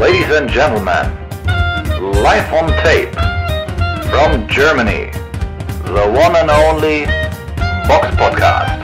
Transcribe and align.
Ladies 0.00 0.30
and 0.30 0.48
gentlemen, 0.50 1.06
live 2.22 2.52
on 2.52 2.68
tape 2.84 3.14
from 4.10 4.46
Germany, 4.46 5.10
the 5.86 6.06
one 6.12 6.36
and 6.36 6.50
only 6.50 7.06
Box 7.88 8.08
Podcast. 8.14 8.82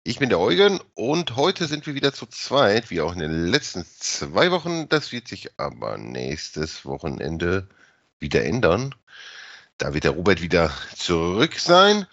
Ich 0.04 0.20
bin 0.20 0.30
der 0.30 0.40
Eugen 0.40 0.80
und 0.96 1.36
heute 1.36 1.68
sind 1.68 1.86
wir 1.86 1.94
wieder 1.94 2.12
zu 2.14 2.26
zweit, 2.26 2.90
wie 2.90 3.02
auch 3.02 3.14
in 3.14 3.20
den 3.20 3.48
letzten 3.48 3.86
zwei 3.86 4.52
Wochen. 4.52 4.90
Das 4.90 5.12
wird 5.12 5.28
sich 5.28 5.60
aber 5.60 5.98
nächstes 5.98 6.86
Wochenende 6.86 7.68
wieder 8.20 8.44
ändern. 8.44 8.96
Da 9.78 9.94
wird 9.94 10.04
der 10.04 10.12
Robert 10.12 10.42
wieder 10.42 10.72
zurück 10.96 11.60
sein. 11.60 12.08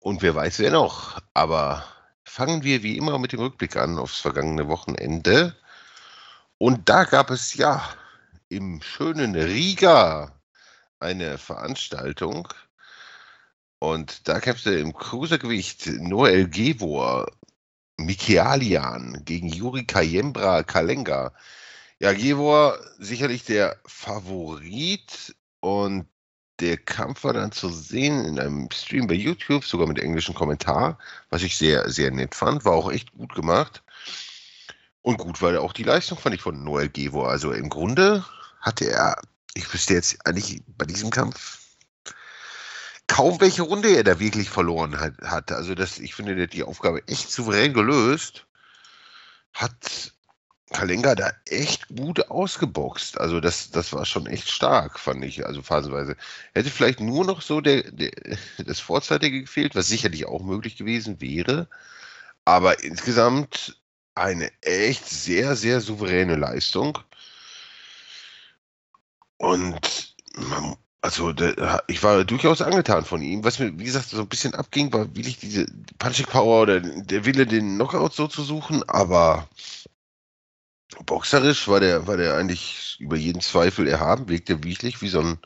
Und 0.00 0.22
wer 0.22 0.34
weiß 0.34 0.58
wer 0.58 0.72
noch. 0.72 1.20
Aber 1.34 1.84
fangen 2.24 2.64
wir 2.64 2.82
wie 2.82 2.96
immer 2.96 3.18
mit 3.18 3.32
dem 3.32 3.40
Rückblick 3.40 3.76
an 3.76 3.98
aufs 3.98 4.18
vergangene 4.18 4.68
Wochenende. 4.68 5.56
Und 6.58 6.88
da 6.88 7.04
gab 7.04 7.30
es 7.30 7.54
ja 7.54 7.82
im 8.48 8.82
schönen 8.82 9.34
Riga 9.34 10.40
eine 10.98 11.38
Veranstaltung 11.38 12.48
und 13.82 14.28
da 14.28 14.38
kämpfte 14.38 14.78
im 14.78 14.94
Cruisergewicht 14.94 15.88
Noel 15.98 16.48
Gevor 16.48 17.26
Mikialian 17.96 19.22
gegen 19.24 19.48
Juri 19.48 19.84
Kayembra 19.84 20.62
Kalenga. 20.62 21.32
Ja, 21.98 22.12
Gevor 22.12 22.78
sicherlich 23.00 23.44
der 23.44 23.80
Favorit 23.84 25.34
und 25.58 26.06
der 26.60 26.76
Kampf 26.76 27.24
war 27.24 27.32
dann 27.32 27.50
zu 27.50 27.70
sehen 27.70 28.24
in 28.24 28.38
einem 28.38 28.70
Stream 28.70 29.08
bei 29.08 29.14
YouTube, 29.14 29.64
sogar 29.64 29.88
mit 29.88 29.98
englischem 29.98 30.36
Kommentar, 30.36 30.96
was 31.30 31.42
ich 31.42 31.56
sehr, 31.56 31.90
sehr 31.90 32.12
nett 32.12 32.36
fand. 32.36 32.64
War 32.64 32.74
auch 32.74 32.92
echt 32.92 33.10
gut 33.10 33.34
gemacht. 33.34 33.82
Und 35.00 35.18
gut 35.18 35.42
war 35.42 35.60
auch 35.60 35.72
die 35.72 35.82
Leistung, 35.82 36.18
fand 36.18 36.36
ich, 36.36 36.42
von 36.42 36.62
Noel 36.62 36.88
Gevor. 36.88 37.28
Also 37.28 37.50
im 37.50 37.68
Grunde 37.68 38.24
hatte 38.60 38.88
er, 38.88 39.20
ich 39.54 39.74
wüsste 39.74 39.94
jetzt 39.94 40.24
eigentlich 40.24 40.62
bei 40.68 40.84
diesem 40.84 41.10
Kampf 41.10 41.61
kaum 43.12 43.42
welche 43.42 43.62
Runde 43.62 43.94
er 43.94 44.04
da 44.04 44.18
wirklich 44.18 44.48
verloren 44.48 44.98
hat. 44.98 45.14
hat. 45.22 45.52
Also 45.52 45.74
das, 45.74 45.98
ich 45.98 46.14
finde, 46.14 46.34
der 46.34 46.44
hat 46.44 46.54
die 46.54 46.62
Aufgabe 46.62 47.06
echt 47.08 47.30
souverän 47.30 47.74
gelöst. 47.74 48.46
Hat 49.52 50.14
Kalenga 50.72 51.14
da 51.14 51.30
echt 51.44 51.88
gut 51.88 52.30
ausgeboxt. 52.30 53.20
Also 53.20 53.40
das, 53.40 53.70
das 53.70 53.92
war 53.92 54.06
schon 54.06 54.26
echt 54.26 54.50
stark, 54.50 54.98
fand 54.98 55.22
ich, 55.26 55.44
also 55.44 55.60
phasenweise. 55.60 56.16
Hätte 56.54 56.70
vielleicht 56.70 57.00
nur 57.00 57.26
noch 57.26 57.42
so 57.42 57.60
der, 57.60 57.82
der, 57.90 58.12
das 58.64 58.80
Vorzeitige 58.80 59.42
gefehlt, 59.42 59.74
was 59.74 59.88
sicherlich 59.88 60.24
auch 60.24 60.42
möglich 60.42 60.76
gewesen 60.76 61.20
wäre. 61.20 61.68
Aber 62.46 62.82
insgesamt 62.82 63.78
eine 64.14 64.50
echt 64.62 65.06
sehr, 65.06 65.54
sehr 65.54 65.82
souveräne 65.82 66.36
Leistung. 66.36 66.98
Und 69.36 70.16
man, 70.34 70.76
also 71.02 71.34
ich 71.88 72.02
war 72.04 72.24
durchaus 72.24 72.62
angetan 72.62 73.04
von 73.04 73.22
ihm. 73.22 73.42
Was 73.44 73.58
mir, 73.58 73.76
wie 73.76 73.84
gesagt, 73.84 74.08
so 74.08 74.20
ein 74.20 74.28
bisschen 74.28 74.54
abging, 74.54 74.92
war 74.92 75.14
wirklich 75.16 75.38
diese 75.38 75.66
Punching 75.98 76.26
Power 76.26 76.62
oder 76.62 76.80
der 76.80 77.24
Wille, 77.24 77.44
den 77.44 77.74
Knockout 77.74 78.14
so 78.14 78.28
zu 78.28 78.44
suchen, 78.44 78.88
aber 78.88 79.48
boxerisch 81.04 81.66
war 81.66 81.80
der, 81.80 82.06
war 82.06 82.16
der 82.16 82.36
eigentlich 82.36 82.96
über 83.00 83.16
jeden 83.16 83.40
Zweifel 83.40 83.88
erhaben, 83.88 84.28
wirkte 84.28 84.62
wirklich 84.62 85.02
wie 85.02 85.08
so 85.08 85.20
ein, 85.20 85.38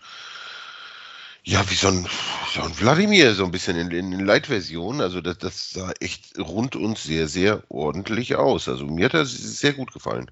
ja, 1.43 1.69
wie 1.71 1.75
so 1.75 1.89
ein, 1.89 2.07
so 2.53 2.61
ein 2.63 2.79
Wladimir, 2.79 3.35
so 3.35 3.45
ein 3.45 3.51
bisschen 3.51 3.79
in, 3.79 3.91
in, 3.91 4.13
in 4.13 4.27
Light-Version. 4.27 5.01
Also 5.01 5.23
das, 5.23 5.39
das 5.39 5.71
sah 5.71 5.91
echt 6.01 6.39
rund 6.39 6.77
und 6.77 6.99
sehr, 6.99 7.29
sehr 7.29 7.63
ordentlich 7.71 8.37
aus. 8.37 8.69
Also 8.69 8.85
mir 8.87 9.07
hat 9.07 9.15
er 9.15 9.25
sehr 9.25 9.73
gut 9.73 9.93
gefallen. 9.93 10.31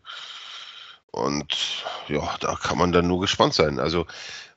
Und 1.12 1.84
ja, 2.08 2.36
da 2.40 2.56
kann 2.56 2.76
man 2.76 2.92
dann 2.92 3.06
nur 3.06 3.20
gespannt 3.20 3.54
sein. 3.54 3.78
Also 3.78 4.06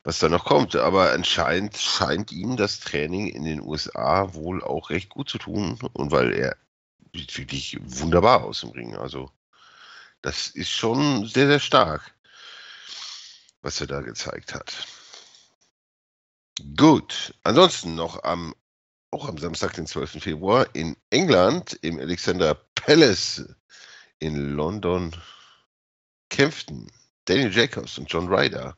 was 0.07 0.19
da 0.19 0.29
noch 0.29 0.45
kommt. 0.45 0.73
Aber 0.77 1.11
anscheinend 1.11 1.75
scheint 1.75 2.31
ihm 2.31 2.55
das 2.55 2.79
Training 2.79 3.27
in 3.27 3.43
den 3.43 3.61
USA 3.61 4.33
wohl 4.33 4.63
auch 4.63 4.89
recht 4.89 5.09
gut 5.09 5.29
zu 5.29 5.37
tun. 5.37 5.77
Und 5.91 6.11
weil 6.11 6.31
er 6.31 6.55
sieht 7.13 7.37
wirklich 7.37 7.77
wunderbar 7.81 8.45
aus 8.45 8.63
im 8.63 8.69
Ring. 8.69 8.95
Also 8.95 9.29
das 10.21 10.47
ist 10.47 10.69
schon 10.69 11.27
sehr, 11.27 11.47
sehr 11.47 11.59
stark, 11.59 12.15
was 13.61 13.81
er 13.81 13.87
da 13.87 13.99
gezeigt 13.99 14.53
hat. 14.55 14.87
Gut. 16.77 17.33
Ansonsten 17.43 17.95
noch 17.95 18.23
am, 18.23 18.55
auch 19.11 19.27
am 19.27 19.37
Samstag, 19.37 19.73
den 19.73 19.87
12. 19.87 20.23
Februar, 20.23 20.67
in 20.73 20.95
England, 21.09 21.77
im 21.81 21.99
Alexander 21.99 22.55
Palace 22.75 23.45
in 24.19 24.53
London 24.53 25.13
kämpften 26.29 26.89
Daniel 27.27 27.53
Jacobs 27.53 27.97
und 27.97 28.11
John 28.11 28.27
Ryder 28.27 28.75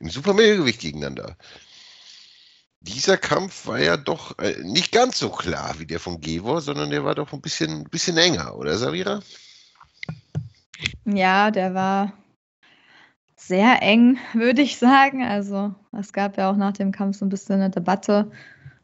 im 0.00 0.10
Supermittelgewicht 0.10 0.80
gegeneinander. 0.80 1.36
Dieser 2.80 3.16
Kampf 3.16 3.66
war 3.66 3.78
ja 3.78 3.96
doch 3.96 4.38
äh, 4.38 4.60
nicht 4.62 4.90
ganz 4.90 5.18
so 5.18 5.30
klar 5.30 5.74
wie 5.78 5.86
der 5.86 6.00
von 6.00 6.20
Gevor, 6.20 6.60
sondern 6.60 6.90
der 6.90 7.04
war 7.04 7.14
doch 7.14 7.32
ein 7.32 7.40
bisschen, 7.40 7.84
bisschen 7.84 8.16
enger, 8.18 8.56
oder 8.56 8.76
Savira? 8.76 9.20
Ja, 11.04 11.52
der 11.52 11.74
war 11.74 12.12
sehr 13.36 13.82
eng, 13.82 14.18
würde 14.32 14.62
ich 14.62 14.78
sagen. 14.78 15.24
Also 15.24 15.74
es 15.92 16.12
gab 16.12 16.36
ja 16.36 16.50
auch 16.50 16.56
nach 16.56 16.72
dem 16.72 16.90
Kampf 16.90 17.18
so 17.18 17.24
ein 17.24 17.28
bisschen 17.30 17.56
eine 17.56 17.70
Debatte. 17.70 18.32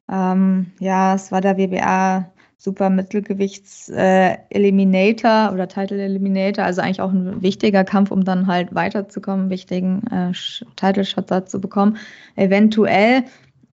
Ähm, 0.08 0.72
ja, 0.78 1.14
es 1.14 1.32
war 1.32 1.40
der 1.40 1.58
WBA 1.58 2.32
Super 2.60 2.90
Mittelgewichts 2.90 3.88
äh, 3.88 4.36
Eliminator 4.50 5.52
oder 5.52 5.68
Title 5.68 6.02
Eliminator, 6.02 6.64
also 6.64 6.80
eigentlich 6.80 7.00
auch 7.00 7.12
ein 7.12 7.40
wichtiger 7.40 7.84
Kampf, 7.84 8.10
um 8.10 8.24
dann 8.24 8.48
halt 8.48 8.74
weiterzukommen, 8.74 9.48
wichtigen 9.48 10.02
äh, 10.08 10.32
Title 10.74 11.04
Shot 11.04 11.30
da 11.30 11.46
zu 11.46 11.60
bekommen. 11.60 11.98
Eventuell, 12.34 13.22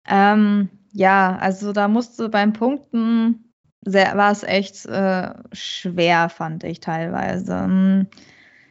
ähm, 0.08 0.70
ja, 0.94 1.36
also 1.38 1.74
da 1.74 1.88
musste 1.88 2.30
beim 2.30 2.54
Punkten 2.54 3.52
sehr, 3.82 4.16
war 4.18 4.32
es 4.32 4.44
echt 4.44 4.86
äh, 4.86 5.34
schwer, 5.52 6.30
fand 6.30 6.64
ich 6.64 6.80
teilweise. 6.80 7.54
Ähm, 7.54 8.08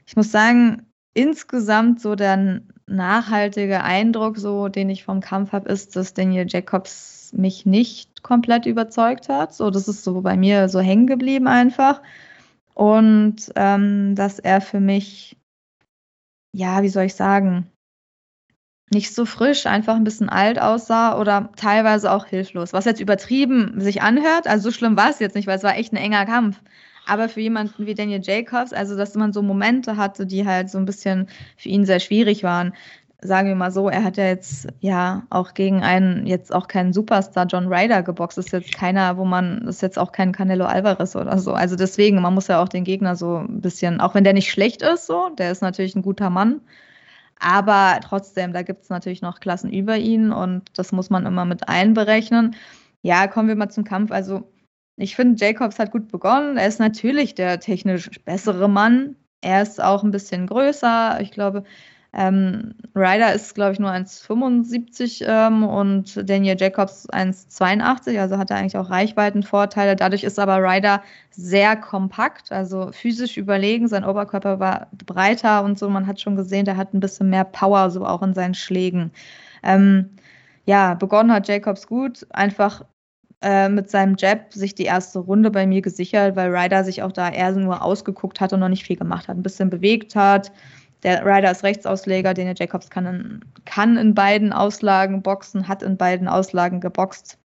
ich 0.07 0.15
muss 0.15 0.31
sagen, 0.31 0.83
insgesamt 1.13 2.01
so 2.01 2.15
der 2.15 2.61
nachhaltige 2.87 3.83
Eindruck, 3.83 4.39
so 4.39 4.69
den 4.69 4.91
ich 4.91 5.05
vom 5.05 5.21
Kampf 5.21 5.51
habe, 5.51 5.69
ist, 5.69 5.97
dass 5.97 6.15
Daniel 6.15 6.47
Jacobs 6.49 7.14
mich 7.37 7.67
nicht 7.67 8.23
komplett 8.23 8.67
überzeugt 8.67 9.29
hat. 9.29 9.55
So, 9.55 9.71
das 9.71 9.89
ist 9.89 10.05
so 10.05 10.21
bei 10.23 10.37
mir 10.37 10.69
so 10.69 10.81
hängen 10.81 11.07
geblieben 11.07 11.47
einfach. 11.47 12.03
Und 12.75 13.53
ähm, 13.57 14.15
dass 14.15 14.39
er 14.39 14.61
für 14.61 14.81
mich, 14.81 15.37
ja, 16.53 16.83
wie 16.83 16.89
soll 16.89 17.05
ich 17.05 17.15
sagen, 17.15 17.71
nicht 18.91 19.15
so 19.15 19.25
frisch, 19.27 19.67
einfach 19.67 19.97
ein 19.97 20.05
bisschen 20.05 20.29
alt 20.29 20.61
aussah 20.61 21.19
oder 21.19 21.51
teilweise 21.57 22.11
auch 22.13 22.27
hilflos. 22.27 22.73
Was 22.73 22.85
jetzt 22.85 23.01
übertrieben 23.01 23.81
sich 23.81 24.03
anhört, 24.03 24.47
also 24.47 24.71
so 24.71 24.77
schlimm 24.77 24.97
war 24.97 25.11
es 25.11 25.19
jetzt 25.19 25.35
nicht, 25.35 25.47
weil 25.47 25.57
es 25.57 25.63
war 25.63 25.77
echt 25.77 25.93
ein 25.93 25.97
enger 25.97 26.27
Kampf. 26.27 26.61
Aber 27.07 27.29
für 27.29 27.41
jemanden 27.41 27.87
wie 27.87 27.95
Daniel 27.95 28.21
Jacobs, 28.23 28.73
also 28.73 28.97
dass 28.97 29.15
man 29.15 29.33
so 29.33 29.43
Momente 29.43 29.97
hatte, 29.97 30.27
die 30.27 30.47
halt 30.47 30.71
so 30.71 30.79
ein 30.79 30.87
bisschen 30.87 31.29
für 31.57 31.69
ihn 31.69 31.85
sehr 31.85 32.01
schwierig 32.01 32.43
waren. 32.43 32.73
Sagen 33.27 33.49
wir 33.49 33.55
mal 33.55 33.71
so, 33.71 33.89
er 33.89 34.05
hat 34.05 34.19
ja 34.19 34.27
jetzt 34.27 34.69
ja 34.81 35.23
auch 35.31 35.55
gegen 35.55 35.83
einen, 35.83 36.27
jetzt 36.27 36.55
auch 36.55 36.69
keinen 36.69 36.93
Superstar 36.93 37.47
John 37.47 37.73
Ryder 37.73 38.03
geboxt. 38.03 38.37
Das 38.37 38.47
ist 38.47 38.53
jetzt 38.53 38.75
keiner, 38.75 39.17
wo 39.17 39.25
man, 39.25 39.63
das 39.65 39.77
ist 39.77 39.81
jetzt 39.81 39.99
auch 39.99 40.13
kein 40.13 40.33
Canelo 40.33 40.67
Alvarez 40.67 41.17
oder 41.17 41.39
so. 41.39 41.55
Also 41.55 41.75
deswegen, 41.75 42.21
man 42.21 42.35
muss 42.35 42.49
ja 42.49 42.63
auch 42.63 42.69
den 42.69 42.85
Gegner 42.85 43.17
so 43.17 43.39
ein 43.39 43.63
bisschen, 43.63 44.03
auch 44.03 44.15
wenn 44.15 44.25
der 44.25 44.35
nicht 44.35 44.51
schlecht 44.51 44.83
ist, 44.83 45.07
so, 45.07 45.31
der 45.31 45.51
ist 45.51 45.63
natürlich 45.63 45.97
ein 45.97 46.03
guter 46.03 46.29
Mann. 46.29 46.61
Aber 47.41 47.99
trotzdem, 48.03 48.53
da 48.53 48.61
gibt 48.61 48.83
es 48.83 48.91
natürlich 48.91 49.23
noch 49.23 49.41
Klassen 49.41 49.73
über 49.73 49.97
ihn 49.97 50.31
und 50.31 50.63
das 50.77 50.93
muss 50.93 51.09
man 51.09 51.25
immer 51.25 51.47
mit 51.47 51.67
einberechnen. 51.67 52.57
Ja, 53.01 53.27
kommen 53.27 53.49
wir 53.49 53.57
mal 53.57 53.71
zum 53.71 53.85
Kampf. 53.85 54.13
Also 54.13 54.53
ich 54.97 55.17
finde, 55.17 55.43
Jacobs 55.43 55.79
hat 55.79 55.93
gut 55.93 56.13
begonnen. 56.13 56.59
Er 56.59 56.69
ist 56.69 56.79
natürlich 56.79 57.35
der 57.35 57.59
technisch 57.59 58.11
bessere 58.27 58.69
Mann. 58.69 59.17
Er 59.41 59.63
ist 59.63 59.83
auch 59.83 60.05
ein 60.05 60.11
bisschen 60.11 60.47
größer. 60.47 61.21
Ich 61.23 61.31
glaube, 61.31 61.65
ähm, 62.17 62.75
Ryder 62.95 63.33
ist, 63.33 63.55
glaube 63.55 63.73
ich, 63.73 63.81
nur 63.81 63.91
1,75 63.91 65.25
ähm, 65.27 65.65
und 65.65 66.29
Daniel 66.29 66.57
Jacobs 66.59 67.09
1,82. 67.11 68.21
Also 68.21 68.39
hat 68.39 68.51
er 68.51 68.59
eigentlich 68.59 68.77
auch 68.77 68.89
Reichweitenvorteile. 68.89 69.97
Dadurch 69.97 70.23
ist 70.23 70.39
aber 70.39 70.59
Ryder 70.59 71.03
sehr 71.31 71.75
kompakt, 71.77 72.53
also 72.53 72.93
physisch 72.93 73.37
überlegen. 73.37 73.89
Sein 73.89 74.05
Oberkörper 74.05 74.61
war 74.61 74.87
breiter 75.05 75.65
und 75.65 75.77
so. 75.79 75.89
Man 75.89 76.07
hat 76.07 76.21
schon 76.21 76.37
gesehen, 76.37 76.65
der 76.65 76.77
hat 76.77 76.95
ein 76.95 77.01
bisschen 77.01 77.31
mehr 77.31 77.45
Power, 77.45 77.91
so 77.91 78.07
auch 78.07 78.23
in 78.23 78.35
seinen 78.35 78.55
Schlägen. 78.55 79.11
Ähm, 79.65 80.11
ja, 80.67 80.95
begonnen 80.95 81.33
hat 81.33 81.49
Jacobs 81.49 81.87
gut, 81.89 82.27
einfach 82.31 82.85
äh, 83.43 83.69
mit 83.69 83.91
seinem 83.91 84.15
Jab 84.17 84.53
sich 84.55 84.75
die 84.75 84.85
erste 84.85 85.19
Runde 85.19 85.51
bei 85.51 85.67
mir 85.67 85.83
gesichert, 85.83 86.37
weil 86.37 86.55
Ryder 86.55 86.85
sich 86.85 87.03
auch 87.03 87.13
da 87.13 87.29
eher 87.29 87.53
nur 87.53 87.83
ausgeguckt 87.83 88.41
hat 88.41 88.53
und 88.53 88.61
noch 88.61 88.69
nicht 88.69 88.85
viel 88.85 88.97
gemacht 88.97 89.29
hat. 89.29 89.37
Ein 89.37 89.43
bisschen 89.43 89.69
bewegt 89.69 90.15
hat. 90.15 90.53
Der 91.05 91.25
Ryder 91.25 91.51
ist 91.51 91.63
Rechtsausleger, 91.63 92.35
Daniel 92.35 92.55
Jacobs 92.59 92.91
kann 92.91 93.07
in, 93.07 93.45
kann 93.67 93.97
in 93.97 94.15
beiden 94.15 94.53
Auslagen 94.53 95.23
boxen, 95.23 95.69
hat 95.69 95.83
in 95.83 95.97
beiden 95.97 96.29
Auslagen 96.29 96.81
geboxt, 96.81 97.39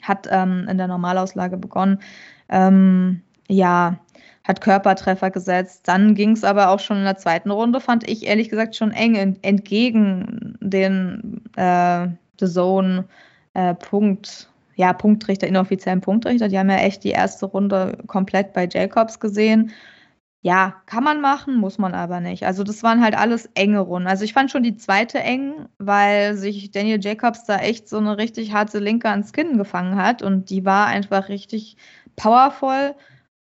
hat 0.00 0.26
ähm, 0.30 0.66
in 0.68 0.78
der 0.78 0.88
Normalauslage 0.88 1.58
begonnen. 1.58 2.00
Ähm, 2.48 3.22
ja, 3.48 3.98
hat 4.44 4.60
Körpertreffer 4.60 5.30
gesetzt. 5.30 5.86
Dann 5.86 6.14
ging 6.14 6.32
es 6.32 6.44
aber 6.44 6.70
auch 6.70 6.80
schon 6.80 6.98
in 6.98 7.04
der 7.04 7.18
zweiten 7.18 7.50
Runde, 7.50 7.80
fand 7.80 8.08
ich 8.08 8.26
ehrlich 8.26 8.48
gesagt 8.48 8.74
schon 8.74 8.90
eng 8.90 9.36
entgegen 9.42 10.56
den 10.60 11.42
äh, 11.56 12.08
The 12.40 12.46
Zone 12.46 13.04
äh, 13.54 13.74
Punkt, 13.74 14.50
ja, 14.76 14.92
Punktrichter, 14.92 15.46
inoffiziellen 15.46 16.00
Punktrichter. 16.00 16.48
Die 16.48 16.58
haben 16.58 16.70
ja 16.70 16.78
echt 16.78 17.04
die 17.04 17.10
erste 17.10 17.46
Runde 17.46 17.98
komplett 18.06 18.52
bei 18.52 18.66
Jacobs 18.70 19.20
gesehen. 19.20 19.70
Ja, 20.44 20.82
kann 20.86 21.04
man 21.04 21.20
machen, 21.20 21.56
muss 21.56 21.78
man 21.78 21.94
aber 21.94 22.18
nicht. 22.20 22.44
Also 22.44 22.64
das 22.64 22.82
waren 22.82 23.00
halt 23.02 23.16
alles 23.16 23.46
enge 23.54 23.78
Runden. 23.78 24.08
Also 24.08 24.24
ich 24.24 24.32
fand 24.32 24.50
schon 24.50 24.64
die 24.64 24.76
zweite 24.76 25.20
eng, 25.20 25.68
weil 25.78 26.34
sich 26.36 26.72
Daniel 26.72 26.98
Jacobs 27.00 27.44
da 27.44 27.58
echt 27.58 27.88
so 27.88 27.98
eine 27.98 28.18
richtig 28.18 28.52
harte 28.52 28.80
Linke 28.80 29.08
ans 29.08 29.32
Kinn 29.32 29.56
gefangen 29.56 29.94
hat 29.96 30.20
und 30.20 30.50
die 30.50 30.64
war 30.64 30.86
einfach 30.88 31.28
richtig 31.28 31.76
powervoll. 32.16 32.96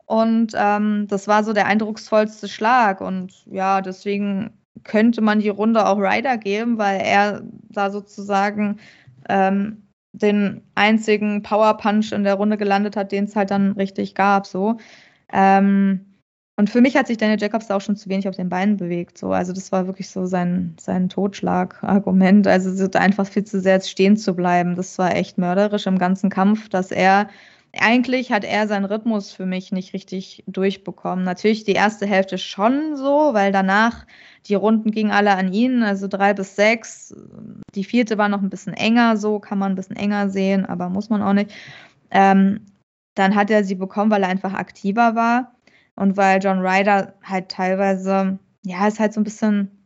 Und 0.07 0.53
ähm, 0.57 1.07
das 1.09 1.29
war 1.29 1.45
so 1.45 1.53
der 1.53 1.67
eindrucksvollste 1.67 2.49
Schlag. 2.49 3.01
Und 3.01 3.45
ja, 3.47 3.81
deswegen 3.81 4.51
könnte 4.85 5.21
man 5.21 5.39
die 5.41 5.51
Runde 5.51 5.87
auch 5.87 5.99
Ryder 5.99 6.37
geben, 6.39 6.79
weil 6.79 7.01
er 7.01 7.43
da 7.71 7.91
sozusagen 7.91 8.81
ähm, 9.29 9.89
den 10.13 10.63
einzigen 10.75 11.43
Power 11.43 11.77
Punch 11.77 12.13
in 12.13 12.25
der 12.25 12.35
Runde 12.35 12.57
gelandet 12.57 12.97
hat, 12.97 13.13
den 13.13 13.25
es 13.25 13.37
halt 13.37 13.51
dann 13.53 13.73
richtig 13.73 14.15
gab. 14.17 14.47
So. 14.47 14.79
Ähm, 15.33 16.08
und 16.59 16.69
für 16.69 16.81
mich 16.81 16.97
hat 16.97 17.07
sich 17.07 17.19
Daniel 17.19 17.41
Jacobs 17.41 17.71
auch 17.71 17.81
schon 17.81 17.95
zu 17.95 18.09
wenig 18.09 18.27
auf 18.27 18.35
den 18.35 18.49
Beinen 18.49 18.79
bewegt. 18.79 19.17
So. 19.17 19.31
Also 19.31 19.53
das 19.53 19.71
war 19.71 19.87
wirklich 19.87 20.11
so 20.11 20.27
sein, 20.27 20.75
sein 20.81 21.09
Totschlagargument. 21.09 22.49
Also 22.49 22.91
einfach 22.99 23.29
viel 23.29 23.45
zu 23.45 23.61
sehr 23.61 23.81
stehen 23.81 24.17
zu 24.17 24.35
bleiben. 24.35 24.75
Das 24.75 24.99
war 24.99 25.15
echt 25.15 25.39
mörderisch 25.39 25.87
im 25.87 25.99
ganzen 25.99 26.31
Kampf, 26.31 26.69
dass 26.69 26.91
er 26.91 27.29
eigentlich 27.79 28.33
hat 28.33 28.43
er 28.43 28.67
seinen 28.67 28.87
Rhythmus 28.87 29.31
für 29.31 29.47
mich 29.47 29.71
nicht 29.71 29.93
richtig 29.93 30.43
durchbekommen. 30.49 31.25
Natürlich 31.25 31.63
die 31.63 31.75
erste 31.75 32.07
Hälfte 32.07 32.39
schon 32.39 32.97
so, 32.97 33.35
weil 33.35 33.53
danach 33.53 34.05
die 34.47 34.57
Runden 34.57 34.91
gingen 34.91 35.13
alle 35.13 35.37
an 35.37 35.53
ihn, 35.53 35.85
also 35.85 36.09
drei 36.09 36.35
bis 36.35 36.57
sechs. 36.57 37.15
Die 37.77 37.85
vierte 37.85 38.19
war 38.19 38.29
noch 38.29 38.43
ein 38.43 38.51
bisschen 38.51 38.75
enger, 38.75 39.17
so 39.17 39.39
kann 39.39 39.61
man 39.61 39.73
ein 39.73 39.77
bisschen 39.77 39.95
enger 39.95 40.29
sehen, 40.29 40.67
aber 40.67 40.89
muss 40.89 41.09
man 41.09 41.23
auch 41.23 41.35
nicht. 41.35 41.53
Ähm, 42.11 42.67
dann 43.15 43.37
hat 43.37 43.49
er 43.49 43.63
sie 43.63 43.77
bekommen, 43.77 44.11
weil 44.11 44.25
er 44.25 44.29
einfach 44.29 44.55
aktiver 44.55 45.15
war 45.15 45.53
und 45.99 46.17
weil 46.17 46.41
John 46.43 46.61
Ryder 46.61 47.15
halt 47.23 47.49
teilweise, 47.51 48.39
ja, 48.65 48.87
ist 48.87 49.01
halt 49.01 49.13
so 49.13 49.21
ein 49.21 49.25
bisschen 49.25 49.79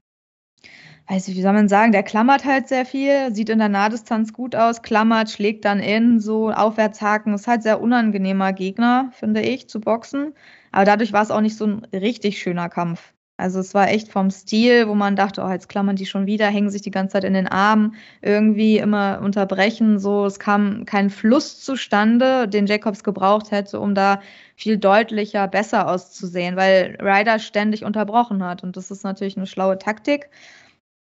weiß 1.09 1.29
ich, 1.29 1.37
wie 1.37 1.43
soll 1.43 1.53
man 1.53 1.69
sagen, 1.69 1.93
der 1.93 2.03
klammert 2.03 2.45
halt 2.45 2.69
sehr 2.69 2.87
viel, 2.87 3.35
sieht 3.35 3.51
in 3.51 3.59
der 3.59 3.69
Nahdistanz 3.69 4.33
gut 4.33 4.55
aus, 4.57 4.83
klammert, 4.83 5.31
schlägt 5.31 5.65
dann 5.65 5.81
in, 5.81 6.21
so 6.21 6.51
Aufwärtshaken. 6.51 7.35
Ist 7.35 7.49
halt 7.49 7.63
sehr 7.63 7.81
unangenehmer 7.81 8.53
Gegner, 8.53 9.11
finde 9.13 9.43
ich, 9.43 9.69
zu 9.69 9.81
boxen. 9.81 10.35
Aber 10.71 10.85
dadurch 10.85 11.13
war 11.13 11.23
es 11.23 11.31
auch 11.31 11.41
nicht 11.41 11.57
so 11.57 11.67
ein 11.67 11.87
richtig 11.93 12.41
schöner 12.41 12.69
Kampf. 12.69 13.13
Also 13.39 13.59
es 13.61 13.75
war 13.75 13.89
echt 13.91 14.09
vom 14.09 14.31
Stil, 14.31 14.87
wo 14.89 14.95
man 14.95 15.17
dachte, 15.17 15.43
oh, 15.43 15.51
jetzt 15.51 15.69
klammern 15.69 15.97
die 15.97 16.07
schon 16.07 16.27
wieder, 16.27 16.47
hängen 16.47 16.71
sich 16.71 16.83
die 16.83 16.91
ganze 16.93 17.15
Zeit 17.15 17.25
in 17.25 17.35
den 17.35 17.49
Armen, 17.49 17.97
irgendwie 18.21 18.79
immer 18.79 19.21
unterbrechen. 19.23 19.99
So, 19.99 20.27
es 20.27 20.39
kam 20.39 20.85
kein 20.85 21.11
Fluss 21.11 21.61
zustande, 21.61 22.47
den 22.47 22.67
Jacobs 22.67 23.03
gebraucht 23.03 23.51
hätte, 23.51 23.81
um 23.81 23.95
da 23.95 24.21
viel 24.63 24.79
deutlicher, 24.79 25.49
besser 25.49 25.89
auszusehen, 25.89 26.57
weil 26.57 26.97
Ryder 27.01 27.39
ständig 27.39 27.85
unterbrochen 27.85 28.45
hat. 28.45 28.63
Und 28.63 28.77
das 28.77 28.91
ist 28.91 29.05
natürlich 29.05 29.37
eine 29.37 29.47
schlaue 29.47 29.79
Taktik 29.79 30.31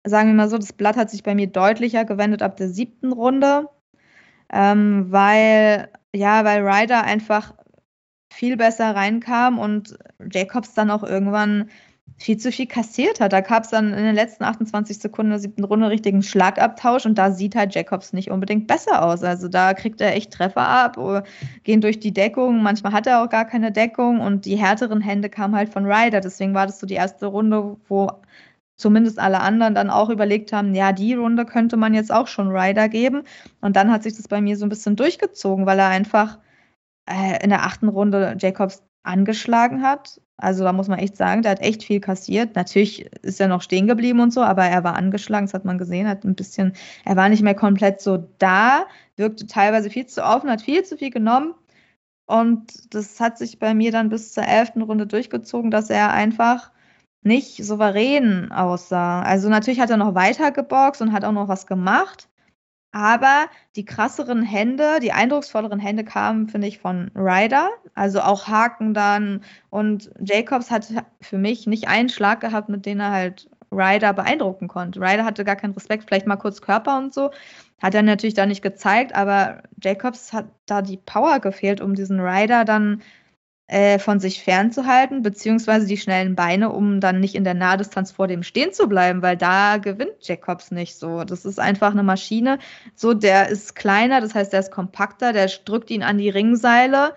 sagen 0.03 0.29
wir 0.29 0.35
mal 0.35 0.49
so, 0.49 0.57
das 0.57 0.73
Blatt 0.73 0.97
hat 0.97 1.09
sich 1.09 1.23
bei 1.23 1.35
mir 1.35 1.47
deutlicher 1.47 2.05
gewendet 2.05 2.41
ab 2.41 2.57
der 2.57 2.69
siebten 2.69 3.11
Runde, 3.11 3.69
ähm, 4.51 5.07
weil, 5.09 5.89
ja, 6.13 6.43
weil 6.45 6.67
Ryder 6.67 7.03
einfach 7.03 7.53
viel 8.33 8.57
besser 8.57 8.95
reinkam 8.95 9.59
und 9.59 9.97
Jacobs 10.31 10.73
dann 10.73 10.91
auch 10.91 11.03
irgendwann 11.03 11.69
viel 12.21 12.37
zu 12.37 12.51
viel 12.51 12.67
kassiert 12.67 13.19
hat. 13.19 13.33
Da 13.33 13.41
gab 13.41 13.63
es 13.63 13.71
dann 13.71 13.93
in 13.93 14.03
den 14.03 14.15
letzten 14.15 14.43
28 14.43 14.99
Sekunden 14.99 15.31
der 15.31 15.39
siebten 15.39 15.63
Runde 15.63 15.89
richtigen 15.89 16.21
Schlagabtausch 16.21 17.05
und 17.05 17.17
da 17.17 17.31
sieht 17.31 17.55
halt 17.55 17.73
Jacobs 17.73 18.13
nicht 18.13 18.29
unbedingt 18.29 18.67
besser 18.67 19.03
aus. 19.03 19.23
Also 19.23 19.47
da 19.47 19.73
kriegt 19.73 19.99
er 20.01 20.15
echt 20.15 20.31
Treffer 20.31 20.67
ab, 20.67 20.97
gehen 21.63 21.81
durch 21.81 21.99
die 21.99 22.13
Deckung. 22.13 22.61
Manchmal 22.61 22.93
hat 22.93 23.07
er 23.07 23.23
auch 23.23 23.29
gar 23.29 23.45
keine 23.45 23.71
Deckung 23.71 24.19
und 24.21 24.45
die 24.45 24.55
härteren 24.55 25.01
Hände 25.01 25.29
kamen 25.29 25.55
halt 25.55 25.69
von 25.69 25.85
Ryder. 25.85 26.21
Deswegen 26.21 26.53
war 26.53 26.67
das 26.67 26.79
so 26.79 26.85
die 26.85 26.93
erste 26.93 27.25
Runde, 27.25 27.77
wo 27.87 28.11
zumindest 28.77 29.19
alle 29.19 29.39
anderen 29.41 29.75
dann 29.75 29.89
auch 29.89 30.09
überlegt 30.09 30.53
haben, 30.53 30.75
ja, 30.75 30.91
die 30.91 31.13
Runde 31.13 31.45
könnte 31.45 31.77
man 31.77 31.93
jetzt 31.93 32.11
auch 32.11 32.27
schon 32.27 32.49
Ryder 32.49 32.89
geben. 32.89 33.23
Und 33.61 33.75
dann 33.75 33.91
hat 33.91 34.03
sich 34.03 34.15
das 34.15 34.27
bei 34.27 34.41
mir 34.41 34.57
so 34.57 34.65
ein 34.65 34.69
bisschen 34.69 34.95
durchgezogen, 34.95 35.65
weil 35.65 35.79
er 35.79 35.87
einfach 35.89 36.39
äh, 37.07 37.43
in 37.43 37.49
der 37.49 37.63
achten 37.63 37.89
Runde 37.89 38.35
Jacobs 38.39 38.83
angeschlagen 39.03 39.81
hat. 39.81 40.21
Also 40.37 40.63
da 40.63 40.73
muss 40.73 40.87
man 40.87 40.99
echt 40.99 41.17
sagen, 41.17 41.43
der 41.43 41.51
hat 41.51 41.61
echt 41.61 41.83
viel 41.83 41.99
kassiert. 41.99 42.55
Natürlich 42.55 43.05
ist 43.23 43.39
er 43.39 43.47
noch 43.47 43.61
stehen 43.61 43.87
geblieben 43.87 44.19
und 44.19 44.33
so, 44.33 44.41
aber 44.41 44.63
er 44.65 44.83
war 44.83 44.95
angeschlagen, 44.95 45.45
das 45.45 45.53
hat 45.53 45.65
man 45.65 45.77
gesehen, 45.77 46.07
hat 46.07 46.23
ein 46.23 46.35
bisschen, 46.35 46.73
er 47.05 47.15
war 47.15 47.29
nicht 47.29 47.43
mehr 47.43 47.55
komplett 47.55 48.01
so 48.01 48.29
da, 48.39 48.87
wirkte 49.17 49.45
teilweise 49.45 49.89
viel 49.89 50.07
zu 50.07 50.23
offen, 50.25 50.49
hat 50.49 50.63
viel 50.63 50.83
zu 50.83 50.97
viel 50.97 51.11
genommen. 51.11 51.53
Und 52.25 52.93
das 52.95 53.19
hat 53.19 53.37
sich 53.37 53.59
bei 53.59 53.73
mir 53.73 53.91
dann 53.91 54.09
bis 54.09 54.33
zur 54.33 54.45
elften 54.47 54.81
Runde 54.81 55.05
durchgezogen, 55.05 55.69
dass 55.69 55.89
er 55.89 56.11
einfach 56.11 56.71
nicht 57.23 57.63
souverän 57.63 58.51
aussah. 58.51 59.21
Also 59.21 59.49
natürlich 59.49 59.79
hat 59.79 59.89
er 59.91 59.97
noch 59.97 60.15
weiter 60.15 60.51
geboxt 60.51 61.01
und 61.01 61.11
hat 61.11 61.25
auch 61.25 61.33
noch 61.33 61.47
was 61.47 61.67
gemacht. 61.67 62.30
Aber 62.91 63.47
die 63.75 63.85
krasseren 63.85 64.43
Hände, 64.43 64.99
die 65.01 65.13
eindrucksvolleren 65.13 65.79
Hände 65.79 66.03
kamen, 66.03 66.49
finde 66.49 66.67
ich, 66.67 66.79
von 66.79 67.09
Ryder. 67.15 67.69
Also 67.95 68.21
auch 68.21 68.47
Haken 68.47 68.93
dann. 68.93 69.43
Und 69.69 70.11
Jacobs 70.19 70.69
hat 70.71 70.87
für 71.21 71.37
mich 71.37 71.67
nicht 71.67 71.87
einen 71.87 72.09
Schlag 72.09 72.41
gehabt, 72.41 72.69
mit 72.69 72.85
dem 72.85 72.99
er 72.99 73.11
halt 73.11 73.49
Ryder 73.71 74.13
beeindrucken 74.13 74.67
konnte. 74.67 74.99
Ryder 74.99 75.23
hatte 75.23 75.45
gar 75.45 75.55
keinen 75.55 75.73
Respekt, 75.73 76.03
vielleicht 76.05 76.27
mal 76.27 76.35
kurz 76.35 76.61
Körper 76.61 76.97
und 76.97 77.13
so. 77.13 77.31
Hat 77.81 77.95
er 77.95 78.03
natürlich 78.03 78.35
da 78.35 78.45
nicht 78.45 78.61
gezeigt, 78.61 79.15
aber 79.15 79.63
Jacobs 79.81 80.33
hat 80.33 80.45
da 80.65 80.81
die 80.81 80.97
Power 80.97 81.39
gefehlt, 81.39 81.81
um 81.81 81.95
diesen 81.95 82.19
Ryder 82.19 82.65
dann 82.65 83.01
äh, 83.71 83.99
von 83.99 84.19
sich 84.19 84.43
fernzuhalten, 84.43 85.21
beziehungsweise 85.21 85.87
die 85.87 85.95
schnellen 85.95 86.35
Beine, 86.35 86.71
um 86.71 86.99
dann 86.99 87.21
nicht 87.21 87.35
in 87.35 87.45
der 87.45 87.53
Nahdistanz 87.53 88.11
vor 88.11 88.27
dem 88.27 88.43
stehen 88.43 88.73
zu 88.73 88.89
bleiben, 88.89 89.21
weil 89.21 89.37
da 89.37 89.77
gewinnt 89.77 90.15
Jacobs 90.19 90.71
nicht 90.71 90.97
so. 90.97 91.23
Das 91.23 91.45
ist 91.45 91.57
einfach 91.57 91.91
eine 91.91 92.03
Maschine. 92.03 92.59
So, 92.95 93.13
der 93.13 93.47
ist 93.47 93.73
kleiner, 93.75 94.19
das 94.19 94.35
heißt, 94.35 94.51
der 94.51 94.59
ist 94.59 94.71
kompakter, 94.71 95.31
der 95.31 95.47
drückt 95.63 95.89
ihn 95.89 96.03
an 96.03 96.17
die 96.17 96.29
Ringseile. 96.29 97.13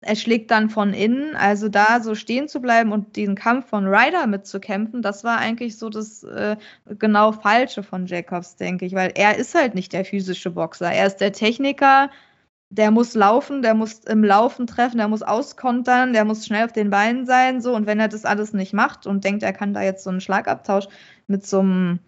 Er 0.00 0.16
schlägt 0.16 0.50
dann 0.50 0.70
von 0.70 0.94
innen, 0.94 1.36
also 1.36 1.68
da 1.68 2.00
so 2.00 2.14
stehen 2.14 2.48
zu 2.48 2.62
bleiben 2.62 2.92
und 2.92 3.16
diesen 3.16 3.34
Kampf 3.34 3.68
von 3.68 3.86
Ryder 3.86 4.26
mitzukämpfen, 4.28 5.02
das 5.02 5.24
war 5.24 5.36
eigentlich 5.36 5.76
so 5.76 5.90
das 5.90 6.22
äh, 6.22 6.56
genau 6.98 7.32
Falsche 7.32 7.82
von 7.82 8.06
Jacobs, 8.06 8.56
denke 8.56 8.86
ich, 8.86 8.94
weil 8.94 9.12
er 9.14 9.36
ist 9.36 9.54
halt 9.54 9.74
nicht 9.74 9.92
der 9.92 10.06
physische 10.06 10.52
Boxer. 10.52 10.90
Er 10.90 11.06
ist 11.06 11.16
der 11.16 11.32
Techniker, 11.32 12.08
der 12.70 12.90
muss 12.90 13.14
laufen, 13.14 13.62
der 13.62 13.74
muss 13.74 14.00
im 14.00 14.22
Laufen 14.22 14.66
treffen, 14.66 14.98
der 14.98 15.08
muss 15.08 15.22
auskontern, 15.22 16.12
der 16.12 16.24
muss 16.24 16.44
schnell 16.44 16.64
auf 16.64 16.72
den 16.72 16.90
Beinen 16.90 17.24
sein, 17.26 17.60
so. 17.62 17.74
Und 17.74 17.86
wenn 17.86 18.00
er 18.00 18.08
das 18.08 18.24
alles 18.24 18.52
nicht 18.52 18.74
macht 18.74 19.06
und 19.06 19.24
denkt, 19.24 19.42
er 19.42 19.52
kann 19.52 19.72
da 19.72 19.82
jetzt 19.82 20.04
so 20.04 20.10
einen 20.10 20.20
Schlagabtausch 20.20 20.86
mit 21.26 21.46
so 21.46 21.60
einem, 21.60 22.00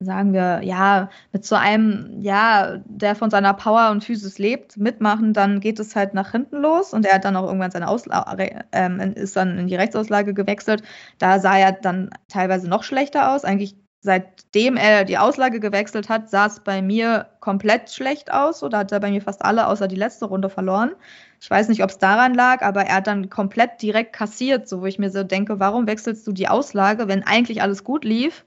sagen 0.00 0.32
wir, 0.32 0.62
ja, 0.62 1.10
mit 1.32 1.44
so 1.44 1.56
einem, 1.56 2.20
ja, 2.20 2.78
der 2.84 3.16
von 3.16 3.30
seiner 3.30 3.54
Power 3.54 3.90
und 3.90 4.04
Physis 4.04 4.38
lebt, 4.38 4.76
mitmachen, 4.76 5.32
dann 5.32 5.60
geht 5.60 5.80
es 5.80 5.96
halt 5.96 6.14
nach 6.14 6.30
hinten 6.32 6.58
los 6.58 6.92
und 6.92 7.04
er 7.04 7.16
hat 7.16 7.24
dann 7.24 7.36
auch 7.36 7.46
irgendwann 7.46 7.70
seine 7.72 7.88
Auslage, 7.88 8.64
äh, 8.72 9.12
ist 9.14 9.36
dann 9.36 9.58
in 9.58 9.66
die 9.66 9.76
Rechtsauslage 9.76 10.34
gewechselt. 10.34 10.82
Da 11.18 11.40
sah 11.40 11.56
er 11.56 11.72
dann 11.72 12.10
teilweise 12.28 12.68
noch 12.68 12.84
schlechter 12.84 13.32
aus. 13.32 13.44
Eigentlich 13.44 13.76
seitdem 14.02 14.76
er 14.76 15.04
die 15.04 15.16
Auslage 15.16 15.60
gewechselt 15.60 16.08
hat, 16.08 16.28
sah 16.28 16.46
es 16.46 16.60
bei 16.60 16.82
mir 16.82 17.28
komplett 17.40 17.90
schlecht 17.90 18.32
aus. 18.32 18.60
Da 18.60 18.78
hat 18.78 18.92
er 18.92 19.00
bei 19.00 19.10
mir 19.10 19.22
fast 19.22 19.44
alle 19.44 19.68
außer 19.68 19.86
die 19.86 19.96
letzte 19.96 20.26
Runde 20.26 20.50
verloren. 20.50 20.92
Ich 21.40 21.48
weiß 21.48 21.68
nicht, 21.68 21.82
ob 21.84 21.90
es 21.90 21.98
daran 21.98 22.34
lag, 22.34 22.62
aber 22.62 22.82
er 22.82 22.96
hat 22.96 23.06
dann 23.06 23.30
komplett 23.30 23.80
direkt 23.80 24.12
kassiert, 24.12 24.68
so 24.68 24.82
wo 24.82 24.86
ich 24.86 24.98
mir 24.98 25.10
so 25.10 25.22
denke, 25.22 25.60
warum 25.60 25.86
wechselst 25.86 26.26
du 26.26 26.32
die 26.32 26.48
Auslage, 26.48 27.06
wenn 27.08 27.22
eigentlich 27.22 27.62
alles 27.62 27.84
gut 27.84 28.04
lief? 28.04 28.44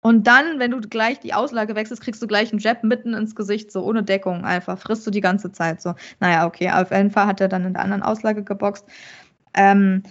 Und 0.00 0.26
dann, 0.26 0.58
wenn 0.58 0.70
du 0.70 0.80
gleich 0.80 1.20
die 1.20 1.32
Auslage 1.32 1.74
wechselst, 1.74 2.02
kriegst 2.02 2.22
du 2.22 2.26
gleich 2.26 2.52
einen 2.52 2.60
Jab 2.60 2.84
mitten 2.84 3.14
ins 3.14 3.34
Gesicht, 3.34 3.72
so 3.72 3.82
ohne 3.84 4.02
Deckung 4.02 4.44
einfach. 4.44 4.78
Frisst 4.78 5.06
du 5.06 5.10
die 5.10 5.22
ganze 5.22 5.52
Zeit 5.52 5.80
so. 5.80 5.94
Naja, 6.20 6.46
okay, 6.46 6.70
auf 6.70 6.90
jeden 6.90 7.10
Fall 7.10 7.26
hat 7.26 7.40
er 7.40 7.48
dann 7.48 7.64
in 7.64 7.72
der 7.72 7.82
anderen 7.82 8.02
Auslage 8.02 8.44
geboxt. 8.44 8.86
Ähm, 9.54 10.02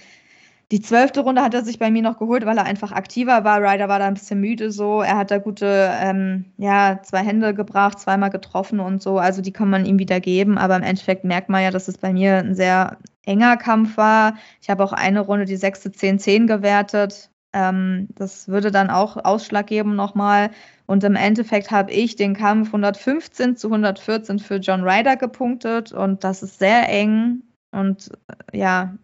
Die 0.73 0.81
zwölfte 0.81 1.19
Runde 1.19 1.43
hat 1.43 1.53
er 1.53 1.63
sich 1.63 1.77
bei 1.77 1.91
mir 1.91 2.01
noch 2.01 2.17
geholt, 2.17 2.47
weil 2.47 2.57
er 2.57 2.65
einfach 2.65 2.91
aktiver 2.91 3.43
war. 3.43 3.61
Ryder 3.61 3.89
war 3.89 3.99
da 3.99 4.07
ein 4.07 4.15
bisschen 4.15 4.39
müde 4.39 4.71
so. 4.71 5.03
Er 5.03 5.17
hat 5.17 5.29
da 5.29 5.37
gute, 5.37 5.91
ähm, 6.01 6.45
ja, 6.57 6.99
zwei 7.03 7.19
Hände 7.19 7.53
gebracht, 7.53 7.99
zweimal 7.99 8.31
getroffen 8.31 8.79
und 8.79 8.99
so. 8.99 9.19
Also 9.19 9.43
die 9.43 9.51
kann 9.51 9.69
man 9.69 9.85
ihm 9.85 9.99
wieder 9.99 10.19
geben. 10.19 10.57
Aber 10.57 10.75
im 10.75 10.81
Endeffekt 10.81 11.25
merkt 11.25 11.47
man 11.47 11.61
ja, 11.61 11.69
dass 11.69 11.89
es 11.89 11.99
bei 11.99 12.11
mir 12.11 12.37
ein 12.37 12.55
sehr 12.55 12.97
enger 13.23 13.55
Kampf 13.57 13.97
war. 13.97 14.33
Ich 14.63 14.71
habe 14.71 14.83
auch 14.83 14.93
eine 14.93 15.19
Runde 15.19 15.45
die 15.45 15.57
sechste 15.57 15.89
10-10 15.89 16.47
gewertet. 16.47 17.29
Ähm, 17.53 18.07
das 18.15 18.47
würde 18.47 18.71
dann 18.71 18.89
auch 18.89 19.23
Ausschlag 19.23 19.67
geben 19.67 19.95
nochmal. 19.95 20.49
Und 20.87 21.03
im 21.03 21.15
Endeffekt 21.15 21.69
habe 21.69 21.91
ich 21.91 22.15
den 22.15 22.33
Kampf 22.33 22.69
115 22.69 23.57
zu 23.57 23.67
114 23.67 24.39
für 24.39 24.55
John 24.55 24.81
Ryder 24.81 25.17
gepunktet. 25.17 25.91
Und 25.91 26.23
das 26.23 26.41
ist 26.41 26.57
sehr 26.57 26.89
eng. 26.89 27.43
Und 27.69 28.09
äh, 28.51 28.57
ja, 28.57 28.95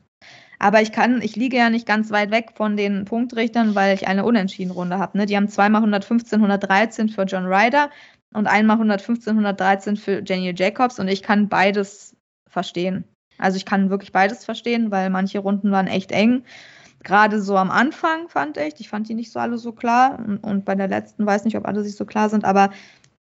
aber 0.60 0.82
ich 0.82 0.92
kann, 0.92 1.22
ich 1.22 1.36
liege 1.38 1.58
ja 1.58 1.70
nicht 1.70 1.88
ganz 1.88 2.12
weit 2.12 2.32
weg 2.32 2.52
von 2.56 2.76
den 2.76 3.06
Punktrichtern, 3.06 3.76
weil 3.76 3.96
ich 3.96 4.08
eine 4.08 4.26
Unentschieden-Runde 4.26 5.00
habe. 5.00 5.18
Ne? 5.18 5.26
Die 5.26 5.38
haben 5.38 5.48
zweimal 5.48 5.80
115, 5.80 6.40
113 6.40 7.10
für 7.10 7.24
John 7.24 7.46
Ryder 7.46 7.90
und 8.34 8.46
einmal 8.46 8.76
115, 8.76 9.32
113 9.32 9.96
für 9.96 10.22
Daniel 10.22 10.54
Jacobs 10.56 11.00
und 11.00 11.08
ich 11.08 11.24
kann 11.24 11.48
beides 11.48 12.16
verstehen. 12.50 13.06
Also 13.38 13.56
ich 13.56 13.66
kann 13.66 13.90
wirklich 13.90 14.12
beides 14.12 14.44
verstehen, 14.44 14.92
weil 14.92 15.10
manche 15.10 15.40
Runden 15.40 15.72
waren 15.72 15.88
echt 15.88 16.12
eng. 16.12 16.44
Gerade 17.04 17.42
so 17.42 17.56
am 17.56 17.72
Anfang 17.72 18.28
fand 18.28 18.58
ich, 18.58 18.80
ich 18.80 18.90
fand 18.90 19.08
die 19.08 19.14
nicht 19.14 19.32
so 19.32 19.40
alle 19.40 19.58
so 19.58 19.72
klar 19.72 20.20
und, 20.20 20.40
und 20.40 20.66
bei 20.66 20.76
der 20.76 20.90
letzten 20.90 21.26
weiß 21.26 21.46
nicht, 21.46 21.56
ob 21.56 21.66
alle 21.66 21.84
sich 21.84 21.96
so 21.96 22.06
klar 22.06 22.30
sind, 22.30 22.44
aber 22.44 22.72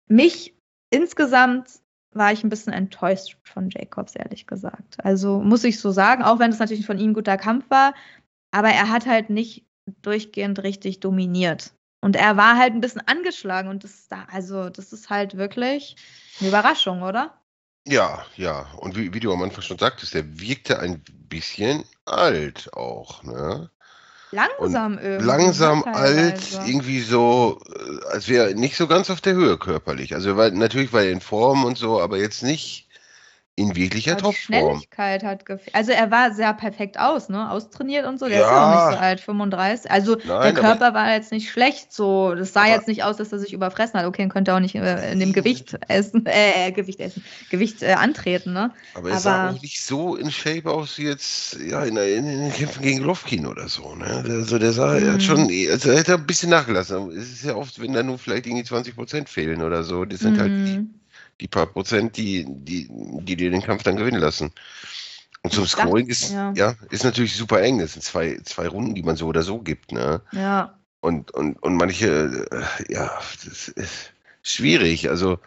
mich 0.08 0.56
insgesamt 0.89 1.82
war 2.15 2.31
ich 2.31 2.43
ein 2.43 2.50
bisschen 2.50 2.74
enttäuscht 2.74 3.38
von 3.43 3.69
Jacobs, 3.69 4.15
ehrlich 4.15 4.48
gesagt. 4.48 5.03
Also 5.03 5.41
muss 5.41 5.63
ich 5.63 5.79
so 5.79 5.91
sagen, 5.91 6.24
auch 6.24 6.39
wenn 6.39 6.51
es 6.51 6.60
natürlich 6.60 6.86
von 6.86 6.98
ihm 6.98 7.12
ein 7.12 7.13
guter 7.13 7.38
Kampf 7.38 7.69
war, 7.69 7.93
aber 8.51 8.69
er 8.69 8.89
hat 8.89 9.05
halt 9.05 9.29
nicht 9.29 9.65
durchgehend 10.01 10.63
richtig 10.63 11.00
dominiert. 11.00 11.74
Und 12.01 12.15
er 12.15 12.38
war 12.38 12.57
halt 12.57 12.74
ein 12.74 12.81
bisschen 12.81 13.01
angeschlagen 13.07 13.69
und 13.69 13.84
das 13.84 14.07
da, 14.07 14.27
also 14.31 14.69
das 14.69 14.93
ist 14.93 15.10
halt 15.10 15.38
wirklich 15.38 15.95
eine 16.39 16.50
Überraschung, 16.50 17.01
oder? 17.01 17.41
Ja, 17.88 18.25
ja. 18.36 18.67
Und 18.77 18.95
wie, 18.95 19.13
wie 19.13 19.19
du 19.19 19.31
am 19.31 19.43
Anfang 19.43 19.62
schon 19.62 19.77
sagtest, 19.77 20.13
der 20.13 20.39
wirkte 20.39 20.79
ein 20.79 21.03
bisschen 21.29 21.84
alt 22.05 22.72
auch, 22.74 23.24
ne? 23.24 23.69
Langsam 24.36 25.00
irgendwie. 25.01 25.25
Langsam 25.25 25.84
alt, 25.84 26.60
irgendwie 26.65 27.00
so, 27.00 27.60
äh, 27.74 28.12
als 28.12 28.27
wäre 28.27 28.54
nicht 28.54 28.75
so 28.75 28.88
ganz 28.88 29.10
auf 29.10 29.22
der 29.22 29.34
Höhe 29.34 29.58
körperlich. 29.58 30.13
Also 30.13 30.36
war, 30.36 30.51
natürlich 30.51 30.92
war 30.92 31.04
er 31.04 31.12
in 31.12 31.22
Form 31.22 31.63
und 31.63 31.77
so, 31.77 32.01
aber 32.01 32.18
jetzt 32.18 32.44
nicht 32.44 32.85
in 33.58 33.74
wirklicher 33.76 34.18
Topform. 34.18 34.34
Schnelligkeit 34.34 35.24
hat 35.24 35.46
gefehlt. 35.46 35.74
Also 35.74 35.94
er 35.94 36.12
war 36.12 36.34
sehr 36.34 36.54
perfekt 36.54 37.00
aus, 37.00 37.30
ne? 37.30 37.50
Austrainiert 37.50 38.06
und 38.06 38.20
so. 38.20 38.28
Der 38.28 38.40
ja. 38.40 38.44
ist 38.44 38.52
ja 38.52 38.64
auch 38.64 38.90
nicht 38.90 38.98
so 38.98 39.04
alt, 39.04 39.20
35. 39.22 39.92
Also 39.92 40.18
Nein, 40.26 40.54
der 40.54 40.54
Körper 40.54 40.94
war 40.94 41.14
jetzt 41.14 41.32
nicht 41.32 41.50
schlecht 41.50 41.94
so. 41.94 42.36
Das 42.36 42.52
sah 42.52 42.68
jetzt 42.68 42.90
nicht 42.90 43.04
aus, 43.04 43.16
dass 43.16 43.32
er 43.32 43.40
sich 43.40 43.54
überfressen 43.54 43.98
hat. 43.98 44.08
Okay, 44.08 44.24
dann 44.24 44.30
könnte 44.30 44.52
er 44.52 44.58
auch 44.58 44.62
nicht 44.62 44.76
äh, 44.76 45.12
in 45.12 45.22
dem 45.22 45.32
Gewicht 45.32 45.78
essen, 45.88 46.26
äh, 46.26 46.68
äh, 46.68 46.72
Gewicht 46.74 47.00
essen, 47.00 47.24
Gewicht 47.50 47.82
äh, 47.82 47.94
antreten, 47.94 48.52
ne? 48.52 48.72
Aber 48.94 49.08
er 49.08 49.14
Aber, 49.14 49.22
sah 49.22 49.50
auch 49.52 49.62
nicht 49.62 49.82
so 49.82 50.18
in 50.18 50.32
Shape 50.32 50.70
aus 50.70 50.98
wie 50.98 51.04
jetzt 51.04 51.58
ja, 51.66 51.84
in, 51.86 51.96
in, 51.96 52.28
in 52.28 52.40
den 52.42 52.54
Kämpfen 52.54 52.82
gegen 52.82 53.00
Lovkin 53.00 53.46
oder 53.46 53.70
so, 53.70 53.96
ne? 53.96 54.26
Also 54.28 54.60
der 54.60 54.74
sah, 54.74 54.98
er 54.98 55.14
hat 55.14 55.24
schon, 55.24 55.48
mhm. 55.48 55.68
also 55.72 55.92
er 55.92 56.00
hat 56.00 56.10
ein 56.10 56.28
bisschen 56.28 56.50
nachgelassen. 56.50 57.10
Es 57.12 57.32
ist 57.32 57.46
ja 57.46 57.56
oft, 57.56 57.82
wenn 57.82 57.94
da 57.94 58.04
nur 58.04 58.18
vielleicht 58.18 58.48
irgendwie 58.48 58.66
20 58.66 58.96
Prozent 58.96 59.30
fehlen 59.30 59.62
oder 59.62 59.84
so. 59.86 60.04
Die 60.04 60.18
sind 60.18 60.38
halt 60.40 60.52
mhm. 60.52 60.68
halt 60.68 60.86
die 61.42 61.48
paar 61.48 61.68
Prozent, 61.68 62.18
die, 62.18 62.46
die, 62.48 62.88
die 62.89 63.36
dir 63.36 63.51
den 63.51 63.62
Kampf 63.62 63.84
dann 63.84 63.98
gewinnen 63.98 64.22
lassen. 64.22 64.51
Und 65.44 65.54
zum 65.54 65.68
Scoring 65.68 66.08
ist, 66.08 66.32
ja. 66.32 66.54
ja. 66.56 66.75
ist 66.89 67.04
natürlich 67.04 67.36
super 67.36 67.62
eng. 67.62 67.80
Das 67.80 67.94
sind 67.94 68.01
zwei, 68.01 68.39
zwei 68.44 68.68
Runden, 68.68 68.96
die 68.96 69.04
man 69.04 69.15
so 69.15 69.27
oder 69.27 69.44
so 69.44 69.60
gibt, 69.60 69.92
ne? 69.92 70.22
Ja. 70.32 70.80
Und, 71.01 71.30
und, 71.32 71.62
und 71.62 71.75
manche, 71.75 72.48
äh, 72.50 72.94
ja, 72.94 73.12
das 73.44 73.68
ist 73.68 74.12
schwierig. 74.42 75.08
Also, 75.10 75.38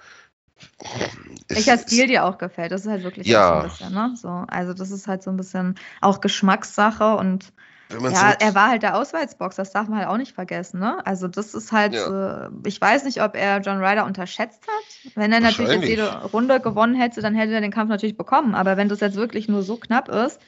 welcher 1.49 1.78
Stil 1.78 2.07
dir 2.07 2.25
auch 2.25 2.38
gefällt, 2.38 2.71
das 2.71 2.83
ist 2.83 2.90
halt 2.90 3.02
wirklich 3.02 3.26
ja. 3.26 3.49
so 3.49 3.54
ein 3.54 3.62
bisschen, 3.68 3.92
ne? 3.92 4.14
So, 4.16 4.28
also 4.28 4.73
das 4.73 4.92
ist 4.92 5.09
halt 5.09 5.23
so 5.23 5.30
ein 5.30 5.37
bisschen 5.37 5.75
auch 6.00 6.21
Geschmackssache 6.21 7.16
und 7.16 7.52
ja, 7.90 8.35
er 8.38 8.54
war 8.54 8.68
halt 8.68 8.83
der 8.83 8.97
Auswärtsbox, 8.97 9.57
das 9.57 9.73
darf 9.73 9.88
man 9.88 10.00
halt 10.00 10.09
auch 10.09 10.18
nicht 10.18 10.35
vergessen. 10.35 10.80
Ne? 10.80 11.04
Also 11.07 11.26
das 11.26 11.54
ist 11.54 11.73
halt, 11.73 11.95
ja. 11.95 12.47
äh, 12.47 12.50
ich 12.66 12.80
weiß 12.80 13.04
nicht, 13.04 13.23
ob 13.23 13.35
er 13.35 13.61
John 13.61 13.83
Ryder 13.83 14.04
unterschätzt 14.04 14.62
hat. 14.66 15.14
Wenn 15.14 15.33
er 15.33 15.40
natürlich 15.40 15.73
jetzt 15.73 15.88
jede 15.88 16.23
Runde 16.25 16.61
gewonnen 16.61 16.95
hätte, 16.95 17.23
dann 17.23 17.35
hätte 17.35 17.52
er 17.52 17.61
den 17.61 17.71
Kampf 17.71 17.88
natürlich 17.88 18.16
bekommen. 18.16 18.54
Aber 18.54 18.76
wenn 18.76 18.88
das 18.88 19.00
jetzt 19.00 19.16
wirklich 19.16 19.49
nur 19.49 19.62
so 19.62 19.76
knapp 19.76 20.09
ist, 20.09 20.38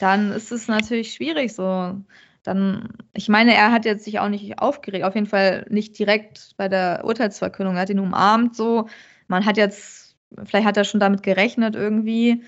dann 0.00 0.32
ist 0.32 0.50
es 0.50 0.66
natürlich 0.66 1.14
schwierig 1.14 1.54
so. 1.54 1.94
Dann, 2.42 2.88
ich 3.12 3.28
meine, 3.28 3.54
er 3.54 3.70
hat 3.70 3.84
jetzt 3.84 4.04
sich 4.04 4.18
auch 4.18 4.28
nicht 4.28 4.58
aufgeregt, 4.60 5.04
auf 5.04 5.14
jeden 5.14 5.26
Fall 5.26 5.66
nicht 5.68 5.98
direkt 5.98 6.54
bei 6.56 6.68
der 6.68 7.04
Urteilsverkündung. 7.04 7.76
Er 7.76 7.82
hat 7.82 7.90
ihn 7.90 8.00
umarmt 8.00 8.56
so. 8.56 8.88
Man 9.28 9.44
hat 9.44 9.58
jetzt, 9.58 10.16
vielleicht 10.44 10.66
hat 10.66 10.76
er 10.76 10.84
schon 10.84 11.00
damit 11.00 11.22
gerechnet 11.22 11.76
irgendwie. 11.76 12.42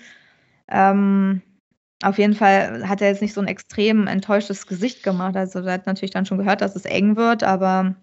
Ähm, 0.67 1.43
auf 2.03 2.17
jeden 2.17 2.35
Fall 2.35 2.87
hat 2.87 3.01
er 3.01 3.09
jetzt 3.09 3.21
nicht 3.21 3.33
so 3.33 3.41
ein 3.41 3.47
extrem 3.47 4.07
enttäuschtes 4.07 4.67
Gesicht 4.67 5.03
gemacht. 5.03 5.35
Also 5.35 5.59
er 5.59 5.73
hat 5.73 5.87
natürlich 5.87 6.11
dann 6.11 6.25
schon 6.25 6.37
gehört, 6.37 6.61
dass 6.61 6.75
es 6.75 6.85
eng 6.85 7.15
wird, 7.15 7.43
aber 7.43 7.95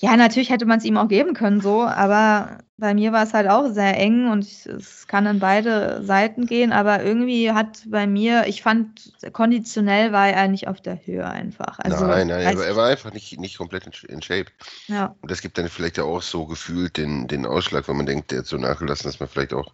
ja, 0.00 0.16
natürlich 0.16 0.50
hätte 0.50 0.66
man 0.66 0.78
es 0.78 0.84
ihm 0.84 0.96
auch 0.96 1.08
geben 1.08 1.34
können, 1.34 1.60
so, 1.60 1.82
aber 1.82 2.58
bei 2.76 2.94
mir 2.94 3.12
war 3.12 3.24
es 3.24 3.34
halt 3.34 3.48
auch 3.48 3.68
sehr 3.72 3.98
eng 3.98 4.30
und 4.30 4.44
es 4.44 5.08
kann 5.08 5.26
in 5.26 5.40
beide 5.40 6.04
Seiten 6.04 6.46
gehen, 6.46 6.72
aber 6.72 7.02
irgendwie 7.02 7.50
hat 7.50 7.82
bei 7.86 8.06
mir, 8.06 8.46
ich 8.46 8.62
fand, 8.62 9.12
konditionell 9.32 10.12
war 10.12 10.28
er 10.28 10.46
nicht 10.46 10.68
auf 10.68 10.80
der 10.80 11.04
Höhe 11.04 11.28
einfach. 11.28 11.80
Also, 11.80 12.06
nein, 12.06 12.28
nein, 12.28 12.42
er, 12.42 12.64
er 12.64 12.76
war 12.76 12.86
einfach 12.86 13.12
nicht, 13.12 13.40
nicht 13.40 13.58
komplett 13.58 13.86
in, 13.86 14.08
in, 14.08 14.22
Shape. 14.22 14.52
Ja. 14.86 15.16
Und 15.20 15.32
das 15.32 15.40
gibt 15.40 15.58
dann 15.58 15.68
vielleicht 15.68 15.98
auch 15.98 16.22
so 16.22 16.46
gefühlt 16.46 16.96
den, 16.96 17.26
den 17.26 17.44
Ausschlag, 17.44 17.88
wenn 17.88 17.96
man 17.96 18.06
denkt, 18.06 18.30
der 18.30 18.40
hat 18.40 18.46
so 18.46 18.56
nachgelassen, 18.56 19.10
dass 19.10 19.18
man 19.18 19.28
vielleicht 19.28 19.52
auch 19.52 19.72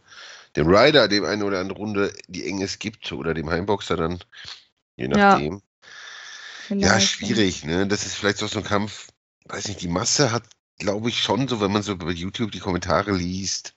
dem 0.57 0.69
Rider, 0.69 1.09
dem 1.09 1.25
eine 1.25 1.45
oder 1.45 1.61
andere 1.61 1.79
Runde, 1.79 2.13
die 2.29 2.47
eng 2.47 2.63
es 2.63 2.79
gibt, 2.79 3.11
oder 3.13 3.35
dem 3.35 3.51
Heimboxer 3.51 3.97
dann, 3.97 4.21
je 4.97 5.09
nachdem. 5.09 5.63
Ja, 6.69 6.77
ja 6.77 7.01
schwierig, 7.01 7.65
ne? 7.65 7.87
Das 7.87 8.07
ist 8.07 8.15
vielleicht 8.15 8.39
so 8.39 8.59
ein 8.59 8.65
Kampf, 8.65 9.09
weiß 9.47 9.69
nicht, 9.69 9.81
die 9.81 9.89
Masse 9.89 10.33
hat, 10.33 10.45
glaube 10.79 11.09
ich, 11.09 11.23
schon 11.23 11.49
so, 11.49 11.61
wenn 11.61 11.73
man 11.73 11.83
so 11.83 11.97
bei 11.97 12.11
YouTube 12.11 12.53
die 12.53 12.61
Kommentare 12.61 13.13
liest 13.13 13.75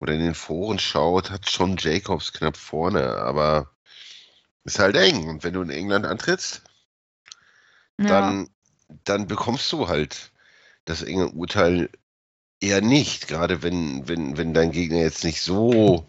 oder 0.00 0.14
in 0.14 0.20
den 0.20 0.34
Foren 0.34 0.78
schaut, 0.78 1.30
hat 1.30 1.50
schon 1.50 1.76
Jacobs 1.78 2.32
knapp 2.32 2.56
vorne, 2.56 3.16
aber 3.18 3.70
ist 4.64 4.78
halt 4.78 4.96
eng. 4.96 5.28
Und 5.28 5.44
wenn 5.44 5.54
du 5.54 5.62
in 5.62 5.70
England 5.70 6.06
antrittst, 6.06 6.62
ja. 7.98 8.06
dann, 8.06 8.48
dann 9.04 9.26
bekommst 9.26 9.70
du 9.72 9.88
halt 9.88 10.32
das 10.84 11.02
enge 11.02 11.30
Urteil 11.30 11.90
eher 12.64 12.80
nicht, 12.80 13.28
gerade 13.28 13.62
wenn, 13.62 14.08
wenn, 14.08 14.36
wenn 14.36 14.54
dein 14.54 14.72
Gegner 14.72 14.98
jetzt 14.98 15.24
nicht 15.24 15.42
so. 15.42 16.06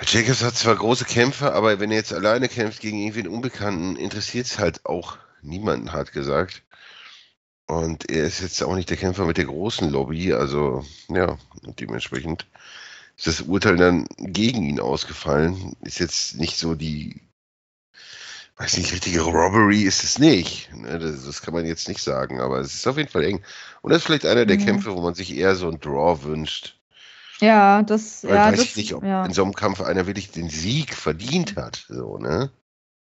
Jacobs 0.00 0.42
hat 0.42 0.56
zwar 0.56 0.74
große 0.74 1.04
Kämpfe, 1.04 1.52
aber 1.52 1.78
wenn 1.78 1.90
er 1.90 1.98
jetzt 1.98 2.12
alleine 2.12 2.48
kämpft 2.48 2.80
gegen 2.80 2.98
irgendwie 2.98 3.20
einen 3.20 3.34
Unbekannten, 3.34 3.96
interessiert 3.96 4.46
es 4.46 4.58
halt 4.58 4.84
auch 4.86 5.18
niemanden, 5.42 5.92
hart 5.92 6.12
gesagt. 6.12 6.62
Und 7.66 8.10
er 8.10 8.24
ist 8.24 8.40
jetzt 8.40 8.62
auch 8.62 8.74
nicht 8.74 8.90
der 8.90 8.96
Kämpfer 8.96 9.24
mit 9.24 9.38
der 9.38 9.46
großen 9.46 9.88
Lobby, 9.90 10.32
also 10.32 10.84
ja, 11.08 11.38
dementsprechend 11.62 12.46
ist 13.16 13.26
das 13.26 13.42
Urteil 13.42 13.76
dann 13.76 14.06
gegen 14.18 14.62
ihn 14.62 14.80
ausgefallen. 14.80 15.76
Ist 15.82 16.00
jetzt 16.00 16.36
nicht 16.36 16.58
so 16.58 16.74
die 16.74 17.20
weiß 18.56 18.78
nicht, 18.78 18.92
richtige 18.92 19.20
Robbery 19.22 19.82
ist 19.82 20.04
es 20.04 20.18
nicht. 20.18 20.72
Ne? 20.74 20.98
Das, 20.98 21.24
das, 21.24 21.42
kann 21.42 21.54
man 21.54 21.66
jetzt 21.66 21.88
nicht 21.88 22.00
sagen, 22.00 22.40
aber 22.40 22.60
es 22.60 22.74
ist 22.74 22.86
auf 22.86 22.96
jeden 22.96 23.08
Fall 23.08 23.24
eng. 23.24 23.42
Und 23.82 23.90
das 23.90 23.98
ist 23.98 24.04
vielleicht 24.04 24.26
einer 24.26 24.46
der 24.46 24.58
mhm. 24.58 24.64
Kämpfe, 24.64 24.94
wo 24.94 25.00
man 25.00 25.14
sich 25.14 25.36
eher 25.36 25.56
so 25.56 25.68
ein 25.68 25.80
Draw 25.80 26.22
wünscht. 26.22 26.78
Ja, 27.40 27.82
das, 27.82 28.22
Weil 28.24 28.34
ja, 28.34 28.46
weiß 28.46 28.58
das, 28.58 28.66
ich 28.66 28.76
nicht, 28.76 28.94
ob 28.94 29.02
ja. 29.02 29.26
in 29.26 29.32
so 29.32 29.42
einem 29.42 29.54
Kampf 29.54 29.80
einer 29.80 30.06
wirklich 30.06 30.30
den 30.30 30.48
Sieg 30.48 30.94
verdient 30.94 31.56
hat. 31.56 31.84
So, 31.88 32.18
ne? 32.18 32.50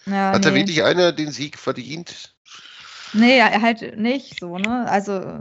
Ja, 0.06 0.32
hat 0.32 0.42
nee. 0.42 0.48
da 0.48 0.54
wirklich 0.54 0.82
einer 0.82 1.12
den 1.12 1.30
Sieg 1.30 1.58
verdient? 1.58 2.34
Nee, 3.12 3.40
halt 3.42 3.96
nicht 3.96 4.40
so, 4.40 4.58
ne? 4.58 4.88
Also 4.88 5.40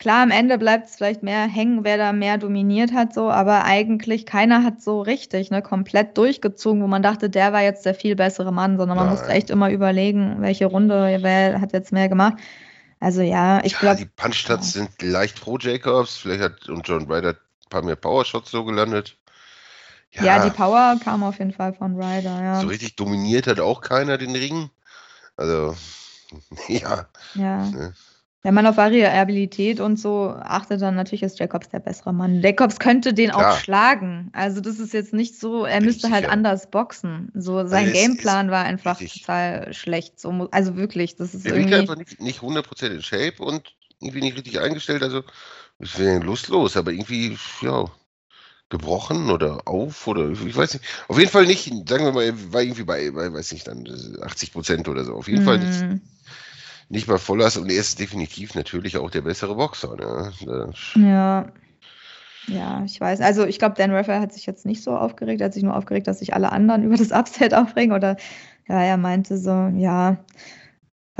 Klar, 0.00 0.22
am 0.22 0.30
Ende 0.30 0.56
bleibt 0.56 0.88
es 0.88 0.96
vielleicht 0.96 1.22
mehr 1.22 1.42
hängen, 1.42 1.84
wer 1.84 1.98
da 1.98 2.14
mehr 2.14 2.38
dominiert 2.38 2.94
hat, 2.94 3.12
so, 3.12 3.30
aber 3.30 3.66
eigentlich 3.66 4.24
keiner 4.24 4.64
hat 4.64 4.80
so 4.80 5.02
richtig, 5.02 5.50
ne, 5.50 5.60
komplett 5.60 6.16
durchgezogen, 6.16 6.82
wo 6.82 6.86
man 6.86 7.02
dachte, 7.02 7.28
der 7.28 7.52
war 7.52 7.60
jetzt 7.60 7.84
der 7.84 7.94
viel 7.94 8.16
bessere 8.16 8.50
Mann, 8.50 8.78
sondern 8.78 8.96
man 8.96 9.08
Nein. 9.08 9.16
musste 9.16 9.30
echt 9.30 9.50
immer 9.50 9.70
überlegen, 9.70 10.40
welche 10.40 10.64
Runde, 10.64 11.18
wer 11.20 11.60
hat 11.60 11.74
jetzt 11.74 11.92
mehr 11.92 12.08
gemacht. 12.08 12.38
Also 12.98 13.20
ja, 13.20 13.62
ich 13.62 13.72
ja, 13.72 13.78
glaube. 13.78 13.96
Die 13.98 14.06
Punchstats 14.06 14.74
ja. 14.74 14.80
sind 14.80 15.02
leicht 15.02 15.38
pro 15.38 15.58
Jacobs, 15.58 16.16
vielleicht 16.16 16.42
hat 16.42 16.68
und 16.70 16.88
John 16.88 17.10
Ryder 17.10 17.32
ein 17.32 17.68
paar 17.68 17.82
mehr 17.82 17.96
Powershots 17.96 18.50
so 18.50 18.64
gelandet. 18.64 19.18
Ja, 20.12 20.24
ja, 20.24 20.44
die 20.44 20.50
Power 20.50 20.98
kam 21.04 21.22
auf 21.22 21.38
jeden 21.38 21.52
Fall 21.52 21.74
von 21.74 21.94
Ryder, 21.96 22.42
ja. 22.42 22.60
So 22.62 22.68
richtig 22.68 22.96
dominiert 22.96 23.46
hat 23.46 23.60
auch 23.60 23.82
keiner 23.82 24.16
den 24.16 24.34
Ring. 24.34 24.70
Also, 25.36 25.76
ja. 26.68 27.06
Ja. 27.34 27.66
Ne? 27.66 27.92
Wenn 28.42 28.54
man 28.54 28.66
auf 28.66 28.78
Variabilität 28.78 29.80
und 29.80 29.98
so 29.98 30.30
achtet, 30.30 30.80
dann 30.80 30.94
natürlich 30.94 31.22
ist 31.22 31.38
Jacobs 31.38 31.68
der 31.68 31.80
bessere 31.80 32.14
Mann. 32.14 32.40
Jacobs 32.40 32.78
könnte 32.78 33.12
den 33.12 33.30
Klar. 33.30 33.52
auch 33.52 33.58
schlagen. 33.58 34.30
Also 34.32 34.62
das 34.62 34.78
ist 34.78 34.94
jetzt 34.94 35.12
nicht 35.12 35.38
so, 35.38 35.66
er 35.66 35.78
Bin 35.78 35.86
müsste 35.86 36.10
halt 36.10 36.26
anders 36.26 36.70
boxen. 36.70 37.30
So 37.34 37.66
sein 37.66 37.88
also 37.88 37.92
Gameplan 37.92 38.50
war 38.50 38.64
einfach 38.64 38.98
richtig. 38.98 39.22
total 39.22 39.74
schlecht. 39.74 40.18
So, 40.18 40.48
also 40.52 40.76
wirklich, 40.76 41.16
das 41.16 41.34
ist 41.34 41.44
er 41.44 41.54
irgendwie... 41.54 41.74
einfach 41.74 41.96
nicht, 41.96 42.18
nicht 42.18 42.40
100% 42.40 42.86
in 42.86 43.02
Shape 43.02 43.42
und 43.42 43.74
irgendwie 44.00 44.22
nicht 44.22 44.36
richtig 44.36 44.58
eingestellt. 44.58 45.02
Also 45.02 45.22
ich 45.78 45.98
wäre 45.98 46.20
lustlos, 46.20 46.78
aber 46.78 46.92
irgendwie, 46.92 47.36
ja, 47.60 47.84
gebrochen 48.70 49.30
oder 49.30 49.66
auf 49.66 50.06
oder 50.06 50.30
ich 50.30 50.56
weiß 50.56 50.74
nicht. 50.74 50.84
Auf 51.08 51.18
jeden 51.18 51.30
Fall 51.30 51.44
nicht, 51.44 51.66
sagen 51.88 52.04
wir 52.04 52.12
mal, 52.12 52.52
war 52.52 52.62
irgendwie 52.62 52.84
bei, 52.84 53.10
bei 53.10 53.32
weiß 53.32 53.52
nicht, 53.52 53.66
dann 53.66 53.86
80 54.22 54.52
Prozent 54.52 54.88
oder 54.88 55.04
so. 55.04 55.14
Auf 55.14 55.28
jeden 55.28 55.42
mm. 55.42 55.44
Fall 55.44 55.58
nicht, 55.58 55.82
mhm. 55.82 56.00
Nicht 56.90 57.08
mal 57.08 57.18
Volllast 57.18 57.56
und 57.56 57.70
er 57.70 57.78
ist 57.78 57.98
definitiv 57.98 58.54
natürlich 58.54 58.96
auch 58.96 59.10
der 59.10 59.22
bessere 59.22 59.54
Boxer. 59.54 59.96
Ne? 59.96 60.72
Ja. 60.96 61.46
Ja, 62.46 62.82
ich 62.84 63.00
weiß. 63.00 63.20
Also 63.20 63.46
ich 63.46 63.58
glaube, 63.60 63.76
Dan 63.76 63.92
Raphael 63.92 64.20
hat 64.20 64.32
sich 64.32 64.44
jetzt 64.44 64.66
nicht 64.66 64.82
so 64.82 64.96
aufgeregt, 64.96 65.40
er 65.40 65.46
hat 65.46 65.54
sich 65.54 65.62
nur 65.62 65.76
aufgeregt, 65.76 66.08
dass 66.08 66.18
sich 66.18 66.34
alle 66.34 66.50
anderen 66.50 66.82
über 66.84 66.96
das 66.96 67.12
Upset 67.12 67.54
aufregen 67.54 67.94
oder 67.94 68.16
ja, 68.68 68.82
er 68.82 68.96
meinte 68.96 69.38
so, 69.38 69.70
ja, 69.76 70.18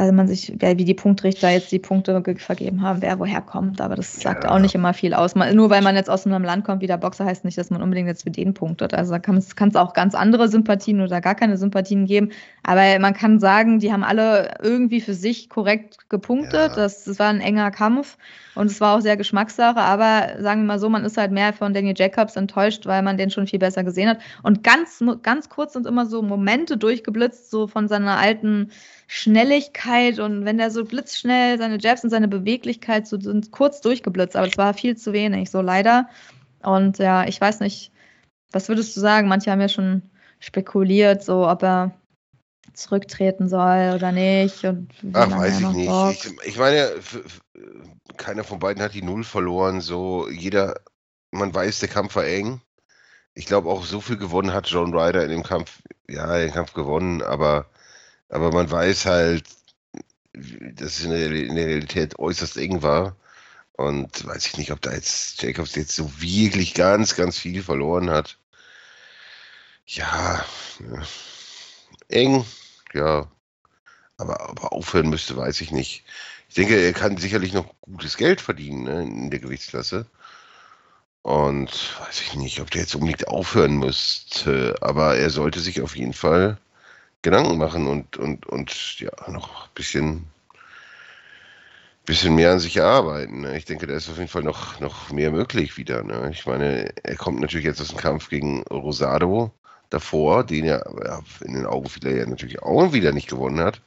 weil 0.00 0.12
man 0.12 0.26
sich, 0.26 0.54
wie 0.58 0.84
die 0.84 0.94
Punktrichter 0.94 1.50
jetzt 1.50 1.70
die 1.72 1.78
Punkte 1.78 2.22
vergeben 2.38 2.80
haben, 2.80 3.02
wer 3.02 3.18
woher 3.18 3.42
kommt. 3.42 3.82
Aber 3.82 3.96
das 3.96 4.18
sagt 4.18 4.44
ja. 4.44 4.50
auch 4.50 4.58
nicht 4.58 4.74
immer 4.74 4.94
viel 4.94 5.12
aus. 5.12 5.34
nur 5.34 5.68
weil 5.68 5.82
man 5.82 5.94
jetzt 5.94 6.08
aus 6.08 6.24
einem 6.24 6.42
Land 6.42 6.64
kommt 6.64 6.80
wie 6.80 6.86
der 6.86 6.96
Boxer, 6.96 7.26
heißt 7.26 7.44
nicht, 7.44 7.58
dass 7.58 7.68
man 7.68 7.82
unbedingt 7.82 8.08
jetzt 8.08 8.22
für 8.22 8.30
den 8.30 8.54
punktet. 8.54 8.94
Also 8.94 9.12
da 9.12 9.18
kann 9.18 9.36
es 9.36 9.76
auch 9.76 9.92
ganz 9.92 10.14
andere 10.14 10.48
Sympathien 10.48 11.02
oder 11.02 11.20
gar 11.20 11.34
keine 11.34 11.58
Sympathien 11.58 12.06
geben. 12.06 12.30
Aber 12.62 12.98
man 12.98 13.12
kann 13.12 13.40
sagen, 13.40 13.78
die 13.78 13.92
haben 13.92 14.02
alle 14.02 14.54
irgendwie 14.62 15.02
für 15.02 15.12
sich 15.12 15.50
korrekt 15.50 16.08
gepunktet. 16.08 16.70
Ja. 16.70 16.76
Das, 16.76 17.04
das 17.04 17.18
war 17.18 17.28
ein 17.28 17.42
enger 17.42 17.70
Kampf 17.70 18.16
und 18.54 18.70
es 18.70 18.80
war 18.80 18.96
auch 18.96 19.02
sehr 19.02 19.18
Geschmackssache. 19.18 19.80
Aber 19.80 20.40
sagen 20.40 20.62
wir 20.62 20.66
mal 20.66 20.78
so, 20.78 20.88
man 20.88 21.04
ist 21.04 21.18
halt 21.18 21.30
mehr 21.30 21.52
von 21.52 21.74
Daniel 21.74 21.94
Jacobs 21.94 22.36
enttäuscht, 22.36 22.86
weil 22.86 23.02
man 23.02 23.18
den 23.18 23.28
schon 23.28 23.46
viel 23.46 23.58
besser 23.58 23.84
gesehen 23.84 24.08
hat. 24.08 24.18
Und 24.42 24.64
ganz, 24.64 25.04
ganz 25.20 25.50
kurz 25.50 25.74
sind 25.74 25.86
immer 25.86 26.06
so 26.06 26.22
Momente 26.22 26.78
durchgeblitzt, 26.78 27.50
so 27.50 27.66
von 27.66 27.86
seiner 27.86 28.16
alten 28.16 28.70
Schnelligkeit 29.12 30.20
und 30.20 30.44
wenn 30.44 30.56
der 30.56 30.70
so 30.70 30.84
blitzschnell 30.84 31.58
seine 31.58 31.80
Jabs 31.80 32.04
und 32.04 32.10
seine 32.10 32.28
Beweglichkeit 32.28 33.08
so 33.08 33.18
sind 33.18 33.50
kurz 33.50 33.80
durchgeblitzt, 33.80 34.36
aber 34.36 34.46
es 34.46 34.56
war 34.56 34.72
viel 34.72 34.96
zu 34.96 35.12
wenig, 35.12 35.50
so 35.50 35.60
leider. 35.60 36.08
Und 36.62 36.98
ja, 36.98 37.26
ich 37.26 37.40
weiß 37.40 37.58
nicht, 37.58 37.90
was 38.52 38.68
würdest 38.68 38.96
du 38.96 39.00
sagen? 39.00 39.26
Manche 39.26 39.50
haben 39.50 39.60
ja 39.60 39.68
schon 39.68 40.02
spekuliert, 40.38 41.24
so 41.24 41.48
ob 41.48 41.64
er 41.64 41.92
zurücktreten 42.72 43.48
soll 43.48 43.94
oder 43.96 44.12
nicht. 44.12 44.64
Und 44.64 44.92
Ach, 45.12 45.28
weiß 45.28 45.58
ich 45.58 45.68
nicht. 45.70 46.24
Ich, 46.24 46.46
ich, 46.46 46.56
meine, 46.56 46.88
keiner 48.16 48.44
von 48.44 48.60
beiden 48.60 48.80
hat 48.80 48.94
die 48.94 49.02
Null 49.02 49.24
verloren. 49.24 49.80
So, 49.80 50.28
jeder, 50.28 50.76
man 51.32 51.52
weiß, 51.52 51.80
der 51.80 51.88
Kampf 51.88 52.14
war 52.14 52.26
eng. 52.26 52.60
Ich 53.34 53.46
glaube 53.46 53.70
auch, 53.70 53.84
so 53.84 54.00
viel 54.00 54.18
gewonnen 54.18 54.52
hat 54.52 54.68
John 54.68 54.96
Ryder 54.96 55.24
in 55.24 55.30
dem 55.30 55.42
Kampf. 55.42 55.82
Ja, 56.08 56.38
den 56.38 56.52
Kampf 56.52 56.74
gewonnen, 56.74 57.22
aber 57.22 57.69
aber 58.30 58.52
man 58.52 58.70
weiß 58.70 59.06
halt, 59.06 59.44
dass 60.32 60.98
es 60.98 61.04
in 61.04 61.10
der, 61.10 61.30
Realität 61.30 62.18
äußerst 62.18 62.56
eng 62.56 62.82
war. 62.82 63.16
Und 63.72 64.26
weiß 64.26 64.46
ich 64.46 64.56
nicht, 64.58 64.72
ob 64.72 64.80
da 64.82 64.92
jetzt 64.92 65.42
Jacobs 65.42 65.74
jetzt 65.74 65.94
so 65.96 66.20
wirklich 66.20 66.74
ganz, 66.74 67.16
ganz 67.16 67.38
viel 67.38 67.62
verloren 67.62 68.10
hat. 68.10 68.38
Ja, 69.86 70.44
ja. 70.78 71.02
eng, 72.08 72.44
ja. 72.92 73.26
Aber, 74.18 74.50
aber 74.50 74.72
aufhören 74.72 75.08
müsste, 75.08 75.36
weiß 75.36 75.60
ich 75.62 75.72
nicht. 75.72 76.04
Ich 76.48 76.54
denke, 76.54 76.76
er 76.76 76.92
kann 76.92 77.16
sicherlich 77.16 77.52
noch 77.52 77.74
gutes 77.80 78.16
Geld 78.16 78.40
verdienen 78.40 78.84
ne, 78.84 79.02
in 79.02 79.30
der 79.30 79.40
Gewichtsklasse. 79.40 80.06
Und 81.22 81.98
weiß 82.00 82.20
ich 82.20 82.34
nicht, 82.34 82.60
ob 82.60 82.70
der 82.70 82.82
jetzt 82.82 82.94
unbedingt 82.94 83.28
aufhören 83.28 83.78
müsste. 83.78 84.76
Aber 84.82 85.16
er 85.16 85.30
sollte 85.30 85.60
sich 85.60 85.80
auf 85.80 85.96
jeden 85.96 86.12
Fall 86.12 86.58
Gedanken 87.22 87.58
machen 87.58 87.86
und, 87.86 88.16
und, 88.16 88.46
und 88.46 89.00
ja, 89.00 89.10
noch 89.28 89.64
ein 89.64 89.74
bisschen, 89.74 90.26
bisschen 92.06 92.34
mehr 92.34 92.52
an 92.52 92.60
sich 92.60 92.76
erarbeiten. 92.76 93.42
Ne? 93.42 93.58
Ich 93.58 93.66
denke, 93.66 93.86
da 93.86 93.94
ist 93.94 94.08
auf 94.08 94.16
jeden 94.16 94.28
Fall 94.28 94.42
noch, 94.42 94.80
noch 94.80 95.10
mehr 95.10 95.30
möglich 95.30 95.76
wieder. 95.76 96.02
Ne? 96.02 96.30
Ich 96.32 96.46
meine, 96.46 96.92
er 97.02 97.16
kommt 97.16 97.40
natürlich 97.40 97.66
jetzt 97.66 97.80
aus 97.80 97.88
dem 97.88 97.98
Kampf 97.98 98.30
gegen 98.30 98.62
Rosado 98.64 99.52
davor, 99.90 100.44
den 100.44 100.64
er 100.64 100.84
ja, 101.04 101.20
in 101.44 101.54
den 101.54 101.66
Augen 101.66 101.88
vieler 101.88 102.12
ja 102.12 102.26
natürlich 102.26 102.62
auch 102.62 102.92
wieder 102.92 103.12
nicht 103.12 103.28
gewonnen 103.28 103.60
hat. 103.60 103.82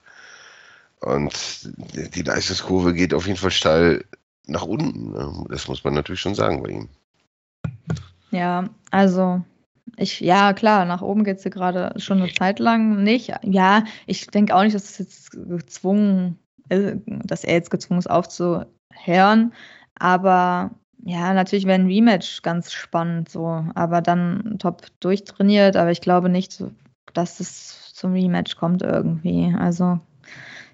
Und 0.99 1.69
die 1.83 2.21
Leistungskurve 2.21 2.93
geht 2.93 3.13
auf 3.13 3.25
jeden 3.25 3.39
Fall 3.39 3.51
steil 3.51 4.05
nach 4.45 4.63
unten. 4.63 5.11
Ne? 5.11 5.45
Das 5.49 5.67
muss 5.67 5.83
man 5.83 5.93
natürlich 5.95 6.21
schon 6.21 6.35
sagen 6.35 6.61
bei 6.61 6.69
ihm. 6.69 6.89
Ja, 8.31 8.69
also 8.91 9.43
ich, 9.97 10.19
ja, 10.19 10.53
klar, 10.53 10.85
nach 10.85 11.01
oben 11.01 11.23
geht 11.23 11.37
es 11.37 11.43
gerade 11.43 11.99
schon 11.99 12.21
eine 12.21 12.31
Zeit 12.31 12.59
lang 12.59 13.03
nicht. 13.03 13.33
Ja, 13.43 13.83
ich 14.05 14.27
denke 14.27 14.55
auch 14.55 14.63
nicht, 14.63 14.75
dass 14.75 14.89
es 14.89 14.97
jetzt 14.97 15.31
gezwungen 15.31 16.39
ist, 16.69 16.97
dass 17.05 17.43
er 17.43 17.55
jetzt 17.55 17.69
gezwungen 17.69 17.99
ist, 17.99 18.09
aufzuhören. 18.09 19.53
Aber 19.95 20.71
ja, 21.03 21.33
natürlich 21.33 21.65
wäre 21.65 21.79
ein 21.79 21.87
Rematch 21.87 22.41
ganz 22.41 22.71
spannend 22.71 23.29
so. 23.29 23.65
Aber 23.75 24.01
dann 24.01 24.55
top 24.59 24.83
durchtrainiert. 24.99 25.75
Aber 25.75 25.91
ich 25.91 26.01
glaube 26.01 26.29
nicht, 26.29 26.63
dass 27.13 27.39
es 27.39 27.93
zum 27.93 28.13
Rematch 28.13 28.55
kommt 28.55 28.81
irgendwie. 28.81 29.53
Also 29.59 29.99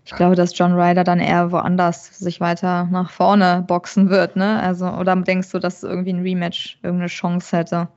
ich 0.06 0.16
glaube, 0.16 0.36
dass 0.36 0.58
John 0.58 0.74
Ryder 0.74 1.04
dann 1.04 1.20
eher 1.20 1.52
woanders 1.52 2.18
sich 2.18 2.40
weiter 2.40 2.86
nach 2.86 3.12
vorne 3.12 3.64
boxen 3.68 4.10
wird, 4.10 4.36
ne? 4.36 4.60
Also, 4.60 4.88
oder 4.88 5.16
denkst 5.16 5.52
du, 5.52 5.60
dass 5.60 5.84
irgendwie 5.84 6.14
ein 6.14 6.22
Rematch 6.22 6.80
irgendeine 6.82 7.10
Chance 7.10 7.58
hätte? 7.58 7.90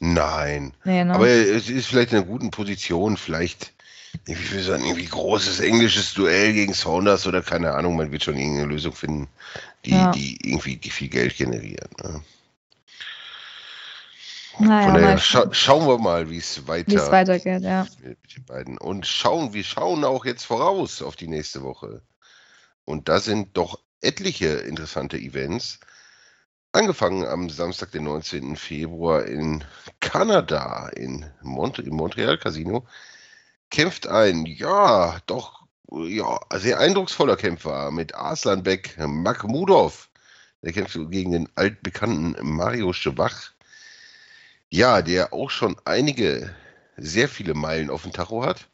Nein. 0.00 0.72
Nee, 0.84 1.04
ne? 1.04 1.14
Aber 1.14 1.28
es 1.28 1.68
ist 1.68 1.86
vielleicht 1.86 2.12
in 2.12 2.18
einer 2.18 2.26
guten 2.26 2.50
Position, 2.50 3.16
vielleicht, 3.16 3.74
ich 4.26 4.52
will 4.52 4.62
sagen, 4.62 4.84
irgendwie 4.84 5.04
großes 5.04 5.60
englisches 5.60 6.14
Duell 6.14 6.54
gegen 6.54 6.72
Saunders 6.72 7.26
oder 7.26 7.42
keine 7.42 7.74
Ahnung, 7.74 7.96
man 7.96 8.10
wird 8.10 8.24
schon 8.24 8.36
irgendeine 8.36 8.72
Lösung 8.72 8.94
finden, 8.94 9.28
die, 9.84 9.90
ja. 9.90 10.10
die 10.10 10.38
irgendwie 10.42 10.78
viel 10.90 11.08
Geld 11.08 11.36
generiert. 11.36 11.90
Ne? 12.02 12.22
Naja, 14.58 14.92
daher, 14.92 15.18
scha 15.18 15.52
schauen 15.52 15.86
wir 15.86 15.98
mal, 15.98 16.30
wie 16.30 16.38
es 16.38 16.66
weiter 16.66 17.10
weitergeht, 17.10 17.62
ja. 17.62 17.86
Mit 18.02 18.18
den 18.36 18.44
beiden. 18.44 18.78
Und 18.78 19.06
schauen, 19.06 19.52
wir 19.52 19.64
schauen 19.64 20.04
auch 20.04 20.24
jetzt 20.24 20.44
voraus 20.44 21.02
auf 21.02 21.16
die 21.16 21.28
nächste 21.28 21.62
Woche. 21.62 22.02
Und 22.84 23.08
da 23.08 23.20
sind 23.20 23.56
doch 23.56 23.78
etliche 24.00 24.48
interessante 24.48 25.18
Events. 25.18 25.78
Angefangen 26.72 27.26
am 27.26 27.50
Samstag, 27.50 27.90
den 27.90 28.04
19. 28.04 28.54
Februar 28.54 29.24
in 29.24 29.64
Kanada, 29.98 30.88
in 30.90 31.28
Mont 31.42 31.80
im 31.80 31.94
Montreal 31.96 32.38
Casino, 32.38 32.86
kämpft 33.70 34.06
ein, 34.06 34.46
ja, 34.46 35.18
doch, 35.26 35.66
ja, 35.90 36.38
sehr 36.54 36.78
eindrucksvoller 36.78 37.36
Kämpfer 37.36 37.90
mit 37.90 38.14
Arslanbek 38.14 38.96
Makhmudov. 38.98 40.10
Der 40.62 40.72
kämpft 40.72 40.94
gegen 41.10 41.32
den 41.32 41.48
altbekannten 41.56 42.36
Mario 42.40 42.92
Schwach. 42.92 43.52
Ja, 44.68 45.02
der 45.02 45.32
auch 45.32 45.50
schon 45.50 45.76
einige, 45.84 46.54
sehr 46.96 47.28
viele 47.28 47.54
Meilen 47.54 47.90
auf 47.90 48.02
dem 48.02 48.12
Tacho 48.12 48.44
hat, 48.44 48.68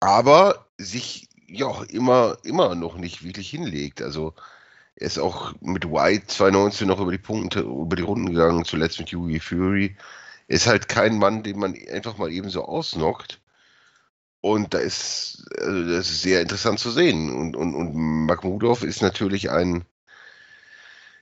aber 0.00 0.66
sich 0.78 1.28
ja 1.46 1.84
immer, 1.84 2.38
immer 2.42 2.74
noch 2.74 2.96
nicht 2.96 3.22
wirklich 3.22 3.50
hinlegt. 3.50 4.02
Also 4.02 4.34
er 5.00 5.06
ist 5.06 5.18
auch 5.18 5.54
mit 5.62 5.86
White 5.86 6.26
2019 6.26 6.86
noch 6.86 7.00
über 7.00 7.10
die 7.10 7.18
Punkte, 7.18 7.60
über 7.60 7.96
die 7.96 8.02
Runden 8.02 8.34
gegangen, 8.34 8.66
zuletzt 8.66 8.98
mit 9.00 9.08
Yugi 9.08 9.40
Fury. 9.40 9.96
Er 10.46 10.56
ist 10.56 10.66
halt 10.66 10.88
kein 10.88 11.16
Mann, 11.16 11.42
den 11.42 11.58
man 11.58 11.74
einfach 11.90 12.18
mal 12.18 12.30
eben 12.30 12.50
so 12.50 12.66
ausnockt. 12.66 13.40
Und 14.42 14.74
da 14.74 14.78
ist, 14.78 15.46
also 15.58 15.84
das 15.84 16.10
ist 16.10 16.20
sehr 16.20 16.42
interessant 16.42 16.80
zu 16.80 16.90
sehen. 16.90 17.34
Und, 17.34 17.56
und, 17.56 17.74
und 17.74 17.94
Makhmudov 18.26 18.82
ist 18.82 19.00
natürlich 19.00 19.50
ein, 19.50 19.86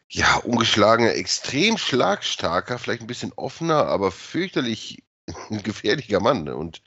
ja, 0.09 0.37
ungeschlagener, 0.39 1.15
extrem 1.15 1.79
schlagstarker, 1.79 2.79
vielleicht 2.79 3.03
ein 3.03 3.07
bisschen 3.07 3.33
offener, 3.37 3.87
aber 3.87 4.11
fürchterlich 4.11 5.05
gefährlicher 5.51 6.19
Mann. 6.19 6.49
Und 6.49 6.83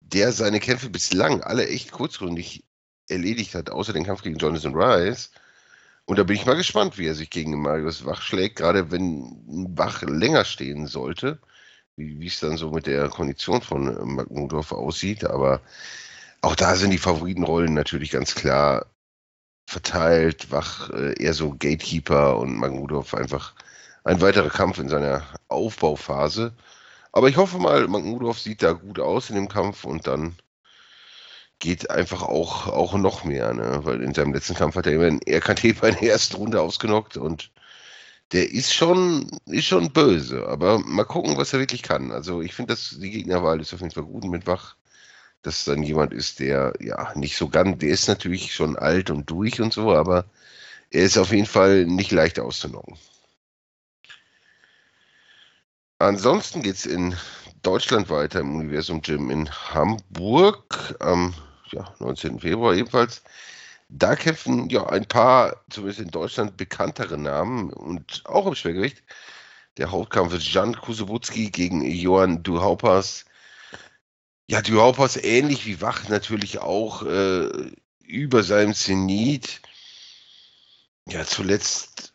der 0.00 0.30
seine 0.30 0.60
Kämpfe 0.60 0.88
bislang 0.88 1.42
alle 1.42 1.66
echt 1.66 1.90
kurzründig 1.90 2.62
erledigt 3.08 3.56
hat, 3.56 3.70
außer 3.70 3.92
den 3.92 4.04
Kampf 4.04 4.22
gegen 4.22 4.38
Jonathan 4.38 4.76
Rice. 4.76 5.32
Und 6.10 6.18
da 6.18 6.24
bin 6.24 6.34
ich 6.34 6.44
mal 6.44 6.56
gespannt, 6.56 6.98
wie 6.98 7.06
er 7.06 7.14
sich 7.14 7.30
gegen 7.30 7.62
Marius 7.62 8.04
Wach 8.04 8.20
schlägt, 8.20 8.56
gerade 8.56 8.90
wenn 8.90 9.30
Wach 9.76 10.02
länger 10.02 10.44
stehen 10.44 10.88
sollte, 10.88 11.38
wie 11.94 12.26
es 12.26 12.40
dann 12.40 12.56
so 12.56 12.72
mit 12.72 12.88
der 12.88 13.08
Kondition 13.08 13.62
von 13.62 13.96
äh, 13.96 14.04
Magmudorf 14.04 14.72
aussieht. 14.72 15.22
Aber 15.24 15.60
auch 16.40 16.56
da 16.56 16.74
sind 16.74 16.90
die 16.90 16.98
Favoritenrollen 16.98 17.74
natürlich 17.74 18.10
ganz 18.10 18.34
klar 18.34 18.86
verteilt. 19.68 20.50
Wach 20.50 20.90
äh, 20.90 21.14
eher 21.22 21.32
so 21.32 21.50
Gatekeeper 21.52 22.38
und 22.38 22.56
Magmudorf 22.56 23.14
einfach 23.14 23.54
ein 24.02 24.20
weiterer 24.20 24.50
Kampf 24.50 24.80
in 24.80 24.88
seiner 24.88 25.22
Aufbauphase. 25.46 26.54
Aber 27.12 27.28
ich 27.28 27.36
hoffe 27.36 27.58
mal, 27.58 27.86
Magmudorf 27.86 28.40
sieht 28.40 28.64
da 28.64 28.72
gut 28.72 28.98
aus 28.98 29.30
in 29.30 29.36
dem 29.36 29.48
Kampf 29.48 29.84
und 29.84 30.08
dann 30.08 30.34
geht 31.60 31.90
einfach 31.90 32.22
auch, 32.22 32.66
auch 32.66 32.94
noch 32.94 33.24
mehr, 33.24 33.54
ne? 33.54 33.80
weil 33.84 34.02
in 34.02 34.14
seinem 34.14 34.34
letzten 34.34 34.54
Kampf 34.54 34.74
hat 34.74 34.86
er 34.86 34.94
immer 34.94 35.06
einen 35.06 35.20
RKT 35.28 35.78
bei 35.80 35.92
der 35.92 36.02
ersten 36.02 36.36
Runde 36.36 36.60
ausgenockt 36.60 37.16
und 37.16 37.52
der 38.32 38.50
ist 38.50 38.72
schon, 38.72 39.30
ist 39.46 39.66
schon 39.66 39.92
böse, 39.92 40.46
aber 40.48 40.78
mal 40.78 41.04
gucken, 41.04 41.36
was 41.36 41.52
er 41.52 41.58
wirklich 41.58 41.82
kann. 41.82 42.12
Also 42.12 42.42
ich 42.42 42.54
finde, 42.54 42.74
dass 42.74 42.96
die 42.98 43.10
Gegnerwahl 43.10 43.60
ist 43.60 43.74
auf 43.74 43.80
jeden 43.80 43.92
Fall 43.92 44.04
gut 44.04 44.24
mit 44.24 44.46
Wach, 44.46 44.76
dass 45.42 45.64
dann 45.64 45.82
jemand 45.82 46.12
ist, 46.12 46.38
der 46.40 46.74
ja 46.80 47.12
nicht 47.16 47.36
so 47.36 47.48
ganz, 47.48 47.78
der 47.78 47.90
ist 47.90 48.08
natürlich 48.08 48.54
schon 48.54 48.76
alt 48.76 49.10
und 49.10 49.30
durch 49.30 49.60
und 49.60 49.72
so, 49.72 49.92
aber 49.92 50.26
er 50.90 51.02
ist 51.02 51.18
auf 51.18 51.32
jeden 51.32 51.46
Fall 51.46 51.86
nicht 51.86 52.12
leicht 52.12 52.38
auszunocken. 52.38 52.96
Ansonsten 55.98 56.62
geht 56.62 56.76
es 56.76 56.86
in 56.86 57.16
Deutschland 57.62 58.08
weiter 58.08 58.40
im 58.40 58.56
Universum 58.56 59.02
Gym 59.02 59.30
in 59.30 59.50
Hamburg 59.50 60.96
am 61.00 61.34
ja, 61.72 61.94
19. 61.98 62.40
Februar 62.40 62.74
ebenfalls. 62.74 63.22
Da 63.88 64.14
kämpfen 64.14 64.68
ja 64.70 64.86
ein 64.86 65.06
paar, 65.06 65.64
zumindest 65.68 66.00
in 66.00 66.10
Deutschland, 66.10 66.56
bekanntere 66.56 67.18
Namen 67.18 67.72
und 67.72 68.22
auch 68.24 68.46
im 68.46 68.54
Schwergewicht. 68.54 69.02
Der 69.78 69.90
Hauptkampf 69.90 70.34
ist 70.34 70.52
Jan 70.52 70.76
Kusubutski 70.76 71.50
gegen 71.50 71.82
Johann 71.82 72.42
Duhaupas. 72.42 73.24
Ja, 74.48 74.62
Duhaupas 74.62 75.16
ähnlich 75.16 75.66
wie 75.66 75.80
Wach 75.80 76.08
natürlich 76.08 76.58
auch 76.58 77.02
äh, 77.04 77.48
über 78.00 78.42
seinem 78.42 78.74
Zenit. 78.74 79.60
Ja, 81.08 81.24
zuletzt 81.24 82.14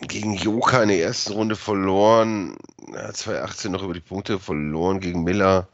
gegen 0.00 0.34
Joka 0.34 0.82
in 0.82 0.88
der 0.88 1.00
ersten 1.00 1.34
Runde 1.34 1.56
verloren. 1.56 2.56
Ja, 2.92 3.12
2018 3.12 3.72
noch 3.72 3.82
über 3.82 3.94
die 3.94 4.00
Punkte 4.00 4.38
verloren 4.38 5.00
gegen 5.00 5.24
Miller. 5.24 5.68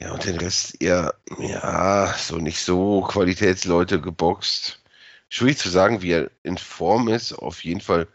Ja, 0.00 0.12
und 0.12 0.24
den 0.24 0.36
Rest 0.36 0.80
eher, 0.80 1.14
ja, 1.38 2.14
so 2.16 2.36
nicht 2.38 2.60
so 2.60 3.02
Qualitätsleute 3.02 4.00
geboxt. 4.00 4.80
Schwierig 5.28 5.58
zu 5.58 5.68
sagen, 5.70 6.02
wie 6.02 6.12
er 6.12 6.30
in 6.44 6.56
Form 6.56 7.08
ist. 7.08 7.32
Auf 7.32 7.64
jeden 7.64 7.80
Fall 7.80 8.06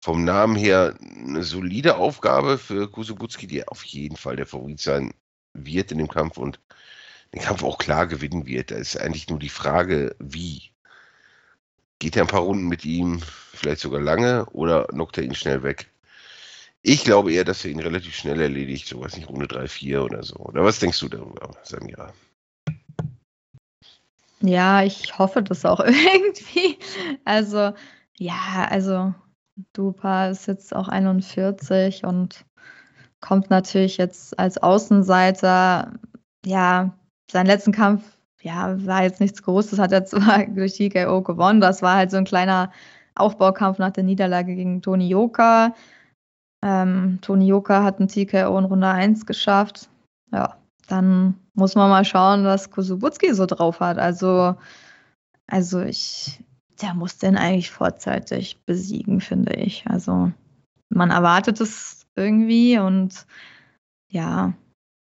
vom 0.00 0.24
Namen 0.24 0.56
her 0.56 0.96
eine 1.00 1.44
solide 1.44 1.96
Aufgabe 1.96 2.58
für 2.58 2.90
Kusubutski, 2.90 3.46
die 3.46 3.66
auf 3.68 3.84
jeden 3.84 4.16
Fall 4.16 4.36
der 4.36 4.46
Favorit 4.46 4.80
sein 4.80 5.14
wird 5.54 5.92
in 5.92 5.98
dem 5.98 6.08
Kampf 6.08 6.38
und 6.38 6.60
den 7.34 7.42
Kampf 7.42 7.62
auch 7.62 7.78
klar 7.78 8.06
gewinnen 8.08 8.46
wird. 8.46 8.70
Da 8.72 8.76
ist 8.76 8.96
eigentlich 9.00 9.28
nur 9.28 9.38
die 9.38 9.48
Frage, 9.48 10.16
wie. 10.18 10.72
Geht 12.00 12.16
er 12.16 12.22
ein 12.22 12.28
paar 12.28 12.40
Runden 12.40 12.66
mit 12.66 12.84
ihm, 12.84 13.20
vielleicht 13.54 13.80
sogar 13.80 14.00
lange, 14.00 14.46
oder 14.46 14.86
knockt 14.86 15.18
er 15.18 15.24
ihn 15.24 15.36
schnell 15.36 15.62
weg? 15.62 15.91
Ich 16.84 17.04
glaube 17.04 17.32
eher, 17.32 17.44
dass 17.44 17.64
er 17.64 17.70
ihn 17.70 17.78
relativ 17.78 18.14
schnell 18.16 18.40
erledigt, 18.40 18.88
so 18.88 19.00
was 19.00 19.16
nicht, 19.16 19.28
Runde 19.28 19.46
3, 19.46 19.68
4 19.68 20.02
oder 20.02 20.24
so. 20.24 20.36
Oder 20.36 20.64
was 20.64 20.80
denkst 20.80 20.98
du 20.98 21.08
darüber, 21.08 21.50
Samira? 21.62 22.12
Ja, 24.40 24.82
ich 24.82 25.16
hoffe 25.16 25.42
das 25.42 25.64
auch 25.64 25.78
irgendwie. 25.84 26.78
Also, 27.24 27.72
ja, 28.18 28.66
also 28.68 29.14
Dupa 29.72 30.28
ist 30.28 30.48
jetzt 30.48 30.74
auch 30.74 30.88
41 30.88 32.04
und 32.04 32.44
kommt 33.20 33.50
natürlich 33.50 33.98
jetzt 33.98 34.36
als 34.40 34.58
Außenseiter, 34.58 35.92
ja, 36.44 36.98
seinen 37.30 37.46
letzten 37.46 37.70
Kampf, 37.70 38.02
ja, 38.40 38.84
war 38.84 39.04
jetzt 39.04 39.20
nichts 39.20 39.44
Großes, 39.44 39.78
hat 39.78 39.92
er 39.92 40.04
zwar 40.04 40.46
durch 40.48 40.74
TKO 40.74 41.22
gewonnen, 41.22 41.60
das 41.60 41.80
war 41.80 41.94
halt 41.94 42.10
so 42.10 42.16
ein 42.16 42.24
kleiner 42.24 42.72
Aufbaukampf 43.14 43.78
nach 43.78 43.92
der 43.92 44.02
Niederlage 44.02 44.56
gegen 44.56 44.82
Toni 44.82 45.08
Joka. 45.08 45.74
Ähm, 46.62 47.18
Toni 47.20 47.46
Joka 47.46 47.82
hat 47.82 47.98
einen 47.98 48.08
TKO 48.08 48.58
in 48.58 48.64
Runde 48.64 48.88
1 48.88 49.26
geschafft. 49.26 49.88
Ja, 50.32 50.56
dann 50.88 51.34
muss 51.54 51.74
man 51.74 51.90
mal 51.90 52.04
schauen, 52.04 52.44
was 52.44 52.70
Kusubutski 52.70 53.34
so 53.34 53.46
drauf 53.46 53.80
hat. 53.80 53.98
Also, 53.98 54.56
also 55.46 55.80
ich, 55.82 56.42
der 56.80 56.94
muss 56.94 57.18
den 57.18 57.36
eigentlich 57.36 57.70
vorzeitig 57.70 58.64
besiegen, 58.64 59.20
finde 59.20 59.54
ich. 59.54 59.84
Also 59.86 60.32
man 60.88 61.10
erwartet 61.10 61.60
es 61.60 62.06
irgendwie 62.16 62.78
und 62.78 63.26
ja, 64.08 64.52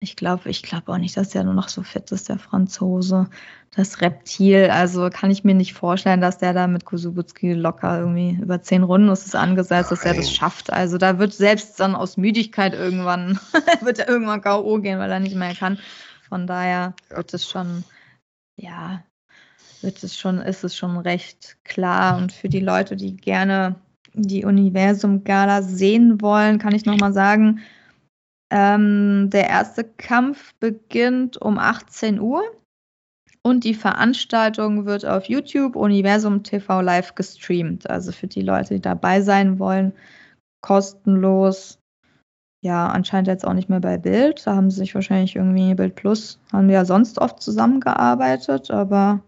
ich 0.00 0.16
glaube 0.16 0.50
ich 0.50 0.62
glaube 0.62 0.92
auch 0.92 0.98
nicht, 0.98 1.16
dass 1.16 1.30
der 1.30 1.44
nur 1.44 1.54
noch 1.54 1.68
so 1.68 1.82
fit 1.82 2.10
ist, 2.12 2.28
der 2.28 2.38
Franzose. 2.38 3.28
Das 3.74 4.00
Reptil, 4.00 4.70
also 4.70 5.10
kann 5.10 5.30
ich 5.30 5.44
mir 5.44 5.54
nicht 5.54 5.74
vorstellen, 5.74 6.20
dass 6.20 6.38
der 6.38 6.54
da 6.54 6.66
mit 6.66 6.84
Kusubutski 6.84 7.52
locker 7.52 7.98
irgendwie 7.98 8.38
über 8.40 8.62
zehn 8.62 8.82
Runden 8.82 9.08
ist 9.10 9.26
es 9.26 9.34
angesetzt, 9.34 9.90
dass 9.90 10.04
er 10.04 10.14
das 10.14 10.32
schafft. 10.32 10.72
Also 10.72 10.96
da 10.96 11.18
wird 11.18 11.34
selbst 11.34 11.78
dann 11.80 11.94
aus 11.94 12.16
Müdigkeit 12.16 12.72
irgendwann, 12.74 13.38
wird 13.82 13.98
er 13.98 14.08
irgendwann 14.08 14.40
K.O. 14.40 14.78
gehen, 14.80 14.98
weil 14.98 15.10
er 15.10 15.20
nicht 15.20 15.36
mehr 15.36 15.54
kann. 15.54 15.78
Von 16.28 16.46
daher 16.46 16.94
wird 17.10 17.34
es 17.34 17.48
schon, 17.48 17.84
ja, 18.56 19.02
wird 19.82 20.02
es 20.02 20.16
schon, 20.16 20.38
ist 20.38 20.64
es 20.64 20.76
schon 20.76 20.96
recht 20.96 21.56
klar. 21.64 22.16
Und 22.16 22.32
für 22.32 22.48
die 22.48 22.60
Leute, 22.60 22.96
die 22.96 23.16
gerne 23.16 23.76
die 24.14 24.44
Universum-Gala 24.44 25.62
sehen 25.62 26.20
wollen, 26.22 26.58
kann 26.58 26.74
ich 26.74 26.86
nochmal 26.86 27.12
sagen, 27.12 27.60
ähm, 28.50 29.28
der 29.30 29.48
erste 29.48 29.84
Kampf 29.84 30.54
beginnt 30.60 31.40
um 31.40 31.58
18 31.58 32.20
Uhr 32.20 32.42
und 33.42 33.64
die 33.64 33.74
Veranstaltung 33.74 34.86
wird 34.86 35.06
auf 35.06 35.26
YouTube 35.26 35.76
Universum 35.76 36.42
TV 36.42 36.80
live 36.80 37.14
gestreamt. 37.14 37.88
Also 37.88 38.12
für 38.12 38.26
die 38.26 38.42
Leute, 38.42 38.74
die 38.74 38.80
dabei 38.80 39.20
sein 39.20 39.58
wollen, 39.58 39.92
kostenlos. 40.62 41.78
Ja, 42.64 42.88
anscheinend 42.88 43.28
jetzt 43.28 43.46
auch 43.46 43.52
nicht 43.52 43.68
mehr 43.68 43.80
bei 43.80 43.98
Bild. 43.98 44.44
Da 44.46 44.56
haben 44.56 44.70
sie 44.70 44.78
sich 44.78 44.94
wahrscheinlich 44.94 45.36
irgendwie 45.36 45.74
Bild 45.74 45.94
Plus, 45.94 46.40
haben 46.52 46.66
wir 46.66 46.74
ja 46.74 46.84
sonst 46.84 47.18
oft 47.18 47.40
zusammengearbeitet, 47.40 48.72
aber 48.72 49.20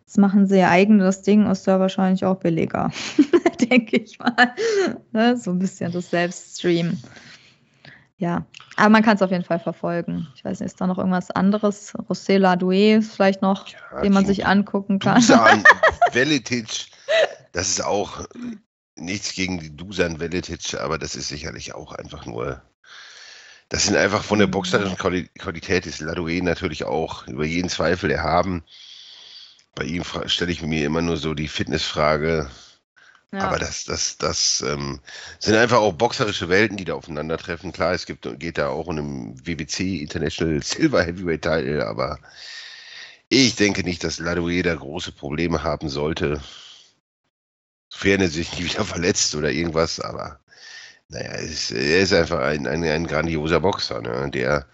jetzt 0.00 0.18
machen 0.18 0.46
sie 0.46 0.58
ihr 0.58 0.70
eigenes 0.70 1.22
Ding, 1.22 1.50
ist 1.50 1.66
ja 1.66 1.80
wahrscheinlich 1.80 2.24
auch 2.24 2.36
billiger, 2.36 2.92
denke 3.70 3.96
ich 3.96 4.20
mal. 4.20 4.54
Ne? 5.10 5.36
So 5.36 5.50
ein 5.50 5.58
bisschen 5.58 5.90
das 5.90 6.10
Selbststream 6.10 6.96
ja, 8.18 8.44
aber 8.76 8.88
man 8.88 9.04
kann 9.04 9.14
es 9.14 9.22
auf 9.22 9.30
jeden 9.30 9.44
Fall 9.44 9.60
verfolgen. 9.60 10.26
Ich 10.34 10.44
weiß 10.44 10.58
nicht, 10.58 10.66
ist 10.66 10.80
da 10.80 10.88
noch 10.88 10.98
irgendwas 10.98 11.30
anderes? 11.30 11.94
José 11.94 12.38
Ladoué 12.38 13.00
vielleicht 13.00 13.42
noch, 13.42 13.68
ja, 13.68 14.00
den 14.02 14.12
man 14.12 14.26
sich 14.26 14.44
angucken 14.44 14.98
kann. 14.98 15.14
Dusan 15.20 15.62
Velitic, 16.12 16.86
das 17.52 17.68
ist 17.68 17.84
auch 17.84 18.26
nichts 18.96 19.34
gegen 19.34 19.60
die 19.60 19.76
Dusan 19.76 20.18
Velitic, 20.18 20.74
aber 20.80 20.98
das 20.98 21.14
ist 21.14 21.28
sicherlich 21.28 21.74
auch 21.74 21.92
einfach 21.92 22.26
nur. 22.26 22.60
Das 23.68 23.84
sind 23.84 23.96
einfach 23.96 24.24
von 24.24 24.38
der 24.38 24.46
boxerischen 24.46 24.96
Qualität 24.96 25.86
ist 25.86 26.00
Ladoué 26.00 26.42
natürlich 26.42 26.84
auch 26.84 27.26
über 27.28 27.44
jeden 27.44 27.68
Zweifel 27.68 28.10
erhaben. 28.10 28.64
Bei 29.74 29.84
ihm 29.84 30.02
stelle 30.26 30.50
ich 30.50 30.62
mir 30.62 30.86
immer 30.86 31.02
nur 31.02 31.18
so 31.18 31.34
die 31.34 31.48
Fitnessfrage, 31.48 32.50
ja. 33.32 33.40
Aber 33.40 33.58
das, 33.58 33.84
das, 33.84 34.16
das 34.16 34.62
ähm, 34.66 35.00
sind 35.38 35.54
einfach 35.54 35.78
auch 35.78 35.92
boxerische 35.92 36.48
Welten, 36.48 36.78
die 36.78 36.86
da 36.86 36.94
aufeinandertreffen. 36.94 37.72
Klar, 37.72 37.92
es 37.92 38.06
gibt, 38.06 38.26
geht 38.38 38.56
da 38.56 38.68
auch 38.68 38.86
um 38.86 38.98
einen 38.98 39.46
WBC 39.46 40.00
International 40.00 40.62
Silver 40.62 41.02
Heavyweight 41.02 41.42
Title, 41.42 41.86
aber 41.86 42.18
ich 43.28 43.56
denke 43.56 43.82
nicht, 43.82 44.02
dass 44.04 44.18
Ladoué 44.18 44.62
da 44.62 44.74
große 44.74 45.12
Probleme 45.12 45.62
haben 45.62 45.90
sollte. 45.90 46.40
Sofern 47.90 48.22
er 48.22 48.28
sich 48.28 48.52
nicht 48.58 48.72
wieder 48.72 48.84
verletzt 48.84 49.34
oder 49.34 49.50
irgendwas, 49.50 50.00
aber 50.00 50.40
naja, 51.08 51.32
er 51.32 51.40
ist, 51.40 51.70
er 51.70 52.00
ist 52.00 52.12
einfach 52.14 52.40
ein, 52.40 52.66
ein, 52.66 52.82
ein 52.84 53.06
grandioser 53.06 53.60
Boxer, 53.60 54.00
ne? 54.00 54.30
der 54.30 54.66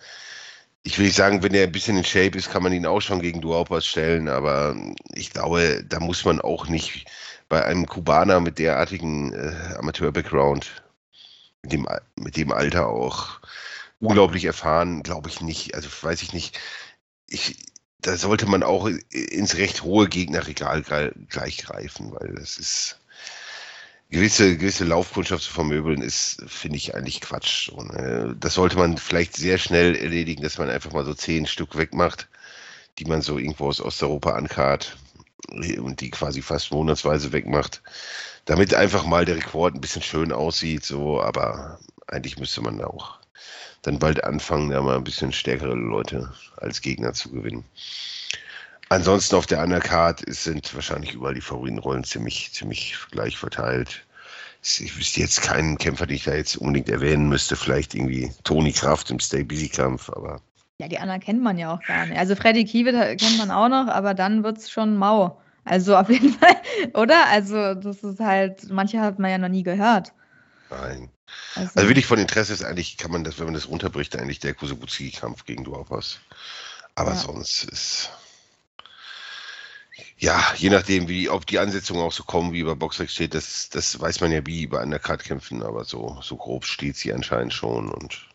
ich 0.84 0.98
will 0.98 1.06
nicht 1.06 1.16
sagen, 1.16 1.42
wenn 1.42 1.54
er 1.54 1.64
ein 1.64 1.72
bisschen 1.72 1.96
in 1.96 2.04
Shape 2.04 2.36
ist, 2.36 2.50
kann 2.50 2.62
man 2.62 2.72
ihn 2.72 2.84
auch 2.86 3.00
schon 3.00 3.22
gegen 3.22 3.40
Duaupas 3.40 3.86
stellen, 3.86 4.28
aber 4.28 4.76
ich 5.14 5.30
glaube, 5.30 5.82
da 5.88 5.98
muss 5.98 6.24
man 6.26 6.40
auch 6.42 6.68
nicht 6.68 7.06
bei 7.54 7.64
einem 7.64 7.86
Kubaner 7.86 8.40
mit 8.40 8.58
derartigen 8.58 9.32
äh, 9.32 9.76
Amateur-Background, 9.78 10.82
mit 11.62 11.70
dem, 11.70 11.86
mit 12.16 12.36
dem 12.36 12.50
Alter 12.50 12.88
auch 12.88 13.38
unglaublich 14.00 14.44
erfahren, 14.44 15.04
glaube 15.04 15.28
ich 15.28 15.40
nicht. 15.40 15.76
Also 15.76 15.88
weiß 15.88 16.22
ich 16.22 16.32
nicht. 16.32 16.58
Ich, 17.28 17.58
da 18.00 18.16
sollte 18.16 18.46
man 18.46 18.64
auch 18.64 18.90
ins 19.12 19.56
recht 19.56 19.84
hohe 19.84 20.08
Gegnerregal 20.08 20.82
gleich 21.28 21.58
greifen, 21.58 22.10
weil 22.10 22.34
das 22.34 22.56
ist 22.56 22.98
gewisse, 24.10 24.56
gewisse 24.56 24.84
Laufkundschaft 24.84 25.44
zu 25.44 25.52
vermöbeln, 25.52 26.02
ist, 26.02 26.42
finde 26.48 26.76
ich, 26.76 26.96
eigentlich 26.96 27.20
Quatsch. 27.20 27.68
Und, 27.68 27.90
äh, 27.90 28.34
das 28.36 28.54
sollte 28.54 28.76
man 28.76 28.98
vielleicht 28.98 29.36
sehr 29.36 29.58
schnell 29.58 29.94
erledigen, 29.94 30.42
dass 30.42 30.58
man 30.58 30.70
einfach 30.70 30.90
mal 30.90 31.04
so 31.04 31.14
zehn 31.14 31.46
Stück 31.46 31.78
wegmacht, 31.78 32.26
die 32.98 33.04
man 33.04 33.22
so 33.22 33.38
irgendwo 33.38 33.68
aus 33.68 33.80
Osteuropa 33.80 34.32
ankarrt 34.32 34.96
und 35.50 36.00
die 36.00 36.10
quasi 36.10 36.42
fast 36.42 36.70
monatsweise 36.72 37.32
wegmacht, 37.32 37.82
damit 38.44 38.74
einfach 38.74 39.04
mal 39.04 39.24
der 39.24 39.36
Rekord 39.36 39.74
ein 39.74 39.80
bisschen 39.80 40.02
schön 40.02 40.32
aussieht, 40.32 40.84
so, 40.84 41.20
aber 41.20 41.78
eigentlich 42.06 42.38
müsste 42.38 42.62
man 42.62 42.78
da 42.78 42.86
auch 42.86 43.18
dann 43.82 43.98
bald 43.98 44.24
anfangen, 44.24 44.70
da 44.70 44.80
mal 44.80 44.96
ein 44.96 45.04
bisschen 45.04 45.32
stärkere 45.32 45.74
Leute 45.74 46.32
als 46.56 46.80
Gegner 46.80 47.12
zu 47.12 47.30
gewinnen. 47.30 47.64
Ansonsten 48.88 49.36
auf 49.36 49.46
der 49.46 49.62
Undercard 49.62 50.22
sind 50.26 50.74
wahrscheinlich 50.74 51.14
überall 51.14 51.34
die 51.34 51.40
Favoritenrollen 51.40 52.04
ziemlich, 52.04 52.52
ziemlich 52.52 52.96
gleich 53.10 53.36
verteilt. 53.36 54.04
Ich 54.62 54.96
wüsste 54.96 55.20
jetzt 55.20 55.42
keinen 55.42 55.78
Kämpfer, 55.78 56.06
den 56.06 56.16
ich 56.16 56.24
da 56.24 56.34
jetzt 56.34 56.56
unbedingt 56.56 56.88
erwähnen 56.88 57.28
müsste. 57.28 57.56
Vielleicht 57.56 57.94
irgendwie 57.94 58.32
Tony 58.44 58.72
Kraft 58.72 59.10
im 59.10 59.20
Stay 59.20 59.42
Busy 59.42 59.68
Kampf, 59.68 60.10
aber 60.10 60.40
Ja, 60.78 60.88
die 60.88 60.98
anderen 60.98 61.20
kennt 61.20 61.42
man 61.42 61.56
ja 61.56 61.74
auch 61.74 61.82
gar 61.82 62.06
nicht. 62.06 62.18
Also 62.18 62.34
Freddy 62.34 62.64
Kiewit 62.64 62.94
kennt 63.20 63.38
man 63.38 63.50
auch 63.50 63.68
noch, 63.68 63.86
aber 63.86 64.14
dann 64.14 64.42
wird 64.42 64.58
es 64.58 64.70
schon 64.70 64.96
mau. 64.96 65.40
Also 65.64 65.96
auf 65.96 66.10
jeden 66.10 66.32
Fall, 66.38 66.56
oder? 66.94 67.26
Also 67.28 67.74
das 67.74 68.02
ist 68.02 68.20
halt, 68.20 68.70
manche 68.70 69.00
hat 69.00 69.18
man 69.18 69.30
ja 69.30 69.38
noch 69.38 69.48
nie 69.48 69.62
gehört. 69.62 70.12
Nein. 70.70 71.10
Also, 71.54 71.70
also 71.74 71.88
wirklich 71.88 72.06
von 72.06 72.18
Interesse 72.18 72.52
ist 72.52 72.64
eigentlich, 72.64 72.96
kann 72.96 73.10
man 73.10 73.24
das, 73.24 73.38
wenn 73.38 73.46
man 73.46 73.54
das 73.54 73.68
runterbricht, 73.68 74.16
eigentlich 74.16 74.40
der 74.40 74.54
Kusubuzi-Kampf 74.54 75.44
gegen 75.44 75.64
Duapas. 75.64 76.18
Aber 76.96 77.12
ja. 77.12 77.16
sonst 77.16 77.64
ist 77.64 78.10
ja, 80.18 80.42
je 80.56 80.70
nachdem, 80.70 81.08
wie, 81.08 81.28
ob 81.28 81.46
die 81.46 81.58
Ansetzungen 81.58 82.02
auch 82.02 82.12
so 82.12 82.24
kommen, 82.24 82.52
wie 82.52 82.60
über 82.60 82.74
Boxrec 82.76 83.10
steht, 83.10 83.34
das, 83.34 83.68
das 83.68 84.00
weiß 84.00 84.20
man 84.20 84.32
ja 84.32 84.44
wie 84.46 84.66
bei 84.66 84.82
Undercard-Kämpfen, 84.82 85.62
aber 85.62 85.84
so, 85.84 86.18
so 86.20 86.36
grob 86.36 86.64
steht 86.64 86.96
sie 86.96 87.12
anscheinend 87.12 87.52
schon 87.52 87.90
und 87.90 88.28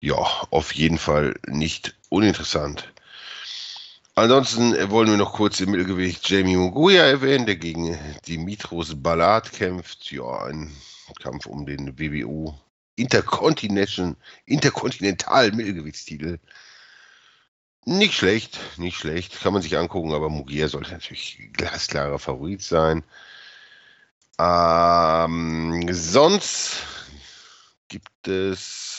ja, 0.00 0.16
auf 0.50 0.74
jeden 0.74 0.98
Fall 0.98 1.34
nicht 1.46 1.96
uninteressant. 2.08 2.92
Ansonsten 4.14 4.90
wollen 4.90 5.08
wir 5.08 5.16
noch 5.16 5.34
kurz 5.34 5.60
im 5.60 5.70
Mittelgewicht 5.70 6.28
Jamie 6.28 6.56
Munguia 6.56 7.04
erwähnen, 7.04 7.46
der 7.46 7.56
gegen 7.56 7.96
Dimitros 8.26 9.00
Ballard 9.02 9.52
kämpft. 9.52 10.10
Ja, 10.10 10.44
ein 10.44 10.74
Kampf 11.22 11.46
um 11.46 11.64
den 11.64 11.98
WBU 11.98 12.54
Interkontinental 12.96 14.16
Mittelgewichtstitel. 15.52 16.38
Nicht 17.86 18.12
schlecht, 18.14 18.58
nicht 18.76 18.98
schlecht. 18.98 19.40
Kann 19.40 19.54
man 19.54 19.62
sich 19.62 19.78
angucken, 19.78 20.12
aber 20.12 20.28
Mugia 20.28 20.68
sollte 20.68 20.92
natürlich 20.92 21.48
glasklarer 21.54 22.18
Favorit 22.18 22.60
sein. 22.62 23.04
Ähm, 24.38 25.88
sonst 25.90 26.82
gibt 27.88 28.28
es, 28.28 28.89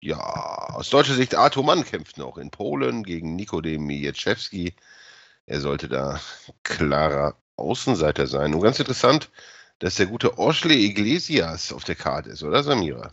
ja, 0.00 0.18
aus 0.18 0.90
deutscher 0.90 1.14
Sicht, 1.14 1.34
Arthur 1.34 1.64
Mann 1.64 1.84
kämpft 1.84 2.18
noch 2.18 2.38
in 2.38 2.50
Polen 2.50 3.02
gegen 3.02 3.36
Nikodem 3.36 3.84
Mieczewski. 3.84 4.74
Er 5.46 5.60
sollte 5.60 5.88
da 5.88 6.20
klarer 6.62 7.36
Außenseiter 7.56 8.26
sein. 8.26 8.54
Und 8.54 8.62
ganz 8.62 8.78
interessant, 8.78 9.30
dass 9.78 9.96
der 9.96 10.06
gute 10.06 10.38
Oschle 10.38 10.74
Iglesias 10.74 11.72
auf 11.72 11.84
der 11.84 11.96
Karte 11.96 12.30
ist, 12.30 12.42
oder 12.42 12.62
Samira? 12.62 13.12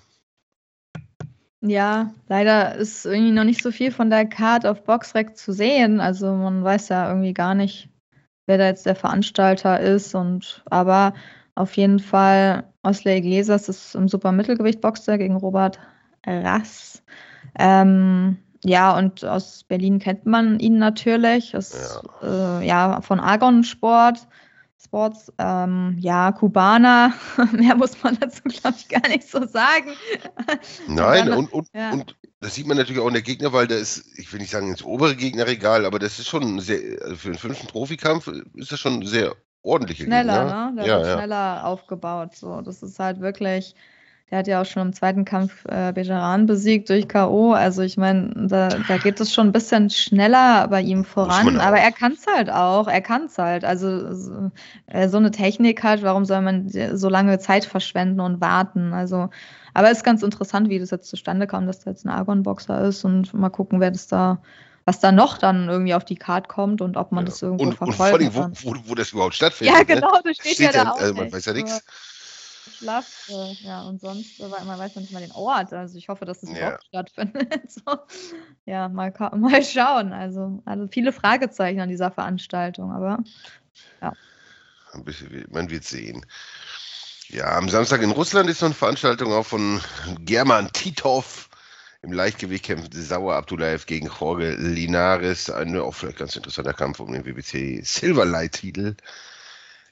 Ja, 1.61 2.13
leider 2.27 2.75
ist 2.75 3.05
irgendwie 3.05 3.31
noch 3.31 3.43
nicht 3.43 3.63
so 3.63 3.71
viel 3.71 3.91
von 3.91 4.09
der 4.09 4.25
Card 4.25 4.65
auf 4.65 4.83
Boxrec 4.83 5.35
zu 5.35 5.51
sehen. 5.51 5.99
Also 5.99 6.33
man 6.33 6.63
weiß 6.63 6.89
ja 6.89 7.09
irgendwie 7.09 7.33
gar 7.33 7.55
nicht, 7.55 7.89
wer 8.45 8.57
da 8.57 8.67
jetzt 8.67 8.85
der 8.85 8.95
Veranstalter 8.95 9.79
ist. 9.79 10.13
Und 10.13 10.63
aber 10.65 11.13
auf 11.55 11.75
jeden 11.75 11.99
Fall 11.99 12.71
Osley 12.83 13.17
Iglesias 13.17 13.67
ist 13.67 13.95
im 13.95 14.07
Supermittelgewicht-Boxer 14.07 15.17
gegen 15.17 15.35
Robert 15.35 15.79
Rass. 16.25 17.03
Ähm, 17.57 18.37
ja, 18.63 18.97
und 18.97 19.23
aus 19.23 19.63
Berlin 19.63 19.99
kennt 19.99 20.25
man 20.25 20.59
ihn 20.59 20.77
natürlich. 20.77 21.53
Ist, 21.53 22.01
ja. 22.21 22.59
Äh, 22.59 22.67
ja, 22.67 23.01
von 23.01 23.19
Argon 23.19 23.63
Sport. 23.63 24.27
Sports, 24.79 25.33
ähm, 25.37 25.97
ja, 25.99 26.31
Kubaner, 26.31 27.11
mehr 27.51 27.75
muss 27.75 28.01
man 28.03 28.17
dazu, 28.19 28.43
glaube 28.43 28.77
ich, 28.77 28.87
gar 28.87 29.05
nicht 29.09 29.27
so 29.27 29.45
sagen. 29.45 29.91
Nein, 30.87 31.31
und, 31.33 31.51
und, 31.51 31.67
ja. 31.73 31.91
und 31.91 32.15
das 32.39 32.55
sieht 32.55 32.67
man 32.67 32.77
natürlich 32.77 33.01
auch 33.01 33.07
in 33.07 33.13
der 33.13 33.23
Gegnerwahl, 33.23 33.67
der 33.67 33.79
ist, 33.79 34.05
ich 34.17 34.31
will 34.31 34.39
nicht 34.39 34.51
sagen 34.51 34.69
ins 34.69 34.83
obere 34.83 35.15
Gegnerregal, 35.15 35.85
aber 35.85 35.99
das 35.99 36.19
ist 36.19 36.27
schon 36.27 36.59
sehr, 36.59 37.01
also 37.01 37.15
für 37.15 37.29
den 37.29 37.37
fünften 37.37 37.67
Profikampf 37.67 38.27
ist 38.53 38.71
das 38.71 38.79
schon 38.79 39.05
sehr 39.05 39.35
ordentliche 39.63 40.03
schneller, 40.03 40.43
Gegner. 40.43 40.71
Ne? 40.71 40.75
Der 40.77 40.85
ja, 40.85 40.97
wird 40.97 41.07
ja. 41.07 41.13
schneller 41.17 41.65
aufgebaut. 41.65 42.35
So, 42.35 42.61
das 42.61 42.83
ist 42.83 42.99
halt 42.99 43.19
wirklich 43.19 43.75
der 44.29 44.39
hat 44.39 44.47
ja 44.47 44.61
auch 44.61 44.65
schon 44.65 44.87
im 44.87 44.93
zweiten 44.93 45.23
Kampf 45.23 45.63
äh, 45.69 45.93
Bejaran 45.93 46.47
besiegt 46.47 46.89
durch 46.89 47.07
K.O. 47.07 47.53
Also 47.53 47.81
ich 47.81 47.95
meine, 47.95 48.33
da, 48.35 48.67
da 48.67 48.97
geht 48.97 49.21
es 49.21 49.33
schon 49.33 49.47
ein 49.47 49.51
bisschen 49.53 49.89
schneller 49.89 50.67
bei 50.67 50.81
ihm 50.81 51.05
voran, 51.05 51.59
aber 51.59 51.77
er 51.77 51.93
kann 51.93 52.11
es 52.11 52.27
halt 52.27 52.49
auch. 52.49 52.87
Er 52.89 53.01
kann 53.01 53.25
es 53.25 53.37
halt. 53.37 53.63
Also 53.63 54.13
so, 54.13 54.51
äh, 54.87 55.07
so 55.07 55.17
eine 55.17 55.31
Technik 55.31 55.81
halt, 55.81 56.03
warum 56.03 56.25
soll 56.25 56.41
man 56.41 56.69
so 56.69 57.07
lange 57.07 57.39
Zeit 57.39 57.63
verschwenden 57.63 58.19
und 58.19 58.41
warten? 58.41 58.93
Also, 58.93 59.29
aber 59.73 59.91
es 59.91 59.99
ist 59.99 60.03
ganz 60.03 60.23
interessant, 60.23 60.69
wie 60.69 60.79
das 60.79 60.91
jetzt 60.91 61.09
zustande 61.09 61.47
kam, 61.47 61.65
dass 61.65 61.79
da 61.79 61.91
jetzt 61.91 62.05
ein 62.05 62.09
Argon-Boxer 62.09 62.81
ist 62.81 63.05
und 63.05 63.33
mal 63.33 63.49
gucken, 63.49 63.79
wer 63.79 63.91
das 63.91 64.07
da 64.07 64.39
was 64.83 65.01
da 65.01 65.11
noch 65.11 65.37
dann 65.37 65.67
irgendwie 65.67 65.93
auf 65.93 66.05
die 66.05 66.15
Karte 66.15 66.47
kommt 66.47 66.79
und 66.79 66.95
ob 66.95 67.11
man 67.11 67.25
ja. 67.25 67.29
das 67.29 67.41
irgendwo 67.41 67.65
und, 67.65 67.73
verfolgen 67.75 68.27
und 68.27 68.33
vor 68.33 68.43
allem, 68.45 68.55
wo, 68.63 68.71
wo, 68.71 68.75
wo, 68.85 68.95
das 68.95 69.11
überhaupt 69.11 69.35
stattfindet. 69.35 69.75
Ja, 69.75 69.79
ne? 69.79 69.85
genau, 69.85 70.13
das 70.23 70.37
steht, 70.37 70.53
steht 70.53 70.73
ja, 70.73 70.85
da 70.85 70.91
auch. 70.91 70.97
Also 70.97 71.13
man 71.13 71.29
weiß 71.29 71.43
ja 71.43 71.51
nichts. 71.51 71.83
Schlaf, 72.77 73.29
äh, 73.29 73.53
ja, 73.63 73.81
und 73.83 73.99
sonst, 73.99 74.39
äh, 74.39 74.47
man 74.47 74.77
weiß 74.77 74.95
ja 74.95 75.01
nicht 75.01 75.11
mal 75.11 75.21
den 75.21 75.31
Ort. 75.31 75.73
Also 75.73 75.97
ich 75.97 76.09
hoffe, 76.09 76.25
dass 76.25 76.43
es 76.43 76.49
das 76.49 76.57
ja. 76.57 76.67
überhaupt 76.67 76.85
stattfindet. 76.85 77.71
so. 77.71 77.97
Ja, 78.65 78.89
mal, 78.89 79.13
mal 79.35 79.63
schauen. 79.63 80.13
Also, 80.13 80.61
also 80.65 80.87
viele 80.87 81.11
Fragezeichen 81.11 81.79
an 81.79 81.89
dieser 81.89 82.11
Veranstaltung, 82.11 82.91
aber 82.91 83.23
ja. 84.01 84.13
Man 85.49 85.69
wird 85.69 85.83
sehen. 85.83 86.25
Ja, 87.29 87.57
am 87.57 87.67
Samstag 87.67 88.01
in 88.01 88.11
Russland 88.11 88.49
ist 88.49 88.61
noch 88.61 88.67
eine 88.67 88.75
Veranstaltung 88.75 89.33
auch 89.33 89.45
von 89.45 89.81
German 90.19 90.71
Titov. 90.71 91.49
Im 92.01 92.13
Leichtgewicht 92.13 92.63
kämpft 92.63 92.93
Sauer 92.93 93.35
Abdullaev 93.35 93.85
gegen 93.85 94.07
Jorge 94.07 94.55
Linares. 94.55 95.49
Ein 95.49 95.77
auch 95.77 95.93
vielleicht 95.93 96.19
ganz 96.19 96.35
interessanter 96.35 96.73
Kampf 96.73 96.99
um 96.99 97.11
den 97.11 97.25
WBC 97.25 97.81
Silverlight-Titel. 97.83 98.95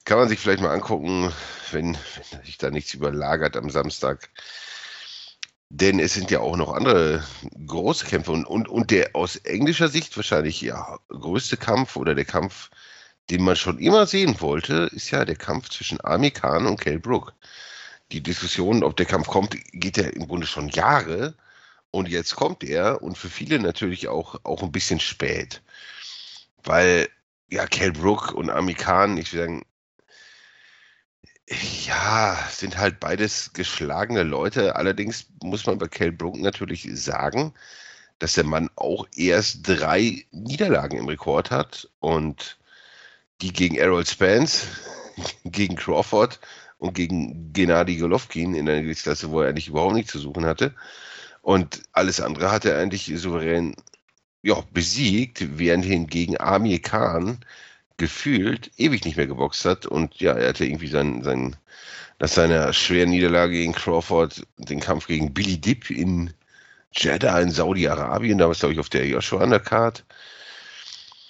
Kann 0.06 0.20
man 0.20 0.30
sich 0.30 0.40
vielleicht 0.40 0.62
mal 0.62 0.72
angucken, 0.72 1.34
wenn, 1.72 1.98
wenn 2.32 2.44
sich 2.44 2.60
da 2.60 2.70
nichts 2.70 2.94
überlagert 2.94 3.58
am 3.58 3.72
Samstag. 3.72 4.30
Denn 5.70 6.00
es 6.00 6.14
sind 6.14 6.30
ja 6.30 6.42
auch 6.42 6.56
noch 6.58 6.74
andere 6.74 7.24
große 7.66 8.06
Kämpfe 8.06 8.32
und, 8.32 8.46
und, 8.46 8.70
und 8.70 8.92
der 8.92 9.16
aus 9.16 9.36
englischer 9.38 9.90
Sicht 9.90 10.16
wahrscheinlich 10.16 10.62
ja 10.62 11.00
größte 11.10 11.58
Kampf 11.58 11.96
oder 11.96 12.14
der 12.14 12.26
Kampf, 12.26 12.70
den 13.32 13.42
man 13.42 13.56
schon 13.56 13.80
immer 13.80 14.06
sehen 14.06 14.40
wollte, 14.42 14.92
ist 14.94 15.10
ja 15.10 15.26
der 15.26 15.36
Kampf 15.36 15.70
zwischen 15.70 16.00
Army 16.02 16.30
Khan 16.30 16.68
und 16.68 16.80
Kell 16.80 17.00
Brook. 17.00 17.34
Die 18.12 18.22
Diskussion, 18.22 18.84
ob 18.84 18.96
der 18.98 19.08
Kampf 19.08 19.28
kommt, 19.28 19.58
geht 19.72 19.98
ja 19.98 20.04
im 20.04 20.28
Grunde 20.28 20.46
schon 20.46 20.70
Jahre 20.70 21.36
und 21.90 22.08
jetzt 22.08 22.36
kommt 22.36 22.64
er 22.64 23.02
und 23.02 23.18
für 23.18 23.30
viele 23.30 23.58
natürlich 23.58 24.08
auch, 24.08 24.40
auch 24.44 24.62
ein 24.62 24.72
bisschen 24.72 25.00
spät. 25.00 25.64
Weil 26.64 27.10
ja, 27.50 27.66
Kell 27.66 27.92
Brook 27.92 28.34
und 28.34 28.52
Army 28.52 28.76
Khan, 28.76 29.18
ich 29.18 29.34
würde 29.34 29.48
sagen, 29.48 29.66
ja, 31.50 32.38
sind 32.50 32.78
halt 32.78 33.00
beides 33.00 33.54
geschlagene 33.54 34.24
Leute. 34.24 34.76
Allerdings 34.76 35.28
muss 35.44 35.66
man 35.66 35.78
bei 35.78 35.88
Kell 35.88 36.12
Brook 36.12 36.38
natürlich 36.38 36.88
sagen, 36.94 37.54
dass 38.20 38.34
der 38.34 38.46
Mann 38.46 38.70
auch 38.76 39.08
erst 39.16 39.68
drei 39.68 40.26
Niederlagen 40.32 40.98
im 40.98 41.08
Rekord 41.08 41.52
hat 41.52 41.90
und 42.00 42.58
die 43.42 43.54
gegen 43.54 43.76
Errol 43.76 44.06
Spence, 44.06 44.68
gegen 45.46 45.76
Crawford 45.76 46.40
und 46.78 46.94
gegen 46.94 47.54
Gennady 47.54 47.98
Golovkin 47.98 48.56
in 48.56 48.68
einer 48.68 48.82
Gewichtsklasse, 48.82 49.30
wo 49.30 49.42
er 49.42 49.50
eigentlich 49.50 49.68
überhaupt 49.68 49.96
nichts 49.96 50.12
zu 50.14 50.20
suchen 50.20 50.46
hatte. 50.46 50.74
Und 51.42 51.84
alles 51.92 52.22
andere 52.22 52.52
hat 52.52 52.66
er 52.66 52.80
eigentlich 52.80 53.12
souverän 53.18 53.76
ja, 54.42 54.64
besiegt, 54.74 55.58
während 55.60 55.86
hingegen 55.86 56.40
Amir 56.40 56.82
Khan 56.82 57.40
gefühlt 57.98 58.72
ewig 58.78 59.06
nicht 59.06 59.18
mehr 59.18 59.28
geboxt 59.28 59.66
hat 59.66 59.86
und 59.86 60.20
ja, 60.20 60.34
er 60.34 60.50
hatte 60.50 60.66
irgendwie 60.66 60.88
sein, 60.88 61.24
sein 61.24 61.56
nach 62.20 62.30
seiner 62.30 62.72
schweren 62.74 63.10
Niederlage 63.10 63.54
gegen 63.54 63.74
Crawford 63.74 64.46
den 64.58 64.80
Kampf 64.80 65.08
gegen 65.08 65.34
Billy 65.34 65.60
Dipp 65.60 65.90
in 65.90 66.34
Jeddah 66.92 67.40
in 67.42 67.52
Saudi-Arabien, 67.52 68.38
damals 68.38 68.60
glaube 68.60 68.74
ich 68.74 68.80
auf 68.80 68.90
der 68.90 69.06
Joshua 69.06 69.44
Undercard. 69.44 70.06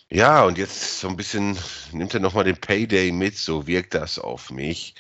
Ja, 0.10 0.46
und 0.46 0.58
jetzt 0.58 1.00
so 1.00 1.08
ein 1.08 1.18
bisschen 1.18 1.58
nimmt 1.92 2.14
er 2.14 2.20
nochmal 2.20 2.44
den 2.44 2.58
Payday 2.58 3.12
mit, 3.12 3.38
so 3.38 3.66
wirkt 3.66 3.96
das 3.96 4.20
auf 4.20 4.52
mich. 4.52 4.94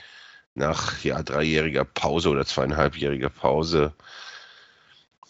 Nach 0.55 1.03
ja, 1.03 1.21
dreijähriger 1.21 1.85
Pause 1.85 2.29
oder 2.29 2.45
zweieinhalbjähriger 2.45 3.29
Pause 3.29 3.93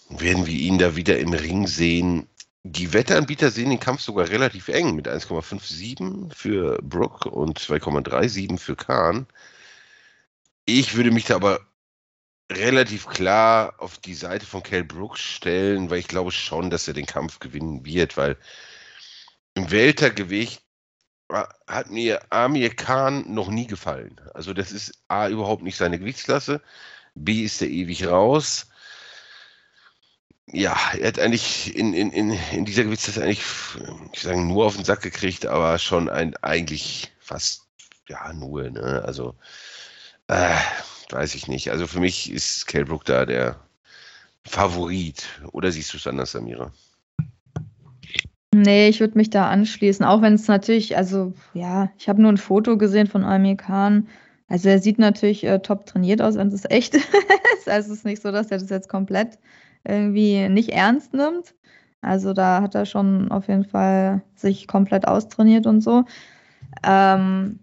werden 0.09 0.45
wir 0.45 0.57
ihn 0.57 0.77
da 0.77 0.95
wieder 0.95 1.19
im 1.19 1.33
Ring 1.33 1.67
sehen. 1.67 2.27
Die 2.67 2.93
Wetteranbieter 2.93 3.51
sehen 3.51 3.69
den 3.69 3.79
Kampf 3.79 4.01
sogar 4.01 4.27
relativ 4.27 4.69
eng 4.69 4.95
mit 4.95 5.07
1,57 5.07 6.33
für 6.33 6.79
Brook 6.81 7.27
und 7.27 7.59
2,37 7.59 8.57
für 8.57 8.75
Kahn. 8.75 9.27
Ich 10.65 10.95
würde 10.95 11.11
mich 11.11 11.25
da 11.25 11.35
aber 11.35 11.59
relativ 12.51 13.05
klar 13.05 13.75
auf 13.77 13.99
die 13.99 14.15
Seite 14.15 14.47
von 14.47 14.63
Kell 14.63 14.83
Brooks 14.83 15.21
stellen, 15.21 15.91
weil 15.91 15.99
ich 15.99 16.07
glaube 16.07 16.31
schon, 16.31 16.71
dass 16.71 16.87
er 16.87 16.95
den 16.95 17.05
Kampf 17.05 17.37
gewinnen 17.37 17.85
wird, 17.85 18.17
weil 18.17 18.35
im 19.53 19.69
Weltergewicht 19.69 20.63
hat 21.67 21.91
mir 21.91 22.21
Amir 22.31 22.75
Khan 22.75 23.31
noch 23.31 23.49
nie 23.49 23.67
gefallen. 23.67 24.19
Also 24.33 24.53
das 24.55 24.71
ist 24.71 25.03
A 25.07 25.27
überhaupt 25.27 25.61
nicht 25.61 25.77
seine 25.77 25.99
Gewichtsklasse, 25.99 26.63
B 27.13 27.43
ist 27.43 27.61
er 27.61 27.67
ewig 27.67 28.07
raus 28.07 28.71
ja, 30.51 30.77
er 30.99 31.07
hat 31.07 31.19
eigentlich 31.19 31.75
in, 31.75 31.93
in, 31.93 32.11
in, 32.11 32.37
in 32.51 32.65
dieser 32.65 32.83
Gewichtsklasse 32.83 33.23
eigentlich, 33.23 33.43
ich 34.13 34.21
sage 34.21 34.41
nur 34.41 34.65
auf 34.65 34.75
den 34.75 34.85
Sack 34.85 35.01
gekriegt, 35.01 35.45
aber 35.45 35.79
schon 35.79 36.09
ein, 36.09 36.35
eigentlich 36.37 37.11
fast, 37.19 37.67
ja, 38.07 38.31
nur, 38.33 38.69
ne? 38.69 39.03
Also, 39.05 39.35
äh, 40.27 40.55
weiß 41.09 41.35
ich 41.35 41.47
nicht. 41.47 41.71
Also 41.71 41.87
für 41.87 41.99
mich 41.99 42.31
ist 42.31 42.67
Kelbrook 42.67 43.05
da 43.05 43.25
der, 43.25 43.59
Favorit. 44.45 45.25
Oder 45.51 45.71
siehst 45.71 45.93
du 45.93 45.97
es 45.97 46.07
anders, 46.07 46.31
Samira? 46.31 46.71
Nee, 48.53 48.87
ich 48.87 48.99
würde 49.01 49.17
mich 49.17 49.29
da 49.29 49.49
anschließen, 49.49 50.05
auch 50.05 50.21
wenn 50.21 50.35
es 50.35 50.47
natürlich, 50.47 50.95
also 50.95 51.33
ja, 51.53 51.91
ich 51.97 52.07
habe 52.07 52.21
nur 52.21 52.31
ein 52.31 52.37
Foto 52.37 52.77
gesehen 52.77 53.07
von 53.07 53.25
Amir 53.25 53.57
Khan. 53.57 54.07
Also 54.47 54.69
er 54.69 54.79
sieht 54.79 54.99
natürlich 54.99 55.43
äh, 55.43 55.59
top 55.59 55.85
trainiert 55.87 56.21
aus, 56.21 56.35
wenn 56.35 56.47
es 56.47 56.63
echt 56.69 56.95
ist. 57.57 57.67
Also 57.67 57.91
es 57.91 57.99
ist 57.99 58.05
nicht 58.05 58.21
so, 58.21 58.31
dass 58.31 58.51
er 58.51 58.59
das 58.59 58.69
jetzt 58.69 58.87
komplett 58.87 59.39
irgendwie 59.87 60.49
nicht 60.49 60.69
ernst 60.69 61.13
nimmt. 61.13 61.55
Also 62.01 62.33
da 62.33 62.61
hat 62.61 62.75
er 62.75 62.85
schon 62.85 63.31
auf 63.31 63.47
jeden 63.47 63.65
Fall 63.65 64.21
sich 64.35 64.67
komplett 64.67 65.07
austrainiert 65.07 65.65
und 65.65 65.81
so. 65.81 66.03
Ähm, 66.83 67.59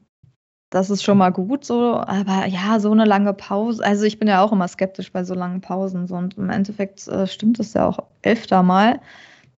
das 0.71 0.89
ist 0.89 1.03
schon 1.03 1.19
mal 1.19 1.31
gut 1.31 1.65
so, 1.67 1.97
aber 1.97 2.47
ja, 2.47 2.81
so 2.81 2.91
eine 2.91 3.05
lange 3.05 3.35
Pause. 3.35 3.85
Also 3.85 4.05
ich 4.05 4.19
bin 4.19 4.27
ja 4.27 4.43
auch 4.43 4.53
immer 4.53 4.69
skeptisch 4.69 5.13
bei 5.13 5.23
so 5.23 5.35
langen 5.35 5.61
Pausen. 5.61 6.07
So, 6.07 6.17
und 6.17 6.39
im 6.39 6.49
Endeffekt 6.49 7.07
äh, 7.09 7.27
stimmt 7.27 7.61
es 7.61 7.75
ja 7.75 7.87
auch 7.87 7.99
öfter 8.23 8.63
mal, 8.63 9.01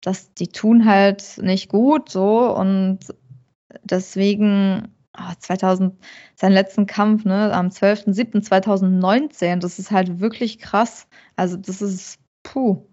dass 0.00 0.34
die 0.34 0.48
tun 0.48 0.84
halt 0.84 1.38
nicht 1.40 1.68
gut 1.70 2.10
so 2.10 2.54
und 2.54 2.98
deswegen 3.84 4.88
oh, 5.16 5.32
2000, 5.38 5.94
seinen 6.34 6.52
letzten 6.52 6.86
Kampf, 6.86 7.24
ne, 7.24 7.52
am 7.52 7.68
12.07.2019, 7.68 9.60
das 9.60 9.78
ist 9.78 9.92
halt 9.92 10.18
wirklich 10.20 10.58
krass. 10.58 11.06
Also 11.36 11.56
das 11.56 11.80
ist, 11.80 12.18
puh, 12.44 12.86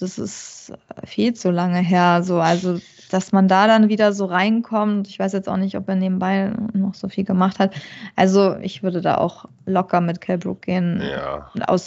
das 0.00 0.18
ist 0.18 0.72
viel 1.04 1.34
zu 1.34 1.52
lange 1.52 1.78
her. 1.78 2.24
So, 2.24 2.40
also, 2.40 2.80
dass 3.10 3.30
man 3.30 3.46
da 3.46 3.68
dann 3.68 3.88
wieder 3.88 4.12
so 4.12 4.24
reinkommt. 4.24 5.06
Ich 5.06 5.20
weiß 5.20 5.32
jetzt 5.32 5.48
auch 5.48 5.56
nicht, 5.56 5.76
ob 5.76 5.88
er 5.88 5.94
nebenbei 5.94 6.52
noch 6.72 6.94
so 6.94 7.08
viel 7.08 7.22
gemacht 7.22 7.60
hat. 7.60 7.76
Also, 8.16 8.56
ich 8.56 8.82
würde 8.82 9.00
da 9.00 9.18
auch 9.18 9.44
locker 9.66 10.00
mit 10.00 10.20
Kelbrook 10.20 10.62
gehen. 10.62 11.00
Ja. 11.00 11.48
Aus, 11.68 11.84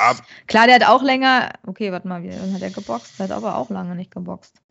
klar, 0.47 0.67
der 0.67 0.75
hat 0.75 0.87
auch 0.87 1.03
länger. 1.03 1.51
Okay, 1.65 1.91
warte 1.91 2.07
mal, 2.07 2.23
wie 2.23 2.31
hat 2.31 2.61
er 2.61 2.69
geboxt? 2.69 3.19
Der 3.19 3.25
hat 3.25 3.35
aber 3.35 3.57
auch 3.57 3.69
lange 3.69 3.93
nicht 3.95 4.11
geboxt. 4.11 4.61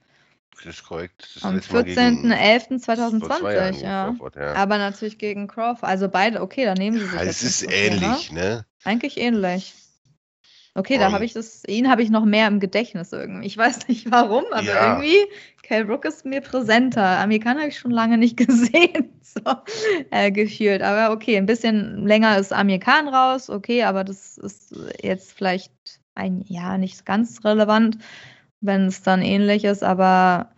Das 0.56 0.64
ist 0.76 0.84
korrekt. 0.84 1.28
Das 1.34 1.44
Am 1.44 1.58
14.11.2020, 1.58 3.82
ja. 3.82 4.16
ja. 4.34 4.54
Aber 4.54 4.78
natürlich 4.78 5.18
gegen 5.18 5.48
Crawford. 5.48 5.86
Also 5.86 6.08
beide, 6.08 6.40
okay, 6.40 6.64
da 6.64 6.72
nehmen 6.72 6.98
sie 6.98 7.04
sich. 7.04 7.12
Ja, 7.12 7.20
es 7.20 7.42
ist 7.42 7.60
so 7.60 7.68
ähnlich, 7.68 8.32
ne? 8.32 8.40
ne? 8.40 8.64
Eigentlich 8.84 9.18
ähnlich. 9.18 9.74
Okay, 10.76 10.98
da 10.98 11.10
habe 11.10 11.24
ich 11.24 11.32
das, 11.32 11.62
ihn 11.66 11.88
habe 11.88 12.02
ich 12.02 12.10
noch 12.10 12.26
mehr 12.26 12.46
im 12.48 12.60
Gedächtnis 12.60 13.10
irgendwie. 13.10 13.46
Ich 13.46 13.56
weiß 13.56 13.88
nicht 13.88 14.10
warum, 14.10 14.44
aber 14.50 14.66
ja. 14.66 14.92
irgendwie, 14.92 15.16
Cal 15.62 15.86
Brook 15.86 16.04
ist 16.04 16.26
mir 16.26 16.42
präsenter. 16.42 17.18
Amerikaner 17.18 17.60
habe 17.60 17.70
ich 17.70 17.78
schon 17.78 17.90
lange 17.90 18.18
nicht 18.18 18.36
gesehen, 18.46 19.10
so 19.22 19.40
äh, 20.10 20.30
gefühlt. 20.30 20.82
Aber 20.82 21.14
okay, 21.14 21.38
ein 21.38 21.46
bisschen 21.46 22.06
länger 22.06 22.36
ist 22.36 22.52
Amir 22.52 22.78
Khan 22.78 23.08
raus, 23.08 23.48
okay, 23.48 23.84
aber 23.84 24.04
das 24.04 24.36
ist 24.36 24.74
jetzt 25.02 25.32
vielleicht 25.32 25.72
ein 26.14 26.42
Jahr 26.46 26.76
nicht 26.76 27.06
ganz 27.06 27.42
relevant, 27.42 27.96
wenn 28.60 28.86
es 28.86 29.02
dann 29.02 29.22
ähnlich 29.22 29.64
ist, 29.64 29.82
aber 29.82 30.50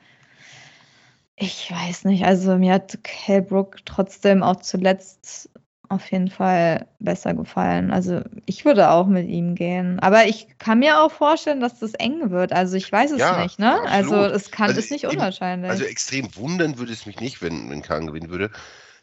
ich 1.37 1.71
weiß 1.71 2.07
nicht. 2.07 2.25
Also 2.25 2.57
mir 2.57 2.75
hat 2.75 2.99
Cal 3.05 3.43
Brook 3.43 3.77
trotzdem 3.85 4.43
auch 4.43 4.57
zuletzt 4.57 5.51
auf 5.89 6.11
jeden 6.11 6.29
Fall 6.29 6.87
besser 6.99 7.35
gefallen. 7.35 7.91
Also 7.91 8.23
ich 8.47 8.65
würde 8.65 8.91
auch 8.91 9.07
mit 9.07 9.29
ihm 9.29 9.55
gehen. 9.55 9.99
Aber 10.01 10.27
ich 10.27 10.47
kann 10.59 10.81
mir 10.81 11.01
auch 11.01 11.11
vorstellen, 11.11 11.61
dass 11.61 11.79
das 11.79 11.95
eng 11.95 12.31
wird. 12.31 12.53
Also 12.53 12.77
ich 12.77 12.91
weiß 12.91 13.13
es 13.13 13.21
ja, 13.21 13.43
nicht, 13.43 13.59
ne? 13.59 13.81
Also 13.87 14.17
es 14.17 14.51
kann 14.51 14.69
also 14.69 14.81
ist 14.81 14.91
nicht 14.91 15.07
unwahrscheinlich. 15.07 15.71
Also 15.71 15.85
extrem 15.85 16.35
wundern 16.37 16.79
würde 16.79 16.93
es 16.93 17.07
mich 17.07 17.21
nicht, 17.21 17.41
wenn, 17.43 17.71
wenn 17.71 17.83
Kahn 17.83 18.07
gewinnen 18.07 18.31
würde. 18.31 18.51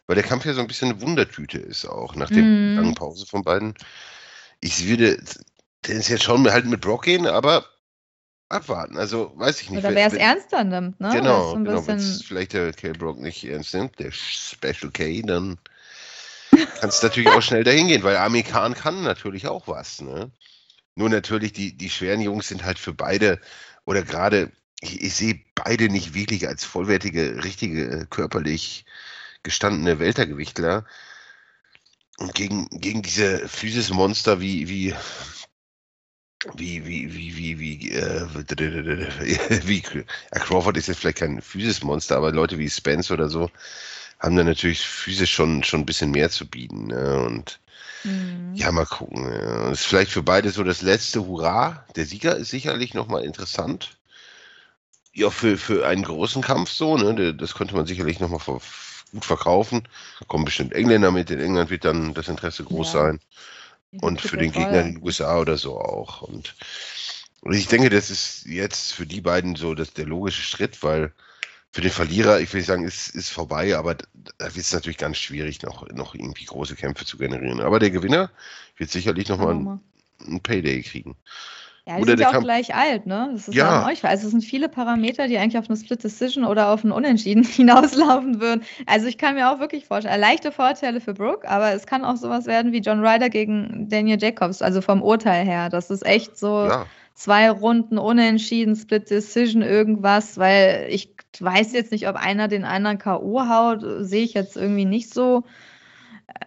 Weil 0.08 0.16
der 0.16 0.24
Kampf 0.24 0.46
ja 0.46 0.54
so 0.54 0.62
ein 0.62 0.68
bisschen 0.68 0.92
eine 0.92 1.02
Wundertüte 1.02 1.58
ist 1.58 1.86
auch, 1.86 2.16
nach 2.16 2.30
der 2.30 2.44
mm. 2.44 2.76
langen 2.76 2.94
Pause 2.94 3.26
von 3.26 3.44
beiden. 3.44 3.74
Ich 4.62 4.88
würde 4.88 5.18
tendenziell 5.82 6.22
schon 6.22 6.48
halt 6.52 6.66
mit 6.66 6.82
Brock 6.82 7.06
gehen, 7.06 7.26
aber 7.26 7.66
abwarten. 8.50 8.98
Also 8.98 9.32
weiß 9.36 9.62
ich 9.62 9.72
nicht. 9.72 9.80
Oder 9.80 9.96
wer 9.96 10.08
es 10.08 10.14
ernster 10.14 10.64
nimmt, 10.64 11.00
ne? 11.00 11.10
Genau, 11.12 11.52
so 11.52 11.56
genau 11.56 11.88
wenn 11.88 11.98
es 11.98 12.22
vielleicht 12.22 12.54
der 12.54 12.72
K. 12.74 12.92
Brock 12.92 13.20
nicht 13.20 13.44
ernst 13.44 13.74
nimmt, 13.74 13.98
der 13.98 14.12
Special 14.12 14.92
K, 14.92 15.24
dann 15.24 15.58
kannst 16.80 17.04
natürlich 17.04 17.30
auch 17.30 17.42
schnell 17.42 17.64
dahin 17.64 17.88
gehen, 17.88 18.04
weil 18.04 18.18
Amir 18.18 18.44
Khan 18.44 18.74
kann 18.74 19.04
natürlich 19.04 19.48
auch 19.48 19.68
was. 19.68 20.02
Ne? 20.02 20.32
Nur 20.96 21.10
natürlich, 21.10 21.54
die, 21.54 21.76
die 21.78 21.90
schweren 21.90 22.22
Jungs 22.22 22.48
sind 22.48 22.64
halt 22.64 22.80
für 22.80 22.94
beide 22.94 23.40
oder 23.86 24.02
gerade, 24.02 24.52
ich, 24.82 25.02
ich 25.02 25.14
sehe 25.14 25.42
beide 25.56 25.90
nicht 25.90 26.14
wirklich 26.14 26.48
als 26.48 26.66
vollwertige, 26.66 27.44
richtige, 27.44 28.08
körperlich 28.10 28.86
gestandene 29.44 30.00
Weltergewichtler. 30.00 30.86
Und 32.18 32.34
gegen, 32.34 32.68
gegen 32.70 33.02
diese 33.02 33.48
Physis-Monster 33.48 34.40
wie, 34.40 34.70
wie, 34.70 34.96
wie, 36.54 36.86
wie, 36.86 37.14
wie, 37.14 37.38
wie, 37.38 37.60
wie, 37.60 37.92
äh, 37.92 38.28
wie, 39.68 39.82
Crawford 40.32 40.78
ist 40.78 40.88
jetzt 40.88 41.00
vielleicht 41.00 41.18
kein 41.18 41.42
Physis-Monster, 41.42 42.16
aber 42.16 42.32
Leute 42.32 42.58
wie 42.58 42.70
Spence 42.70 43.12
oder 43.12 43.28
so, 43.30 43.52
haben 44.26 44.36
dann 44.36 44.48
natürlich 44.48 44.80
physisch 44.80 45.34
schon, 45.34 45.64
schon 45.64 45.82
ein 45.82 45.86
bisschen 45.86 46.12
mehr 46.12 46.30
zu 46.30 46.48
bieten. 46.48 46.88
Ne? 46.88 47.20
Und 47.20 47.60
mhm. 48.04 48.54
ja, 48.56 48.72
mal 48.72 48.86
gucken. 48.86 49.32
Ja. 49.32 49.70
Das 49.70 49.82
ist 49.82 49.86
vielleicht 49.86 50.12
für 50.12 50.24
beide 50.24 50.50
so 50.50 50.64
das 50.64 50.82
letzte 50.82 51.26
Hurra. 51.26 51.86
Der 51.96 52.06
Sieger 52.06 52.36
ist 52.36 52.50
sicherlich 52.50 52.94
nochmal 52.94 53.24
interessant. 53.24 53.98
Ja, 55.14 55.30
für, 55.30 55.58
für 55.58 55.88
einen 55.88 56.04
großen 56.04 56.42
Kampf 56.42 56.72
so, 56.72 56.98
ne? 56.98 57.34
Das 57.36 57.54
könnte 57.54 57.76
man 57.76 57.86
sicherlich 57.86 58.20
nochmal 58.20 58.42
gut 59.12 59.26
verkaufen. 59.26 59.88
Da 60.20 60.26
kommen 60.26 60.44
bestimmt 60.44 60.74
Engländer 60.74 61.12
mit. 61.12 61.30
In 61.30 61.40
England 61.40 61.70
wird 61.70 61.86
dann 61.86 62.14
das 62.14 62.28
Interesse 62.28 62.64
groß 62.64 62.94
ja. 62.94 63.00
sein. 63.02 63.20
Und 64.02 64.20
für 64.20 64.38
den 64.38 64.52
Gegner 64.52 64.82
in 64.82 64.96
den 64.96 65.04
USA 65.04 65.40
oder 65.40 65.58
so 65.58 65.80
auch. 65.80 66.22
Und, 66.24 66.56
und 67.42 67.54
ich 67.54 67.68
denke, 67.68 67.90
das 67.90 68.10
ist 68.10 68.46
jetzt 68.46 68.92
für 68.92 69.06
die 69.06 69.22
beiden 69.22 69.56
so 69.56 69.74
das, 69.74 69.94
der 69.94 70.06
logische 70.06 70.42
Schritt, 70.42 70.84
weil 70.84 71.14
für 71.76 71.82
den 71.82 71.92
Verlierer, 71.92 72.40
ich 72.40 72.54
will 72.54 72.62
nicht 72.62 72.68
sagen, 72.68 72.86
ist, 72.86 73.14
ist 73.14 73.28
vorbei, 73.28 73.76
aber 73.76 73.96
da 73.96 74.06
wird 74.40 74.56
es 74.56 74.72
natürlich 74.72 74.98
ganz 74.98 75.18
schwierig, 75.18 75.62
noch, 75.62 75.86
noch 75.90 76.16
irgendwie 76.16 76.46
große 76.46 76.74
Kämpfe 76.74 77.04
zu 77.04 77.18
generieren. 77.18 77.60
Aber 77.60 77.80
der 77.80 77.92
Gewinner 77.92 78.32
wird 78.78 78.92
sicherlich 78.92 79.28
nochmal 79.28 79.50
einen, 79.56 79.82
einen 80.26 80.40
Payday 80.40 80.82
kriegen. 80.84 81.18
Ja, 81.86 81.98
die 81.98 82.04
oder 82.04 82.12
sind 82.12 82.22
ja 82.22 82.28
auch 82.30 82.32
Kampf 82.32 82.46
gleich 82.46 82.74
alt, 82.74 83.06
ne? 83.08 83.30
Das 83.34 83.50
ist 83.50 83.56
ja, 83.56 83.86
euch. 83.86 84.06
Also 84.06 84.28
es 84.28 84.32
sind 84.32 84.46
viele 84.46 84.70
Parameter, 84.70 85.28
die 85.28 85.38
eigentlich 85.38 85.58
auf 85.58 85.70
eine 85.70 85.76
Split 85.78 86.02
Decision 86.02 86.46
oder 86.46 86.70
auf 86.70 86.86
ein 86.86 86.94
Unentschieden 86.94 87.44
hinauslaufen 87.44 88.40
würden. 88.40 88.64
Also 88.86 89.08
ich 89.08 89.18
kann 89.18 89.36
mir 89.36 89.52
auch 89.52 89.60
wirklich 89.60 89.86
vorstellen, 89.86 90.22
leichte 90.22 90.54
Vorteile 90.54 91.02
für 91.02 91.14
Brooke, 91.14 91.46
aber 91.46 91.74
es 91.74 91.86
kann 91.86 92.06
auch 92.06 92.16
sowas 92.16 92.46
werden 92.46 92.72
wie 92.72 92.80
John 92.80 93.06
Ryder 93.06 93.30
gegen 93.30 93.90
Daniel 93.90 94.18
Jacobs, 94.18 94.62
also 94.62 94.80
vom 94.80 95.02
Urteil 95.02 95.46
her. 95.46 95.68
Das 95.68 95.90
ist 95.90 96.06
echt 96.06 96.38
so 96.38 96.68
ja. 96.68 96.86
zwei 97.16 97.52
Runden 97.52 97.98
Unentschieden, 97.98 98.78
Split 98.78 99.10
Decision, 99.10 99.62
irgendwas, 99.62 100.38
weil 100.38 100.88
ich 100.90 101.15
weiß 101.42 101.74
jetzt 101.74 101.92
nicht, 101.92 102.08
ob 102.08 102.16
einer 102.16 102.48
den 102.48 102.66
anderen 102.66 102.98
K.O. 102.98 103.48
haut, 103.48 103.86
sehe 104.00 104.24
ich 104.24 104.34
jetzt 104.34 104.58
irgendwie 104.58 104.86
nicht 104.86 105.14
so. 105.14 105.44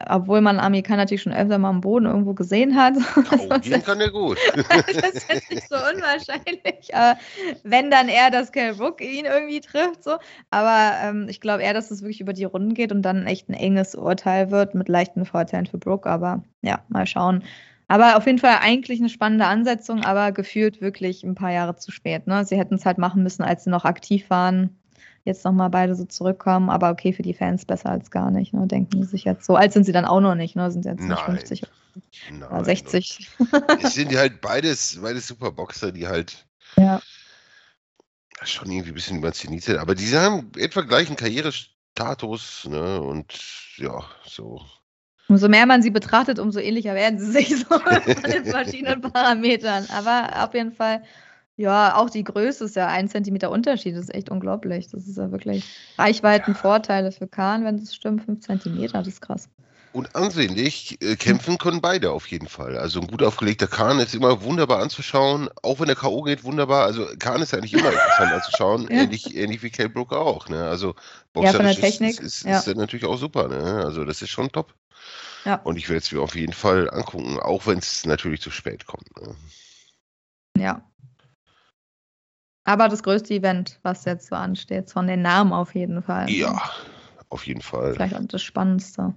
Obwohl 0.09 0.41
man 0.41 0.59
Amerikaner 0.59 0.99
natürlich 0.99 1.23
schon 1.23 1.33
öfter 1.33 1.57
mal 1.57 1.71
am 1.71 1.81
Boden 1.81 2.07
irgendwo 2.07 2.35
gesehen 2.35 2.77
hat. 2.77 2.95
Oh, 3.51 3.59
den 3.59 3.83
kann 3.83 4.01
er 4.01 4.11
gut. 4.11 4.39
das 4.55 5.13
ist 5.13 5.33
jetzt 5.33 5.51
nicht 5.51 5.69
so 5.69 5.77
unwahrscheinlich. 5.77 6.95
Aber 6.95 7.19
wenn 7.63 7.91
dann 7.91 8.09
eher, 8.09 8.31
dass 8.31 8.53
Cal 8.53 8.75
Brook 8.75 9.01
ihn 9.01 9.25
irgendwie 9.25 9.61
trifft. 9.61 10.05
So. 10.05 10.17
Aber 10.51 10.93
ähm, 11.03 11.27
ich 11.29 11.41
glaube 11.41 11.63
eher, 11.63 11.75
dass 11.75 11.91
es 11.91 12.03
wirklich 12.03 12.21
über 12.21 12.33
die 12.33 12.45
Runden 12.45 12.75
geht 12.75 12.93
und 12.93 13.03
dann 13.03 13.27
echt 13.27 13.49
ein 13.49 13.55
enges 13.55 13.95
Urteil 13.95 14.51
wird 14.51 14.75
mit 14.75 14.89
leichten 14.89 15.25
Vorteilen 15.25 15.67
für 15.67 15.79
Brook. 15.79 16.07
Aber 16.07 16.43
ja, 16.63 16.85
mal 16.89 17.07
schauen. 17.07 17.45
Aber 17.89 18.19
auf 18.19 18.27
jeden 18.27 18.39
Fall 18.39 18.59
eigentlich 18.61 19.01
eine 19.01 19.09
spannende 19.09 19.47
Ansetzung, 19.47 20.05
aber 20.05 20.33
gefühlt 20.33 20.83
wirklich 20.83 21.25
ein 21.25 21.35
paar 21.35 21.53
Jahre 21.53 21.77
zu 21.77 21.91
spät. 21.91 22.27
Ne? 22.27 22.45
Sie 22.45 22.59
hätten 22.59 22.75
es 22.75 22.85
halt 22.85 22.99
machen 22.99 23.23
müssen, 23.23 23.43
als 23.43 23.65
sie 23.65 23.71
noch 23.71 23.87
aktiv 23.87 24.29
waren. 24.29 24.78
Jetzt 25.29 25.45
nochmal 25.45 25.71
beide 25.71 25.95
so 25.95 26.05
zurückkommen, 26.05 26.71
aber 26.71 26.91
okay, 26.91 27.13
für 27.13 27.23
die 27.23 27.35
Fans 27.35 27.65
besser 27.65 27.91
als 27.91 28.11
gar 28.11 28.31
nicht, 28.31 28.53
ne? 28.53 28.67
denken 28.67 29.03
sie 29.03 29.09
sich 29.09 29.25
jetzt 29.25 29.45
so. 29.45 29.55
Alt 29.55 29.73
sind 29.73 29.85
sie 29.85 29.93
dann 29.93 30.05
auch 30.05 30.21
noch 30.21 30.35
nicht, 30.35 30.57
ne? 30.57 30.71
Sind 30.71 30.85
jetzt 30.85 31.03
nicht 31.03 31.21
50 31.21 31.63
oder 32.51 32.65
60. 32.65 33.29
Es 33.83 33.95
sind 33.95 34.11
die 34.11 34.19
halt 34.19 34.41
beides, 34.41 34.99
beides 35.01 35.29
super 35.29 35.53
Boxer, 35.53 35.93
die 35.93 36.09
halt 36.09 36.47
ja. 36.77 37.01
schon 38.43 38.71
irgendwie 38.71 38.91
ein 38.91 38.95
bisschen 38.95 39.19
überzählt 39.19 39.63
sind, 39.63 39.79
aber 39.79 39.95
die 39.95 40.17
haben 40.17 40.51
etwa 40.57 40.81
gleichen 40.81 41.17
Karrierestatus, 41.17 42.67
ne? 42.71 43.01
Und 43.03 43.39
ja, 43.77 44.03
so 44.25 44.63
Umso 45.29 45.49
mehr 45.51 45.67
man 45.67 45.83
sie 45.83 45.91
betrachtet, 45.91 46.39
umso 46.39 46.59
ähnlicher 46.59 46.95
werden 46.95 47.19
sie 47.19 47.31
sich 47.31 47.49
so 47.51 47.65
von 47.79 48.31
den 48.31 48.47
verschiedenen 48.47 49.03
Parametern. 49.03 49.87
Aber 49.95 50.31
auf 50.43 50.55
jeden 50.55 50.73
Fall, 50.73 51.03
ja, 51.59 51.97
auch 51.97 52.09
die 52.09 52.23
Größe 52.23 52.65
ist 52.65 52.77
ja 52.77 52.87
ein 52.87 53.09
Zentimeter 53.09 53.51
Unterschied. 53.51 53.97
Das 53.97 54.05
ist 54.05 54.15
echt 54.15 54.31
unglaublich. 54.31 54.89
Das 54.93 55.09
ist 55.09 55.19
ja 55.19 55.33
wirklich 55.33 55.65
Reichweitenvorteile 55.99 57.11
für 57.11 57.27
Kahn, 57.27 57.65
wenn 57.65 57.79
das 57.79 57.97
stimmt. 57.97 58.23
Fünf 58.25 58.41
Zentimeter, 58.41 58.99
das 58.99 59.09
ist 59.09 59.21
krass. 59.21 59.49
Und 59.93 60.15
ansehnlich 60.15 61.03
äh, 61.03 61.17
kämpfen 61.17 61.59
können 61.59 61.81
beide 61.81 62.13
auf 62.13 62.29
jeden 62.29 62.47
Fall. 62.47 62.79
Also 62.79 63.01
ein 63.01 63.09
gut 63.09 63.25
aufgelegter 63.25 63.67
Kahn 63.67 63.99
ist 63.99 64.15
immer 64.15 64.43
wunderbar 64.43 64.79
anzuschauen, 64.81 65.51
auch 65.63 65.81
wenn 65.81 65.89
der 65.89 65.97
K.O. 65.97 66.23
geht, 66.23 66.45
wunderbar. 66.45 66.85
Also 66.85 67.09
Kahn 67.19 67.43
ist 67.43 67.53
eigentlich 67.53 67.73
immer 67.73 67.91
interessant 67.91 68.33
anzuschauen, 68.33 68.83
ja. 68.91 69.03
ähnlich, 69.03 69.35
ähnlich 69.35 69.61
wie 69.65 69.71
Kell 69.71 69.89
Brooker 69.89 70.21
auch. 70.21 70.49
Ne? 70.49 70.69
Also 70.69 70.95
Boxer 71.33 71.51
ja, 71.51 71.57
von 71.57 71.67
der 71.67 71.75
Technik. 71.75 72.11
ist, 72.11 72.45
ist, 72.45 72.47
ist, 72.47 72.69
ist 72.69 72.77
natürlich 72.77 73.07
auch 73.07 73.19
super. 73.19 73.49
Ne? 73.49 73.85
Also 73.85 74.05
das 74.05 74.23
ist 74.23 74.31
schon 74.31 74.53
top. 74.53 74.75
Ja. 75.45 75.57
Und 75.65 75.77
ich 75.77 75.89
werde 75.89 76.05
es 76.05 76.13
mir 76.13 76.21
auf 76.21 76.37
jeden 76.37 76.53
Fall 76.53 76.89
angucken, 76.89 77.41
auch 77.41 77.67
wenn 77.67 77.79
es 77.79 78.07
natürlich 78.07 78.43
zu 78.43 78.53
spät 78.53 78.87
kommt. 78.87 79.09
Ne? 79.21 79.35
Ja. 80.57 80.88
Aber 82.69 82.91
das 82.91 83.03
größte 83.03 83.33
Event, 83.33 83.81
was 83.83 84.05
jetzt 84.05 84.27
so 84.27 84.37
ansteht, 84.37 84.91
von 84.91 85.07
den 85.07 85.23
Namen 85.23 85.55
auf 85.55 85.75
jeden 85.75 86.03
Fall. 86.03 86.29
Ja, 86.29 86.71
auf 87.31 87.47
jeden 87.47 87.63
Fall. 87.63 87.95
Vielleicht 87.95 88.15
auch 88.15 88.21
das 88.29 88.43
Spannendste. 88.43 89.15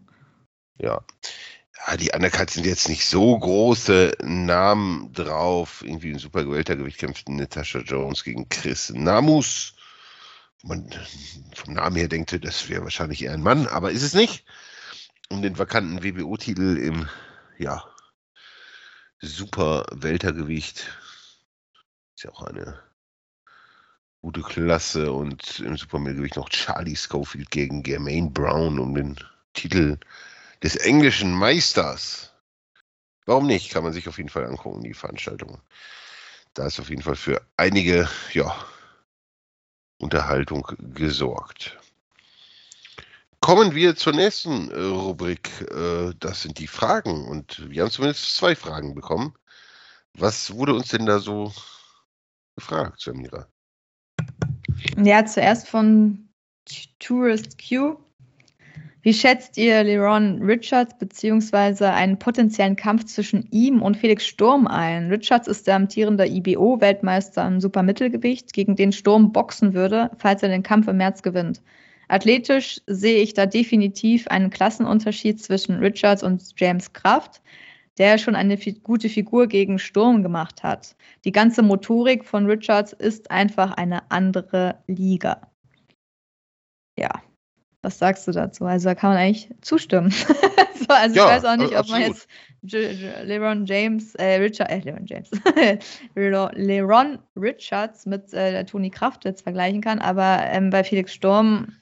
Ja. 0.77 1.01
Ja, 1.75 1.97
die 1.97 2.11
Undercards 2.15 2.53
sind 2.53 2.65
jetzt 2.65 2.87
nicht 2.87 3.05
so 3.05 3.37
große 3.37 4.13
Namen 4.23 5.11
drauf. 5.11 5.83
Irgendwie 5.85 6.11
im 6.11 6.19
super 6.19 6.45
Gewältergewicht 6.45 6.97
kämpft 6.97 7.27
Natasha 7.27 7.79
Jones 7.79 8.23
gegen 8.23 8.47
Chris 8.47 8.89
Namus. 8.89 9.73
Man 10.63 10.89
vom 11.53 11.73
Namen 11.73 11.97
her 11.97 12.07
denkt, 12.07 12.45
das 12.45 12.69
wäre 12.69 12.83
wahrscheinlich 12.83 13.21
eher 13.21 13.33
ein 13.33 13.43
Mann, 13.43 13.67
aber 13.67 13.91
ist 13.91 14.03
es 14.03 14.13
nicht. 14.13 14.45
Um 15.29 15.41
den 15.41 15.59
vakanten 15.59 16.05
WBO-Titel 16.05 16.77
im, 16.77 17.09
ja, 17.57 17.83
super 19.19 19.87
Weltergewicht. 19.91 20.89
Ist 22.15 22.23
ja 22.23 22.31
auch 22.31 22.43
eine 22.43 22.79
gute 24.21 24.41
Klasse 24.41 25.11
und 25.11 25.59
im 25.59 25.75
Supermittelgewicht 25.77 26.35
noch 26.35 26.49
Charlie 26.49 26.95
Schofield 26.95 27.49
gegen 27.49 27.83
Germaine 27.83 28.29
Brown 28.29 28.79
um 28.79 28.93
den 28.93 29.17
Titel 29.53 29.97
des 30.61 30.75
englischen 30.75 31.33
Meisters. 31.33 32.31
Warum 33.25 33.47
nicht? 33.47 33.71
Kann 33.71 33.83
man 33.83 33.93
sich 33.93 34.07
auf 34.07 34.17
jeden 34.17 34.29
Fall 34.29 34.45
angucken, 34.45 34.83
die 34.83 34.93
Veranstaltung. 34.93 35.59
Da 36.53 36.67
ist 36.67 36.79
auf 36.79 36.89
jeden 36.89 37.01
Fall 37.01 37.15
für 37.15 37.41
einige, 37.57 38.09
ja, 38.33 38.55
Unterhaltung 39.97 40.67
gesorgt. 40.93 41.77
Kommen 43.39 43.73
wir 43.73 43.95
zur 43.95 44.13
nächsten 44.13 44.69
äh, 44.69 44.79
Rubrik. 44.79 45.49
Äh, 45.71 46.13
das 46.19 46.43
sind 46.43 46.59
die 46.59 46.67
Fragen. 46.67 47.27
Und 47.27 47.69
wir 47.69 47.83
haben 47.83 47.91
zumindest 47.91 48.35
zwei 48.35 48.55
Fragen 48.55 48.93
bekommen. 48.93 49.33
Was 50.13 50.53
wurde 50.53 50.75
uns 50.75 50.89
denn 50.89 51.05
da 51.05 51.19
so 51.19 51.53
gefragt, 52.55 52.99
Samira? 52.99 53.50
Ja, 55.03 55.25
zuerst 55.25 55.67
von 55.67 56.29
Tourist 56.99 57.57
Q. 57.57 57.97
Wie 59.03 59.13
schätzt 59.13 59.57
ihr 59.57 59.83
Leron 59.83 60.43
Richards 60.43 60.95
bzw. 60.99 61.85
einen 61.85 62.19
potenziellen 62.19 62.75
Kampf 62.75 63.05
zwischen 63.05 63.47
ihm 63.49 63.81
und 63.81 63.97
Felix 63.97 64.27
Sturm 64.27 64.67
ein? 64.67 65.09
Richards 65.09 65.47
ist 65.47 65.65
der 65.65 65.77
amtierende 65.77 66.27
IBO-Weltmeister 66.27 67.47
im 67.47 67.59
Supermittelgewicht, 67.59 68.53
gegen 68.53 68.75
den 68.75 68.91
Sturm 68.91 69.31
boxen 69.31 69.73
würde, 69.73 70.11
falls 70.17 70.43
er 70.43 70.49
den 70.49 70.61
Kampf 70.61 70.87
im 70.87 70.97
März 70.97 71.23
gewinnt. 71.23 71.63
Athletisch 72.09 72.79
sehe 72.85 73.23
ich 73.23 73.33
da 73.33 73.47
definitiv 73.47 74.27
einen 74.27 74.51
Klassenunterschied 74.51 75.41
zwischen 75.41 75.79
Richards 75.79 76.21
und 76.21 76.43
James 76.57 76.93
Kraft, 76.93 77.41
der 78.01 78.17
schon 78.17 78.35
eine 78.35 78.57
gute 78.57 79.09
Figur 79.09 79.45
gegen 79.45 79.77
Sturm 79.77 80.23
gemacht 80.23 80.63
hat. 80.63 80.95
Die 81.23 81.31
ganze 81.31 81.61
Motorik 81.61 82.25
von 82.25 82.47
Richards 82.47 82.93
ist 82.93 83.29
einfach 83.29 83.73
eine 83.73 84.09
andere 84.09 84.79
Liga. 84.87 85.51
Ja, 86.97 87.21
was 87.83 87.99
sagst 87.99 88.27
du 88.27 88.31
dazu? 88.31 88.65
Also 88.65 88.89
da 88.89 88.95
kann 88.95 89.11
man 89.11 89.19
eigentlich 89.19 89.49
zustimmen. 89.61 90.09
so, 90.79 90.87
also 90.87 91.15
ja, 91.15 91.25
ich 91.25 91.31
weiß 91.31 91.45
auch 91.45 91.57
nicht, 91.57 91.77
ob 91.77 91.89
man 91.89 92.01
jetzt 92.01 92.27
LeBron 92.63 93.67
James, 93.67 94.15
äh, 94.15 94.37
Richard, 94.37 94.71
äh, 94.71 94.79
LeBron 94.79 95.05
James, 95.05 95.29
LeBron 96.15 97.19
Richards 97.35 98.07
mit 98.07 98.33
äh, 98.33 98.65
Toni 98.65 98.89
Kraft 98.89 99.25
jetzt 99.25 99.43
vergleichen 99.43 99.81
kann, 99.81 99.99
aber 99.99 100.39
ähm, 100.47 100.71
bei 100.71 100.83
Felix 100.83 101.13
Sturm, 101.13 101.75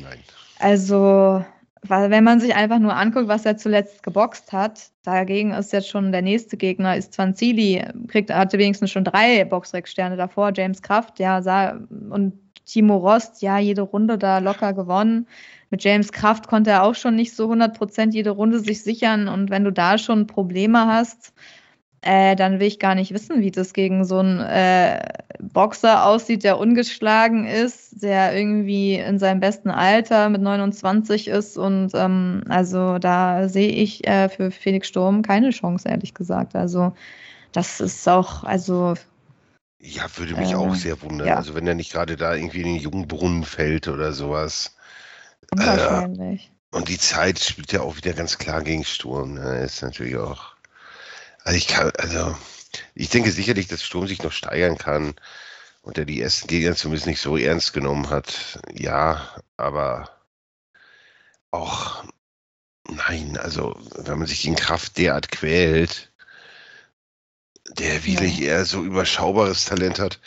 Nein. 0.00 0.18
also 0.60 1.44
weil 1.88 2.10
wenn 2.10 2.24
man 2.24 2.40
sich 2.40 2.54
einfach 2.54 2.78
nur 2.78 2.94
anguckt, 2.96 3.28
was 3.28 3.46
er 3.46 3.56
zuletzt 3.56 4.02
geboxt 4.02 4.52
hat, 4.52 4.90
dagegen 5.02 5.52
ist 5.52 5.72
jetzt 5.72 5.88
schon 5.88 6.12
der 6.12 6.22
nächste 6.22 6.56
Gegner, 6.56 6.96
ist 6.96 7.12
Zwanzili, 7.12 7.84
kriegt, 8.08 8.32
hatte 8.32 8.58
wenigstens 8.58 8.90
schon 8.90 9.04
drei 9.04 9.44
Boxrec-Sterne 9.44 10.16
davor, 10.16 10.52
James 10.54 10.82
Kraft, 10.82 11.18
ja, 11.18 11.42
sah, 11.42 11.80
und 12.10 12.34
Timo 12.66 12.96
Rost, 12.96 13.42
ja, 13.42 13.58
jede 13.58 13.82
Runde 13.82 14.18
da 14.18 14.38
locker 14.38 14.72
gewonnen. 14.72 15.26
Mit 15.70 15.84
James 15.84 16.12
Kraft 16.12 16.48
konnte 16.48 16.70
er 16.70 16.82
auch 16.82 16.94
schon 16.94 17.14
nicht 17.16 17.34
so 17.34 17.50
100% 17.50 18.12
jede 18.12 18.30
Runde 18.30 18.60
sich 18.60 18.82
sichern. 18.82 19.28
Und 19.28 19.50
wenn 19.50 19.64
du 19.64 19.72
da 19.72 19.98
schon 19.98 20.26
Probleme 20.26 20.86
hast, 20.86 21.32
äh, 22.06 22.36
dann 22.36 22.60
will 22.60 22.68
ich 22.68 22.78
gar 22.78 22.94
nicht 22.94 23.12
wissen, 23.12 23.40
wie 23.40 23.50
das 23.50 23.72
gegen 23.72 24.04
so 24.04 24.18
einen 24.18 24.40
äh, 24.40 25.00
Boxer 25.40 26.06
aussieht, 26.06 26.44
der 26.44 26.58
ungeschlagen 26.58 27.46
ist, 27.46 28.02
der 28.02 28.36
irgendwie 28.36 28.94
in 28.94 29.18
seinem 29.18 29.40
besten 29.40 29.70
Alter 29.70 30.28
mit 30.28 30.40
29 30.40 31.26
ist. 31.28 31.58
Und 31.58 31.90
ähm, 31.94 32.44
also 32.48 32.98
da 32.98 33.48
sehe 33.48 33.70
ich 33.70 34.06
äh, 34.06 34.28
für 34.28 34.52
Felix 34.52 34.88
Sturm 34.88 35.22
keine 35.22 35.50
Chance, 35.50 35.88
ehrlich 35.88 36.14
gesagt. 36.14 36.54
Also 36.54 36.92
das 37.50 37.80
ist 37.80 38.08
auch, 38.08 38.44
also 38.44 38.94
ja, 39.80 40.04
würde 40.16 40.36
mich 40.36 40.52
äh, 40.52 40.56
auch 40.56 40.74
sehr 40.74 41.02
wundern. 41.02 41.26
Ja. 41.26 41.36
Also 41.36 41.54
wenn 41.54 41.66
er 41.66 41.74
nicht 41.74 41.92
gerade 41.92 42.16
da 42.16 42.34
irgendwie 42.34 42.60
in 42.60 42.74
den 42.74 42.76
Jungbrunnen 42.76 43.44
fällt 43.44 43.88
oder 43.88 44.12
sowas. 44.12 44.76
Wahrscheinlich. 45.50 46.52
Äh, 46.72 46.76
und 46.76 46.88
die 46.88 46.98
Zeit 46.98 47.38
spielt 47.38 47.72
ja 47.72 47.80
auch 47.80 47.96
wieder 47.96 48.12
ganz 48.12 48.38
klar 48.38 48.62
gegen 48.62 48.84
Sturm. 48.84 49.34
Ne? 49.34 49.64
Ist 49.64 49.82
natürlich 49.82 50.16
auch. 50.16 50.55
Also 51.46 51.58
ich 51.58 51.68
kann, 51.68 51.92
also 51.96 52.36
ich 52.96 53.08
denke 53.08 53.30
sicherlich, 53.30 53.68
dass 53.68 53.84
Sturm 53.84 54.08
sich 54.08 54.20
noch 54.20 54.32
steigern 54.32 54.78
kann 54.78 55.14
und 55.80 55.96
er 55.96 56.04
die 56.04 56.20
ersten 56.20 56.48
Gegner 56.48 56.74
zumindest 56.74 57.06
nicht 57.06 57.20
so 57.20 57.36
ernst 57.36 57.72
genommen 57.72 58.10
hat. 58.10 58.58
Ja, 58.72 59.32
aber 59.56 60.10
auch 61.52 62.02
nein, 62.88 63.38
also 63.38 63.76
wenn 63.94 64.18
man 64.18 64.26
sich 64.26 64.44
in 64.44 64.56
Kraft 64.56 64.98
derart 64.98 65.30
quält, 65.30 66.12
der 67.78 68.04
wirklich 68.04 68.40
ja. 68.40 68.46
eher 68.46 68.64
so 68.64 68.82
überschaubares 68.82 69.66
Talent 69.66 70.00
hat, 70.00 70.18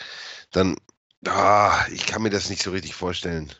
dann, 0.52 0.78
ah, 1.26 1.84
ich 1.92 2.06
kann 2.06 2.22
mir 2.22 2.30
das 2.30 2.48
nicht 2.48 2.62
so 2.62 2.70
richtig 2.70 2.94
vorstellen. 2.94 3.52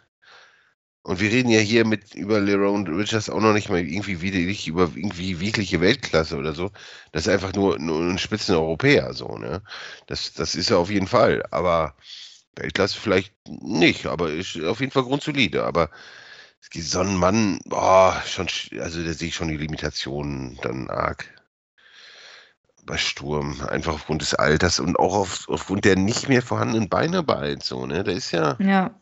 Und 1.02 1.20
wir 1.20 1.30
reden 1.30 1.50
ja 1.50 1.60
hier 1.60 1.86
mit 1.86 2.14
über 2.14 2.40
Leron 2.40 2.86
Richards 2.86 3.30
auch 3.30 3.40
noch 3.40 3.54
nicht 3.54 3.70
mal 3.70 3.80
irgendwie 3.80 4.20
wieder 4.20 4.38
nicht 4.38 4.68
über 4.68 4.92
irgendwie 4.94 5.40
wirkliche 5.40 5.80
Weltklasse 5.80 6.36
oder 6.36 6.54
so. 6.54 6.70
Das 7.12 7.26
ist 7.26 7.32
einfach 7.32 7.54
nur, 7.54 7.78
nur 7.78 8.00
ein 8.00 8.18
Spitzeneuropäer, 8.18 9.14
so, 9.14 9.38
ne? 9.38 9.62
Das, 10.06 10.34
das 10.34 10.54
ist 10.54 10.70
er 10.70 10.78
auf 10.78 10.90
jeden 10.90 11.06
Fall. 11.06 11.42
Aber 11.50 11.94
Weltklasse 12.56 12.98
vielleicht 13.00 13.34
nicht, 13.48 14.06
aber 14.06 14.30
ist 14.30 14.60
auf 14.62 14.80
jeden 14.80 14.92
Fall 14.92 15.04
grundsolide. 15.04 15.64
Aber 15.64 15.90
so 16.60 17.00
ein 17.00 17.16
Mann, 17.16 17.60
boah, 17.64 18.22
schon, 18.26 18.46
also 18.80 19.02
da 19.02 19.12
sehe 19.12 19.28
ich 19.28 19.34
schon 19.34 19.48
die 19.48 19.56
Limitationen 19.56 20.58
dann 20.62 20.88
arg 20.90 21.26
bei 22.84 22.96
Sturm, 22.96 23.60
einfach 23.68 23.94
aufgrund 23.94 24.22
des 24.22 24.34
Alters 24.34 24.80
und 24.80 24.98
auch 24.98 25.14
auf, 25.14 25.48
aufgrund 25.48 25.84
der 25.84 25.96
nicht 25.96 26.28
mehr 26.28 26.42
vorhandenen 26.42 26.88
Beinarbeit. 26.88 27.62
So, 27.62 27.86
ne? 27.86 28.04
Da 28.04 28.12
ist 28.12 28.32
ja. 28.32 28.56
Ja. 28.58 28.94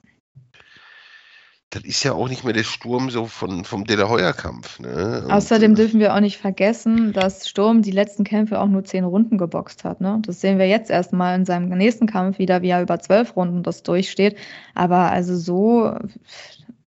Das 1.70 1.84
ist 1.84 2.02
ja 2.02 2.14
auch 2.14 2.28
nicht 2.28 2.44
mehr 2.44 2.54
der 2.54 2.64
Sturm 2.64 3.10
so 3.10 3.26
von, 3.26 3.64
vom 3.64 3.84
De 3.84 3.96
La 3.96 4.08
Hoya-Kampf. 4.08 4.80
Ne? 4.80 5.26
Außerdem 5.28 5.72
äh, 5.72 5.74
dürfen 5.74 6.00
wir 6.00 6.14
auch 6.14 6.20
nicht 6.20 6.38
vergessen, 6.38 7.12
dass 7.12 7.46
Sturm 7.46 7.82
die 7.82 7.90
letzten 7.90 8.24
Kämpfe 8.24 8.58
auch 8.58 8.68
nur 8.68 8.84
zehn 8.84 9.04
Runden 9.04 9.36
geboxt 9.36 9.84
hat. 9.84 10.00
Ne? 10.00 10.18
Das 10.24 10.40
sehen 10.40 10.58
wir 10.58 10.66
jetzt 10.66 10.90
erstmal 10.90 11.38
in 11.38 11.44
seinem 11.44 11.68
nächsten 11.68 12.06
Kampf 12.06 12.38
wieder, 12.38 12.62
wie 12.62 12.70
er 12.70 12.80
über 12.80 12.98
zwölf 13.00 13.36
Runden 13.36 13.62
das 13.62 13.82
durchsteht. 13.82 14.38
Aber 14.74 15.10
also 15.10 15.36
so, 15.36 15.94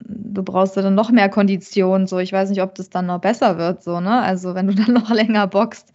du 0.01 0.43
brauchst 0.43 0.79
dann 0.79 0.95
noch 0.95 1.11
mehr 1.11 1.29
Konditionen. 1.29 2.07
So, 2.07 2.19
ich 2.19 2.33
weiß 2.33 2.49
nicht, 2.49 2.63
ob 2.63 2.75
das 2.75 2.89
dann 2.89 3.05
noch 3.05 3.21
besser 3.21 3.59
wird. 3.59 3.83
So, 3.83 4.01
ne? 4.01 4.23
Also 4.23 4.55
wenn 4.55 4.67
du 4.67 4.75
dann 4.83 4.95
noch 4.95 5.11
länger 5.11 5.47
boxt. 5.47 5.93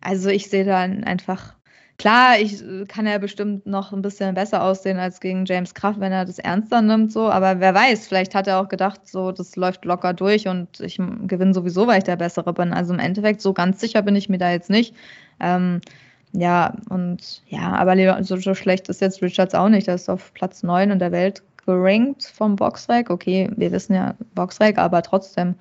Also 0.00 0.30
ich 0.30 0.48
sehe 0.48 0.64
da 0.64 0.78
einfach, 0.78 1.54
klar, 2.02 2.40
ich 2.40 2.60
äh, 2.62 2.84
kann 2.86 3.06
ja 3.06 3.16
bestimmt 3.18 3.64
noch 3.64 3.92
ein 3.92 4.02
bisschen 4.02 4.34
besser 4.34 4.64
aussehen 4.64 4.98
als 4.98 5.20
gegen 5.20 5.44
James 5.46 5.72
Kraft, 5.72 6.00
wenn 6.00 6.10
er 6.10 6.24
das 6.24 6.40
ernster 6.40 6.82
nimmt, 6.82 7.12
so, 7.12 7.30
aber 7.30 7.60
wer 7.60 7.74
weiß, 7.74 8.08
vielleicht 8.08 8.34
hat 8.34 8.48
er 8.48 8.60
auch 8.60 8.68
gedacht, 8.68 9.06
so, 9.06 9.30
das 9.30 9.54
läuft 9.54 9.84
locker 9.84 10.12
durch 10.12 10.48
und 10.48 10.80
ich 10.80 10.96
gewinne 10.96 11.54
sowieso, 11.54 11.86
weil 11.86 11.98
ich 11.98 12.04
der 12.04 12.16
Bessere 12.16 12.52
bin. 12.52 12.72
Also 12.72 12.92
im 12.92 12.98
Endeffekt, 12.98 13.40
so 13.40 13.52
ganz 13.52 13.80
sicher 13.80 14.02
bin 14.02 14.16
ich 14.16 14.28
mir 14.28 14.38
da 14.38 14.50
jetzt 14.50 14.68
nicht. 14.68 14.96
Ähm, 15.38 15.80
ja, 16.32 16.74
und 16.88 17.42
ja, 17.46 17.72
aber 17.74 18.24
so, 18.24 18.36
so 18.36 18.54
schlecht 18.54 18.88
ist 18.88 19.00
jetzt 19.00 19.22
Richards 19.22 19.54
auch 19.54 19.68
nicht. 19.68 19.86
Er 19.86 19.94
ist 19.94 20.10
auf 20.10 20.34
Platz 20.34 20.64
9 20.64 20.90
in 20.90 20.98
der 20.98 21.12
Welt 21.12 21.42
gerankt 21.66 22.24
vom 22.34 22.56
Boxrec. 22.56 23.10
Okay, 23.10 23.48
wir 23.56 23.70
wissen 23.70 23.94
ja 23.94 24.14
Boxrec, 24.34 24.76
aber 24.76 25.02
trotzdem 25.02 25.54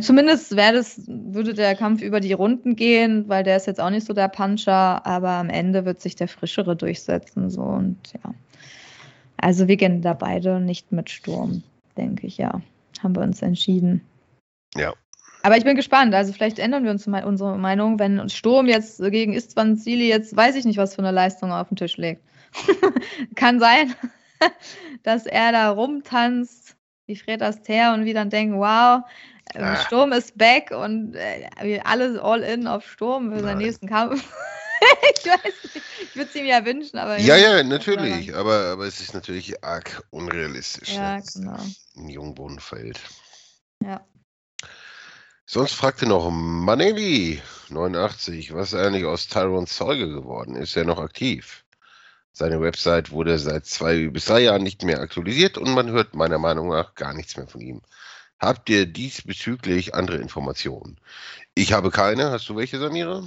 Zumindest 0.00 0.54
wäre 0.56 0.74
das, 0.74 1.00
würde 1.06 1.52
der 1.52 1.74
Kampf 1.74 2.00
über 2.00 2.20
die 2.20 2.32
Runden 2.32 2.76
gehen, 2.76 3.28
weil 3.28 3.42
der 3.42 3.56
ist 3.56 3.66
jetzt 3.66 3.80
auch 3.80 3.90
nicht 3.90 4.06
so 4.06 4.12
der 4.12 4.28
Puncher, 4.28 5.04
aber 5.04 5.30
am 5.30 5.50
Ende 5.50 5.84
wird 5.84 6.00
sich 6.00 6.14
der 6.14 6.28
Frischere 6.28 6.76
durchsetzen. 6.76 7.50
So 7.50 7.62
und 7.62 7.98
ja. 8.12 8.34
Also 9.36 9.66
wir 9.66 9.76
gehen 9.76 10.00
da 10.00 10.14
beide 10.14 10.60
nicht 10.60 10.92
mit 10.92 11.10
Sturm, 11.10 11.62
denke 11.96 12.26
ich, 12.26 12.38
ja. 12.38 12.60
Haben 13.02 13.16
wir 13.16 13.22
uns 13.22 13.42
entschieden. 13.42 14.00
Ja. 14.76 14.94
Aber 15.42 15.58
ich 15.58 15.64
bin 15.64 15.76
gespannt. 15.76 16.14
Also 16.14 16.32
vielleicht 16.32 16.58
ändern 16.58 16.84
wir 16.84 16.90
uns 16.90 17.06
mal 17.06 17.24
unsere 17.24 17.58
Meinung, 17.58 17.98
wenn 17.98 18.28
Sturm 18.30 18.66
jetzt 18.66 19.02
gegen 19.02 19.34
Istvan 19.34 19.76
Zili 19.76 20.08
jetzt 20.08 20.34
weiß 20.34 20.56
ich 20.56 20.64
nicht, 20.64 20.78
was 20.78 20.94
für 20.94 21.02
eine 21.02 21.10
Leistung 21.10 21.52
auf 21.52 21.68
den 21.68 21.76
Tisch 21.76 21.96
legt. 21.96 22.22
Kann 23.34 23.58
sein, 23.58 23.92
dass 25.02 25.26
er 25.26 25.52
da 25.52 25.70
rumtanzt 25.70 26.76
wie 27.06 27.16
Fred 27.16 27.42
Astaire 27.42 27.92
und 27.92 28.04
wir 28.04 28.14
dann 28.14 28.30
denken, 28.30 28.58
wow, 28.58 29.02
ähm, 29.54 29.76
Sturm 29.86 30.12
ist 30.12 30.36
back 30.38 30.70
und 30.70 31.14
äh, 31.14 31.80
alles 31.84 32.18
all 32.18 32.42
in 32.42 32.66
auf 32.66 32.88
Sturm 32.88 33.32
für 33.32 33.40
seinen 33.40 33.58
nächsten 33.58 33.88
Kampf. 33.88 34.24
ich 35.16 35.26
weiß 35.26 35.74
nicht. 35.74 35.82
Ich 36.02 36.16
würde 36.16 36.30
es 36.30 36.34
ihm 36.34 36.46
ja 36.46 36.64
wünschen, 36.64 36.98
aber. 36.98 37.18
Ja, 37.18 37.36
ja, 37.36 37.62
natürlich. 37.62 38.34
Aber, 38.34 38.70
aber 38.72 38.86
es 38.86 39.00
ist 39.00 39.14
natürlich 39.14 39.62
arg 39.62 40.02
unrealistisch. 40.10 40.94
Ja, 40.94 41.16
ne? 41.16 41.22
genau. 41.34 41.58
Im 41.96 42.08
Jungbrunnenfeld. 42.08 43.00
Ja. 43.82 44.04
Sonst 45.46 45.74
fragte 45.74 46.06
noch 46.06 46.30
Maneli 46.30 47.42
89, 47.68 48.54
was 48.54 48.74
eigentlich 48.74 49.04
aus 49.04 49.28
Tyrone 49.28 49.66
Zeuge 49.66 50.08
geworden. 50.08 50.56
Ist 50.56 50.76
er 50.76 50.84
noch 50.84 50.98
aktiv? 50.98 51.64
Seine 52.32 52.60
Website 52.60 53.12
wurde 53.12 53.38
seit 53.38 53.66
zwei 53.66 54.08
bis 54.08 54.24
drei 54.24 54.40
Jahren 54.40 54.62
nicht 54.62 54.82
mehr 54.82 55.00
aktualisiert 55.00 55.58
und 55.58 55.72
man 55.72 55.90
hört 55.90 56.14
meiner 56.14 56.38
Meinung 56.38 56.70
nach 56.70 56.94
gar 56.94 57.14
nichts 57.14 57.36
mehr 57.36 57.46
von 57.46 57.60
ihm. 57.60 57.82
Habt 58.40 58.68
ihr 58.68 58.86
diesbezüglich 58.86 59.94
andere 59.94 60.16
Informationen? 60.18 60.96
Ich 61.54 61.72
habe 61.72 61.90
keine. 61.90 62.30
Hast 62.30 62.48
du 62.48 62.56
welche, 62.56 62.78
Samira? 62.78 63.22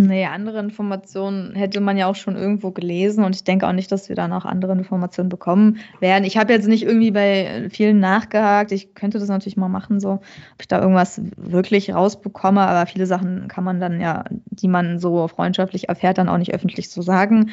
Nee, 0.00 0.26
andere 0.26 0.58
Informationen 0.58 1.54
hätte 1.54 1.80
man 1.80 1.96
ja 1.96 2.06
auch 2.06 2.16
schon 2.16 2.34
irgendwo 2.34 2.72
gelesen 2.72 3.24
und 3.24 3.36
ich 3.36 3.44
denke 3.44 3.68
auch 3.68 3.72
nicht, 3.72 3.92
dass 3.92 4.08
wir 4.08 4.16
da 4.16 4.26
noch 4.26 4.44
andere 4.44 4.72
Informationen 4.72 5.28
bekommen 5.28 5.78
werden. 6.00 6.24
Ich 6.24 6.36
habe 6.36 6.52
jetzt 6.52 6.66
nicht 6.66 6.82
irgendwie 6.82 7.10
bei 7.10 7.68
vielen 7.70 8.00
nachgehakt. 8.00 8.72
Ich 8.72 8.94
könnte 8.94 9.18
das 9.20 9.28
natürlich 9.28 9.56
mal 9.56 9.68
machen, 9.68 10.00
so, 10.00 10.14
ob 10.14 10.60
ich 10.60 10.66
da 10.66 10.80
irgendwas 10.80 11.20
wirklich 11.36 11.94
rausbekomme, 11.94 12.62
aber 12.62 12.86
viele 12.86 13.06
Sachen 13.06 13.48
kann 13.48 13.64
man 13.64 13.80
dann 13.80 14.00
ja, 14.00 14.24
die 14.30 14.68
man 14.68 14.98
so 14.98 15.28
freundschaftlich 15.28 15.88
erfährt, 15.88 16.18
dann 16.18 16.28
auch 16.28 16.38
nicht 16.38 16.54
öffentlich 16.54 16.90
so 16.90 17.02
sagen. 17.02 17.52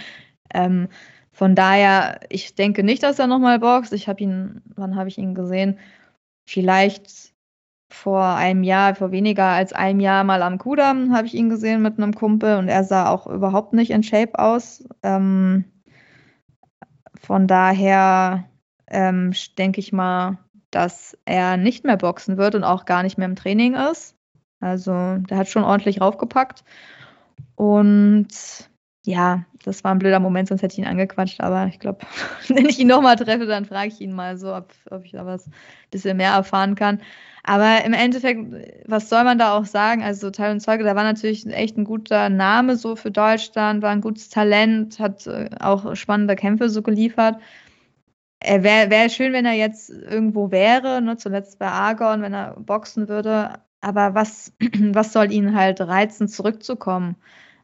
Ähm, 0.52 0.88
von 1.32 1.56
daher, 1.56 2.22
ich 2.30 2.56
denke 2.56 2.84
nicht, 2.84 3.04
dass 3.04 3.20
er 3.20 3.28
nochmal 3.28 3.60
boxt. 3.60 3.94
Ich 3.94 4.08
habe 4.08 4.22
ihn, 4.22 4.62
wann 4.76 4.96
habe 4.96 5.10
ich 5.10 5.18
ihn 5.18 5.36
gesehen? 5.36 5.78
Vielleicht 6.52 7.32
vor 7.92 8.24
einem 8.24 8.64
Jahr, 8.64 8.96
vor 8.96 9.12
weniger 9.12 9.46
als 9.46 9.72
einem 9.72 10.00
Jahr 10.00 10.24
mal 10.24 10.42
am 10.42 10.58
Kudamm 10.58 11.16
habe 11.16 11.28
ich 11.28 11.36
ihn 11.36 11.48
gesehen 11.48 11.84
mit 11.84 12.00
einem 12.00 12.16
Kumpel 12.16 12.58
und 12.58 12.70
er 12.70 12.84
sah 12.84 13.08
auch 13.12 13.28
überhaupt 13.28 13.74
nicht 13.74 13.92
in 13.92 14.02
Shape 14.02 14.40
aus. 14.40 14.84
Ähm, 15.04 15.66
von 17.22 17.46
daher 17.46 18.50
ähm, 18.88 19.32
denke 19.60 19.80
ich 19.80 19.94
mal, 19.94 20.40
dass 20.72 21.16
er 21.26 21.56
nicht 21.58 21.84
mehr 21.84 21.98
boxen 21.98 22.38
wird 22.38 22.56
und 22.56 22.64
auch 22.64 22.86
gar 22.86 23.04
nicht 23.04 23.20
mehr 23.20 23.28
im 23.28 23.36
Training 23.36 23.76
ist. 23.76 24.16
Also 24.60 25.18
der 25.30 25.38
hat 25.38 25.50
schon 25.50 25.64
ordentlich 25.64 26.02
raufgepackt. 26.02 26.64
Und 27.54 28.69
ja, 29.06 29.46
das 29.64 29.84
war 29.84 29.92
ein 29.92 30.00
blöder 30.00 30.20
Moment, 30.20 30.50
sonst 30.50 30.62
hätte 30.62 30.74
ich 30.74 30.80
ihn 30.80 30.86
angequatscht. 30.88 31.42
Aber 31.42 31.68
ich 31.68 31.80
glaube, 31.80 32.00
wenn 32.48 32.66
ich 32.66 32.80
ihn 32.80 32.88
nochmal 32.88 33.16
treffe, 33.16 33.46
dann 33.46 33.66
frage 33.66 33.90
ich 33.90 34.02
ihn 34.02 34.14
mal 34.14 34.38
so, 34.38 34.54
ob, 34.56 34.74
ob 34.90 35.06
ich 35.06 35.12
da 35.12 35.26
was 35.26 35.48
ein 35.48 35.54
bisschen 35.92 36.18
mehr 36.18 36.32
erfahren 36.32 36.76
kann. 36.76 37.02
Aber 37.44 37.84
im 37.86 37.94
Endeffekt, 37.94 38.42
was 38.86 39.10
soll 39.10 39.24
man 39.24 39.40
da 39.40 39.58
auch 39.58 39.66
sagen? 39.66 40.04
Also 40.04 40.30
Teil 40.30 40.52
und 40.52 40.60
Zeuge, 40.60 40.84
da 40.84 40.96
war 40.96 41.04
natürlich 41.04 41.48
echt 41.48 41.78
ein 41.78 41.86
guter 41.86 42.30
Name 42.30 42.76
so 42.76 42.96
für 42.96 43.12
Deutschland, 43.12 43.82
war 43.82 43.92
ein 43.92 44.02
gutes 44.02 44.30
Talent, 44.30 45.00
hat 45.00 45.26
äh, 45.28 45.50
auch 45.60 45.96
spannende 45.96 46.36
Kämpfe 46.36 46.70
so 46.70 46.82
geliefert. 46.82 47.38
Er 48.42 48.64
wäre 48.64 48.90
wär 48.90 49.10
schön, 49.10 49.34
wenn 49.34 49.46
er 49.46 49.54
jetzt 49.54 49.90
irgendwo 49.90 50.52
wäre, 50.52 51.02
ne, 51.02 51.18
zuletzt 51.18 51.60
bei 51.60 51.68
Argon, 51.68 52.22
wenn 52.22 52.34
er 52.34 52.56
boxen 52.60 53.08
würde. 53.10 53.54
Aber 53.82 54.14
was, 54.16 54.54
was 54.94 55.14
soll 55.14 55.32
ihn 55.32 55.56
halt 55.56 55.82
reizen, 55.82 56.28
zurückzukommen? 56.28 57.16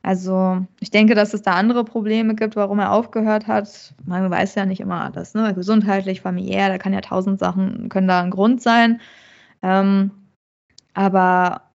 Also 0.06 0.64
ich 0.80 0.92
denke, 0.92 1.16
dass 1.16 1.34
es 1.34 1.42
da 1.42 1.54
andere 1.54 1.84
Probleme 1.84 2.36
gibt, 2.36 2.56
warum 2.56 2.78
er 2.78 2.92
aufgehört 2.92 3.48
hat. 3.48 3.96
Man 4.06 4.30
weiß 4.30 4.54
ja 4.54 4.68
nicht 4.68 4.80
immer 4.80 5.02
alles, 5.02 5.34
ne? 5.34 5.52
Gesundheitlich, 5.56 6.22
familiär, 6.22 6.70
da 6.70 6.78
kann 6.78 6.94
ja 6.94 7.02
tausend 7.02 7.40
Sachen, 7.40 7.90
können 7.90 8.08
da 8.08 8.22
ein 8.22 8.30
Grund 8.30 8.62
sein. 8.62 9.02
Ähm, 9.64 10.12
aber 10.94 11.72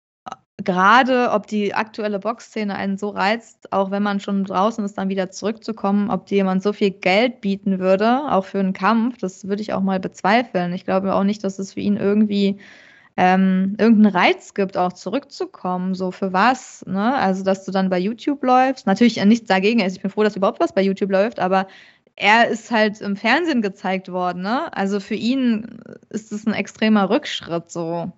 gerade, 0.56 1.30
ob 1.30 1.46
die 1.46 1.72
aktuelle 1.74 2.18
Boxszene 2.18 2.74
einen 2.74 2.98
so 2.98 3.10
reizt, 3.10 3.72
auch 3.72 3.92
wenn 3.92 4.02
man 4.02 4.18
schon 4.18 4.42
draußen 4.42 4.84
ist, 4.84 4.98
dann 4.98 5.08
wieder 5.08 5.30
zurückzukommen, 5.30 6.10
ob 6.10 6.26
dir 6.26 6.38
jemand 6.38 6.64
so 6.64 6.72
viel 6.72 6.90
Geld 6.90 7.40
bieten 7.40 7.78
würde, 7.78 8.22
auch 8.32 8.44
für 8.44 8.58
einen 8.58 8.72
Kampf, 8.72 9.18
das 9.18 9.46
würde 9.46 9.62
ich 9.62 9.72
auch 9.72 9.82
mal 9.82 10.00
bezweifeln. 10.00 10.72
Ich 10.72 10.84
glaube 10.84 11.14
auch 11.14 11.22
nicht, 11.22 11.44
dass 11.44 11.60
es 11.60 11.74
für 11.74 11.80
ihn 11.80 11.96
irgendwie 11.96 12.58
ähm, 13.16 13.76
irgendeinen 13.78 14.14
Reiz 14.14 14.52
gibt, 14.54 14.76
auch 14.76 14.92
zurückzukommen. 14.92 15.94
So 15.94 16.10
für 16.10 16.32
was? 16.32 16.84
Ne? 16.86 17.14
Also, 17.14 17.44
dass 17.44 17.64
du 17.64 17.72
dann 17.72 17.88
bei 17.88 17.98
YouTube 17.98 18.42
läufst. 18.42 18.86
Natürlich 18.86 19.24
nichts 19.24 19.48
dagegen. 19.48 19.82
Also 19.82 19.96
ich 19.96 20.02
bin 20.02 20.10
froh, 20.10 20.22
dass 20.22 20.36
überhaupt 20.36 20.60
was 20.60 20.74
bei 20.74 20.82
YouTube 20.82 21.10
läuft, 21.10 21.38
aber 21.38 21.66
er 22.16 22.48
ist 22.48 22.70
halt 22.70 23.00
im 23.00 23.16
Fernsehen 23.16 23.62
gezeigt 23.62 24.10
worden. 24.10 24.42
Ne? 24.42 24.74
Also 24.74 25.00
für 25.00 25.14
ihn 25.14 25.80
ist 26.10 26.32
es 26.32 26.46
ein 26.46 26.54
extremer 26.54 27.10
Rückschritt 27.10 27.70
so 27.70 28.12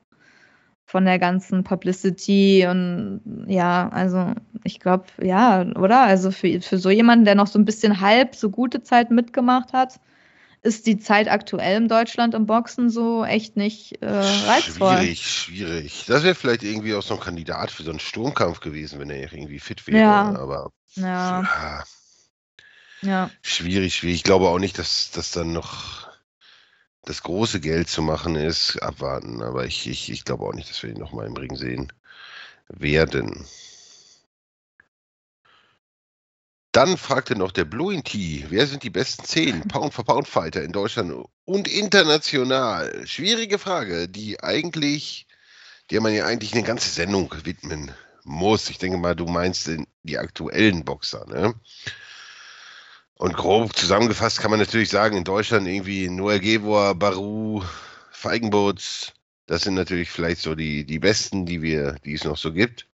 von 0.84 1.04
der 1.04 1.18
ganzen 1.18 1.64
Publicity 1.64 2.66
und 2.66 3.20
ja, 3.46 3.90
also 3.90 4.32
ich 4.64 4.80
glaube, 4.80 5.04
ja, 5.20 5.66
oder? 5.76 6.00
Also 6.00 6.30
für, 6.30 6.62
für 6.62 6.78
so 6.78 6.88
jemanden, 6.88 7.26
der 7.26 7.34
noch 7.34 7.46
so 7.46 7.58
ein 7.58 7.66
bisschen 7.66 8.00
halb 8.00 8.34
so 8.34 8.48
gute 8.48 8.82
Zeit 8.82 9.10
mitgemacht 9.10 9.74
hat, 9.74 10.00
ist 10.62 10.86
die 10.86 10.98
Zeit 10.98 11.28
aktuell 11.28 11.76
in 11.76 11.88
Deutschland 11.88 12.34
im 12.34 12.46
Boxen 12.46 12.90
so 12.90 13.24
echt 13.24 13.56
nicht 13.56 14.02
äh, 14.02 14.08
reizvoll. 14.08 14.98
Schwierig, 14.98 15.26
schwierig. 15.30 16.04
Das 16.06 16.22
wäre 16.22 16.34
vielleicht 16.34 16.62
irgendwie 16.62 16.94
auch 16.94 17.02
so 17.02 17.14
ein 17.14 17.20
Kandidat 17.20 17.70
für 17.70 17.82
so 17.82 17.90
einen 17.90 18.00
Sturmkampf 18.00 18.60
gewesen, 18.60 18.98
wenn 18.98 19.10
er 19.10 19.32
irgendwie 19.32 19.60
fit 19.60 19.86
wäre. 19.86 20.00
Ja. 20.00 20.36
Aber 20.36 20.72
Ja, 20.94 21.42
ja, 21.42 21.84
ja. 23.02 23.30
schwierig, 23.42 23.94
schwierig. 23.94 24.16
Ich 24.16 24.24
glaube 24.24 24.48
auch 24.48 24.58
nicht, 24.58 24.78
dass 24.78 25.10
das 25.12 25.30
dann 25.30 25.52
noch 25.52 26.08
das 27.04 27.22
große 27.22 27.60
Geld 27.60 27.88
zu 27.88 28.02
machen 28.02 28.36
ist. 28.36 28.82
Abwarten. 28.82 29.42
Aber 29.42 29.64
ich, 29.64 29.88
ich, 29.88 30.10
ich 30.10 30.24
glaube 30.24 30.44
auch 30.44 30.54
nicht, 30.54 30.68
dass 30.68 30.82
wir 30.82 30.90
ihn 30.90 30.98
nochmal 30.98 31.26
im 31.26 31.36
Ring 31.36 31.56
sehen 31.56 31.92
werden. 32.68 33.46
Dann 36.72 36.96
fragte 36.98 37.34
noch 37.36 37.50
der 37.52 37.64
Blue 37.64 38.00
T, 38.02 38.46
wer 38.50 38.66
sind 38.66 38.82
die 38.82 38.90
besten 38.90 39.24
zehn 39.24 39.62
Pound 39.68 39.94
for 39.94 40.04
Pound 40.04 40.28
Fighter 40.28 40.62
in 40.62 40.72
Deutschland 40.72 41.12
und 41.44 41.68
international? 41.68 43.06
Schwierige 43.06 43.58
Frage, 43.58 44.08
die 44.08 44.40
eigentlich, 44.42 45.26
der 45.90 46.00
man 46.00 46.12
ja 46.14 46.26
eigentlich 46.26 46.52
eine 46.52 46.62
ganze 46.62 46.90
Sendung 46.90 47.34
widmen 47.44 47.90
muss. 48.24 48.68
Ich 48.68 48.78
denke 48.78 48.98
mal, 48.98 49.16
du 49.16 49.26
meinst 49.26 49.66
den- 49.66 49.86
die 50.02 50.18
aktuellen 50.18 50.84
Boxer, 50.84 51.26
ne? 51.26 51.54
Und 53.14 53.36
grob 53.36 53.74
zusammengefasst 53.74 54.38
kann 54.38 54.50
man 54.50 54.60
natürlich 54.60 54.90
sagen, 54.90 55.16
in 55.16 55.24
Deutschland 55.24 55.66
irgendwie 55.66 56.08
Noah 56.08 56.38
Gebor, 56.38 56.94
Baru, 56.94 57.64
Feigenboots, 58.12 59.12
das 59.46 59.62
sind 59.62 59.74
natürlich 59.74 60.10
vielleicht 60.10 60.40
so 60.42 60.54
die, 60.54 60.84
die 60.84 60.98
besten, 61.00 61.44
die 61.46 61.62
wir, 61.62 61.94
die 62.04 62.14
es 62.14 62.24
noch 62.24 62.36
so 62.36 62.52
gibt. 62.52 62.86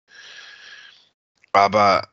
Aber 1.52 2.08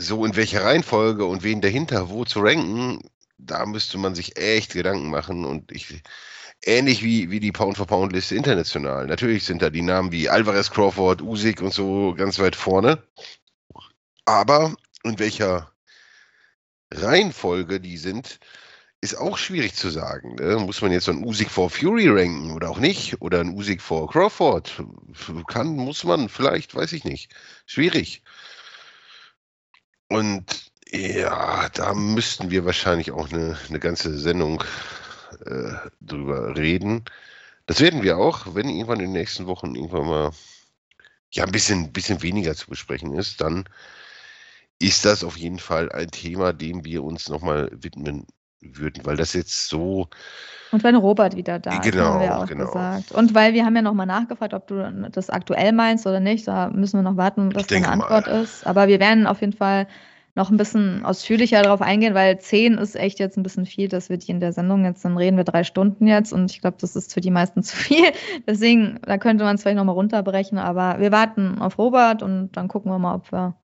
so 0.00 0.24
in 0.24 0.36
welcher 0.36 0.64
Reihenfolge 0.64 1.24
und 1.24 1.42
wen 1.42 1.60
dahinter 1.60 2.08
wo 2.08 2.24
zu 2.24 2.40
ranken, 2.40 3.00
da 3.38 3.66
müsste 3.66 3.98
man 3.98 4.14
sich 4.14 4.36
echt 4.36 4.72
Gedanken 4.72 5.10
machen 5.10 5.44
und 5.44 5.72
ich 5.72 6.02
ähnlich 6.64 7.02
wie, 7.02 7.30
wie 7.30 7.40
die 7.40 7.52
Pound-for-Pound-Liste 7.52 8.34
international. 8.34 9.06
Natürlich 9.06 9.44
sind 9.44 9.62
da 9.62 9.70
die 9.70 9.82
Namen 9.82 10.12
wie 10.12 10.28
Alvarez, 10.28 10.70
Crawford, 10.70 11.22
Usyk 11.22 11.62
und 11.62 11.72
so 11.72 12.14
ganz 12.16 12.38
weit 12.38 12.56
vorne. 12.56 13.02
Aber 14.24 14.74
in 15.04 15.18
welcher 15.18 15.72
Reihenfolge 16.92 17.80
die 17.80 17.96
sind, 17.96 18.40
ist 19.00 19.16
auch 19.16 19.38
schwierig 19.38 19.74
zu 19.74 19.90
sagen. 19.90 20.34
Ne? 20.34 20.56
Muss 20.56 20.82
man 20.82 20.90
jetzt 20.90 21.04
so 21.04 21.12
einen 21.12 21.24
Usyk 21.24 21.50
vor 21.50 21.70
Fury 21.70 22.08
ranken 22.08 22.52
oder 22.52 22.68
auch 22.68 22.80
nicht? 22.80 23.20
Oder 23.22 23.40
einen 23.40 23.56
Usyk 23.56 23.80
vor 23.80 24.10
Crawford? 24.10 24.82
Kann, 25.46 25.68
muss 25.68 26.02
man, 26.02 26.28
vielleicht, 26.28 26.74
weiß 26.74 26.92
ich 26.92 27.04
nicht. 27.04 27.32
Schwierig. 27.66 28.22
Und 30.08 30.72
ja, 30.90 31.68
da 31.70 31.94
müssten 31.94 32.50
wir 32.50 32.64
wahrscheinlich 32.64 33.10
auch 33.12 33.30
eine, 33.30 33.58
eine 33.68 33.78
ganze 33.78 34.18
Sendung 34.18 34.64
äh, 35.44 35.74
drüber 36.00 36.56
reden. 36.56 37.04
Das 37.66 37.80
werden 37.80 38.02
wir 38.02 38.16
auch, 38.18 38.54
wenn 38.54 38.68
irgendwann 38.68 39.00
in 39.00 39.06
den 39.06 39.12
nächsten 39.12 39.46
Wochen 39.46 39.74
irgendwann 39.74 40.06
mal 40.06 40.30
ja 41.30 41.44
ein 41.44 41.52
bisschen, 41.52 41.92
bisschen 41.92 42.22
weniger 42.22 42.54
zu 42.54 42.68
besprechen 42.68 43.14
ist, 43.14 43.40
dann 43.42 43.68
ist 44.78 45.04
das 45.04 45.24
auf 45.24 45.36
jeden 45.36 45.58
Fall 45.58 45.92
ein 45.92 46.10
Thema, 46.10 46.52
dem 46.52 46.84
wir 46.84 47.04
uns 47.04 47.28
nochmal 47.28 47.70
widmen 47.72 48.26
würden, 48.60 49.04
weil 49.04 49.16
das 49.16 49.32
jetzt 49.34 49.68
so 49.68 50.08
Und 50.72 50.82
wenn 50.84 50.96
Robert 50.96 51.36
wieder 51.36 51.58
da 51.58 51.78
ist, 51.78 51.90
Genau, 51.90 52.04
haben 52.04 52.20
wir 52.20 52.38
auch 52.38 52.46
genau. 52.46 52.66
gesagt. 52.66 53.12
Und 53.12 53.34
weil 53.34 53.54
wir 53.54 53.64
haben 53.64 53.76
ja 53.76 53.82
nochmal 53.82 54.06
nachgefragt, 54.06 54.54
ob 54.54 54.66
du 54.66 55.08
das 55.12 55.30
aktuell 55.30 55.72
meinst 55.72 56.06
oder 56.06 56.20
nicht. 56.20 56.46
Da 56.48 56.70
müssen 56.70 56.98
wir 56.98 57.02
noch 57.02 57.16
warten, 57.16 57.54
was 57.54 57.66
denke 57.66 57.88
deine 57.88 57.98
mal. 57.98 58.04
Antwort 58.06 58.26
ist. 58.28 58.66
Aber 58.66 58.88
wir 58.88 59.00
werden 59.00 59.26
auf 59.26 59.40
jeden 59.40 59.54
Fall 59.54 59.86
noch 60.34 60.50
ein 60.50 60.56
bisschen 60.56 61.04
ausführlicher 61.04 61.62
darauf 61.62 61.82
eingehen, 61.82 62.14
weil 62.14 62.38
10 62.38 62.78
ist 62.78 62.94
echt 62.94 63.18
jetzt 63.18 63.36
ein 63.36 63.42
bisschen 63.42 63.66
viel. 63.66 63.88
Das 63.88 64.08
wird 64.08 64.22
hier 64.22 64.34
in 64.34 64.40
der 64.40 64.52
Sendung 64.52 64.84
jetzt, 64.84 65.04
dann 65.04 65.16
reden 65.16 65.36
wir 65.36 65.42
drei 65.44 65.64
Stunden 65.64 66.06
jetzt 66.06 66.32
und 66.32 66.50
ich 66.52 66.60
glaube, 66.60 66.76
das 66.80 66.94
ist 66.94 67.12
für 67.12 67.20
die 67.20 67.32
meisten 67.32 67.62
zu 67.64 67.76
viel. 67.76 68.12
Deswegen, 68.46 69.00
da 69.02 69.18
könnte 69.18 69.42
man 69.44 69.56
es 69.56 69.62
vielleicht 69.62 69.76
nochmal 69.76 69.96
runterbrechen, 69.96 70.58
aber 70.58 71.00
wir 71.00 71.10
warten 71.10 71.60
auf 71.60 71.76
Robert 71.76 72.22
und 72.22 72.52
dann 72.52 72.68
gucken 72.68 72.90
wir 72.92 72.98
mal, 72.98 73.16
ob 73.16 73.32
wir 73.32 73.56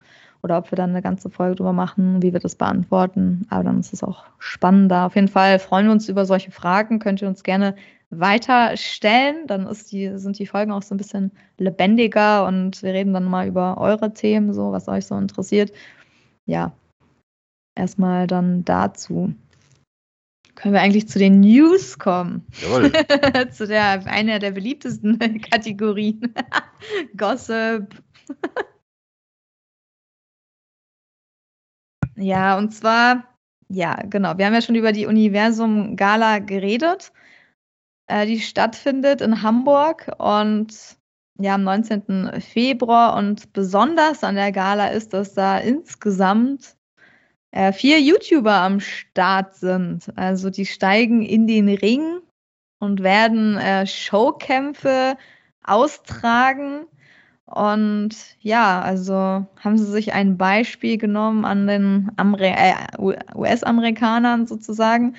oder 0.44 0.58
ob 0.58 0.70
wir 0.70 0.76
dann 0.76 0.90
eine 0.90 1.00
ganze 1.00 1.30
Folge 1.30 1.56
drüber 1.56 1.72
machen, 1.72 2.22
wie 2.22 2.34
wir 2.34 2.38
das 2.38 2.54
beantworten. 2.54 3.46
Aber 3.48 3.64
dann 3.64 3.80
ist 3.80 3.94
es 3.94 4.02
auch 4.02 4.24
spannender. 4.38 5.06
Auf 5.06 5.14
jeden 5.14 5.28
Fall 5.28 5.58
freuen 5.58 5.86
wir 5.86 5.92
uns 5.92 6.06
über 6.10 6.26
solche 6.26 6.50
Fragen. 6.50 6.98
Könnt 6.98 7.22
ihr 7.22 7.28
uns 7.28 7.44
gerne 7.44 7.74
weiter 8.10 8.76
stellen. 8.76 9.46
Dann 9.46 9.66
die, 9.90 10.18
sind 10.18 10.38
die 10.38 10.46
Folgen 10.46 10.70
auch 10.70 10.82
so 10.82 10.94
ein 10.94 10.98
bisschen 10.98 11.32
lebendiger 11.56 12.46
und 12.46 12.82
wir 12.82 12.92
reden 12.92 13.14
dann 13.14 13.24
mal 13.24 13.48
über 13.48 13.78
eure 13.78 14.12
Themen, 14.12 14.52
so 14.52 14.70
was 14.70 14.86
euch 14.86 15.06
so 15.06 15.16
interessiert. 15.16 15.72
ja, 16.44 16.72
erstmal 17.74 18.26
dann 18.26 18.66
dazu. 18.66 19.34
Können 20.56 20.74
wir 20.74 20.82
eigentlich 20.82 21.08
zu 21.08 21.18
den 21.18 21.40
News 21.40 21.98
kommen? 21.98 22.46
Jawohl. 22.60 22.92
zu 23.50 23.66
der 23.66 24.06
einer 24.06 24.38
der 24.40 24.50
beliebtesten 24.50 25.40
Kategorien. 25.50 26.34
Gossip. 27.16 27.88
Ja, 32.16 32.56
und 32.58 32.70
zwar, 32.72 33.24
ja, 33.68 33.94
genau. 34.08 34.38
Wir 34.38 34.46
haben 34.46 34.54
ja 34.54 34.62
schon 34.62 34.74
über 34.74 34.92
die 34.92 35.06
Universum 35.06 35.96
Gala 35.96 36.38
geredet, 36.38 37.12
äh, 38.06 38.26
die 38.26 38.40
stattfindet 38.40 39.20
in 39.20 39.42
Hamburg 39.42 40.10
und 40.18 40.98
ja, 41.38 41.54
am 41.54 41.64
19. 41.64 42.40
Februar. 42.40 43.16
Und 43.16 43.52
besonders 43.52 44.22
an 44.22 44.36
der 44.36 44.52
Gala 44.52 44.88
ist, 44.88 45.12
dass 45.12 45.34
da 45.34 45.58
insgesamt 45.58 46.76
äh, 47.50 47.72
vier 47.72 48.00
YouTuber 48.00 48.52
am 48.52 48.80
Start 48.80 49.54
sind. 49.54 50.12
Also 50.16 50.50
die 50.50 50.66
steigen 50.66 51.22
in 51.22 51.46
den 51.46 51.68
Ring 51.68 52.20
und 52.78 53.02
werden 53.02 53.56
äh, 53.56 53.86
Showkämpfe 53.86 55.16
austragen. 55.62 56.86
Und 57.46 58.16
ja, 58.40 58.80
also 58.80 59.46
haben 59.60 59.76
sie 59.76 59.84
sich 59.84 60.14
ein 60.14 60.38
Beispiel 60.38 60.96
genommen 60.96 61.44
an 61.44 61.66
den 61.66 62.10
äh, 62.16 62.74
US-Amerikanern 63.34 64.46
sozusagen 64.46 65.14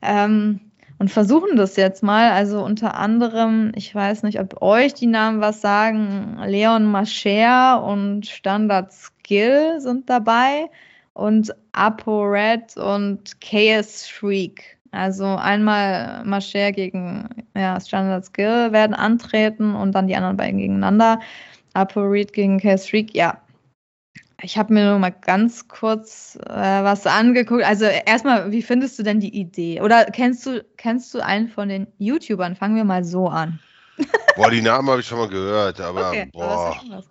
ähm, 0.00 0.60
und 0.98 1.10
versuchen 1.10 1.56
das 1.56 1.76
jetzt 1.76 2.02
mal. 2.02 2.30
Also 2.30 2.64
unter 2.64 2.94
anderem, 2.94 3.72
ich 3.74 3.92
weiß 3.92 4.22
nicht, 4.22 4.38
ob 4.38 4.62
euch 4.62 4.94
die 4.94 5.08
Namen 5.08 5.40
was 5.40 5.60
sagen, 5.60 6.38
Leon 6.46 6.84
Mascher 6.84 7.82
und 7.82 8.26
Standard 8.26 8.92
Skill 8.92 9.80
sind 9.80 10.08
dabei 10.08 10.70
und 11.12 11.52
ApoRed 11.72 12.76
und 12.76 13.40
KS 13.40 14.08
Shriek. 14.08 14.78
Also 14.92 15.26
einmal 15.26 16.24
Mascher 16.24 16.70
gegen 16.70 17.28
ja, 17.56 17.80
Standard 17.80 18.24
Skill 18.26 18.70
werden 18.70 18.94
antreten 18.94 19.74
und 19.74 19.92
dann 19.92 20.06
die 20.06 20.14
anderen 20.14 20.36
beiden 20.36 20.58
gegeneinander. 20.58 21.18
ApoRed 21.74 22.32
gegen 22.32 22.58
KS 22.58 22.88
Shriek, 22.88 23.14
ja. 23.14 23.40
Ich 24.42 24.58
habe 24.58 24.74
mir 24.74 24.90
nur 24.90 24.98
mal 24.98 25.10
ganz 25.10 25.68
kurz 25.68 26.36
äh, 26.48 26.52
was 26.52 27.06
angeguckt. 27.06 27.64
Also 27.64 27.84
erstmal, 27.84 28.50
wie 28.50 28.62
findest 28.62 28.98
du 28.98 29.02
denn 29.02 29.20
die 29.20 29.34
Idee? 29.34 29.80
Oder 29.80 30.04
kennst 30.06 30.44
du, 30.44 30.64
kennst 30.76 31.14
du 31.14 31.20
einen 31.20 31.48
von 31.48 31.68
den 31.68 31.86
YouTubern? 31.98 32.56
Fangen 32.56 32.76
wir 32.76 32.84
mal 32.84 33.04
so 33.04 33.28
an. 33.28 33.60
Boah, 34.36 34.50
die 34.50 34.60
Namen 34.60 34.88
habe 34.90 35.00
ich 35.00 35.06
schon 35.06 35.18
mal 35.18 35.28
gehört, 35.28 35.80
aber 35.80 36.08
okay, 36.08 36.28
boah. 36.32 36.76
Aber 36.90 37.04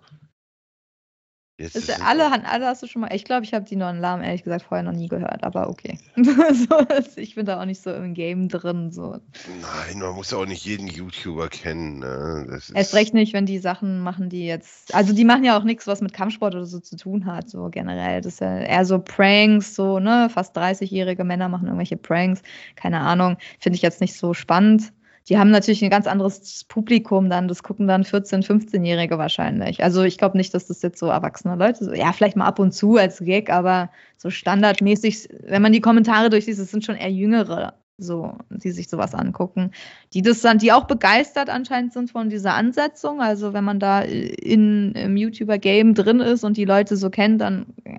Jetzt 1.56 1.76
ist 1.76 1.88
ja 1.88 1.96
alle, 2.04 2.32
alle 2.46 2.66
hast 2.66 2.82
du 2.82 2.88
schon 2.88 3.02
mal. 3.02 3.14
Ich 3.14 3.24
glaube, 3.24 3.44
ich 3.44 3.54
habe 3.54 3.64
die 3.64 3.76
neuen 3.76 4.00
Namen 4.00 4.24
ehrlich 4.24 4.42
gesagt 4.42 4.64
vorher 4.64 4.82
noch 4.82 4.92
nie 4.92 5.06
gehört, 5.06 5.44
aber 5.44 5.68
okay. 5.68 6.00
so, 6.16 6.84
ich 7.14 7.36
bin 7.36 7.46
da 7.46 7.60
auch 7.60 7.64
nicht 7.64 7.80
so 7.80 7.92
im 7.92 8.12
Game 8.12 8.48
drin. 8.48 8.90
So. 8.90 9.20
Nein, 9.60 10.00
man 10.00 10.14
muss 10.16 10.32
ja 10.32 10.38
auch 10.38 10.46
nicht 10.46 10.64
jeden 10.64 10.88
YouTuber 10.88 11.48
kennen. 11.48 12.00
Ne? 12.00 12.60
Erst 12.74 12.94
recht 12.94 13.14
nicht, 13.14 13.34
wenn 13.34 13.46
die 13.46 13.58
Sachen 13.58 14.00
machen, 14.00 14.28
die 14.28 14.46
jetzt. 14.46 14.92
Also 14.96 15.14
die 15.14 15.24
machen 15.24 15.44
ja 15.44 15.56
auch 15.56 15.62
nichts, 15.62 15.86
was 15.86 16.00
mit 16.00 16.12
Kampfsport 16.12 16.56
oder 16.56 16.66
so 16.66 16.80
zu 16.80 16.96
tun 16.96 17.24
hat, 17.24 17.48
so 17.48 17.68
generell. 17.70 18.20
Das 18.20 18.34
ist 18.34 18.40
ja 18.40 18.58
eher 18.58 18.84
so 18.84 18.98
Pranks, 18.98 19.76
so, 19.76 20.00
ne? 20.00 20.28
Fast 20.30 20.56
30-jährige 20.58 21.22
Männer 21.22 21.48
machen 21.48 21.66
irgendwelche 21.66 21.96
Pranks. 21.96 22.42
Keine 22.74 22.98
Ahnung. 22.98 23.36
Finde 23.60 23.76
ich 23.76 23.82
jetzt 23.82 24.00
nicht 24.00 24.16
so 24.16 24.34
spannend. 24.34 24.92
Die 25.28 25.38
haben 25.38 25.50
natürlich 25.50 25.82
ein 25.82 25.90
ganz 25.90 26.06
anderes 26.06 26.64
Publikum 26.64 27.30
dann. 27.30 27.48
Das 27.48 27.62
gucken 27.62 27.86
dann 27.88 28.02
14-, 28.02 28.44
15-Jährige 28.44 29.16
wahrscheinlich. 29.16 29.82
Also 29.82 30.02
ich 30.02 30.18
glaube 30.18 30.36
nicht, 30.36 30.52
dass 30.52 30.66
das 30.66 30.82
jetzt 30.82 30.98
so 30.98 31.06
erwachsene 31.06 31.56
Leute 31.56 31.84
sind. 31.84 31.96
Ja, 31.96 32.12
vielleicht 32.12 32.36
mal 32.36 32.46
ab 32.46 32.58
und 32.58 32.72
zu 32.72 32.96
als 32.96 33.20
Gag, 33.20 33.50
aber 33.50 33.90
so 34.18 34.28
standardmäßig, 34.28 35.28
wenn 35.46 35.62
man 35.62 35.72
die 35.72 35.80
Kommentare 35.80 36.28
durchliest, 36.28 36.60
es 36.60 36.70
sind 36.70 36.84
schon 36.84 36.96
eher 36.96 37.10
Jüngere, 37.10 37.74
so, 37.96 38.36
die 38.50 38.70
sich 38.70 38.88
sowas 38.88 39.14
angucken, 39.14 39.70
die 40.12 40.22
das 40.22 40.40
dann, 40.40 40.58
die 40.58 40.72
auch 40.72 40.86
begeistert 40.86 41.48
anscheinend 41.48 41.92
sind 41.92 42.10
von 42.10 42.28
dieser 42.28 42.54
Ansetzung. 42.54 43.20
Also 43.20 43.52
wenn 43.52 43.64
man 43.64 43.78
da 43.78 44.00
in, 44.02 44.92
im 44.92 45.16
YouTuber-Game 45.16 45.94
drin 45.94 46.20
ist 46.20 46.44
und 46.44 46.56
die 46.56 46.64
Leute 46.64 46.96
so 46.96 47.08
kennt, 47.10 47.40
dann 47.40 47.66
ja, 47.86 47.98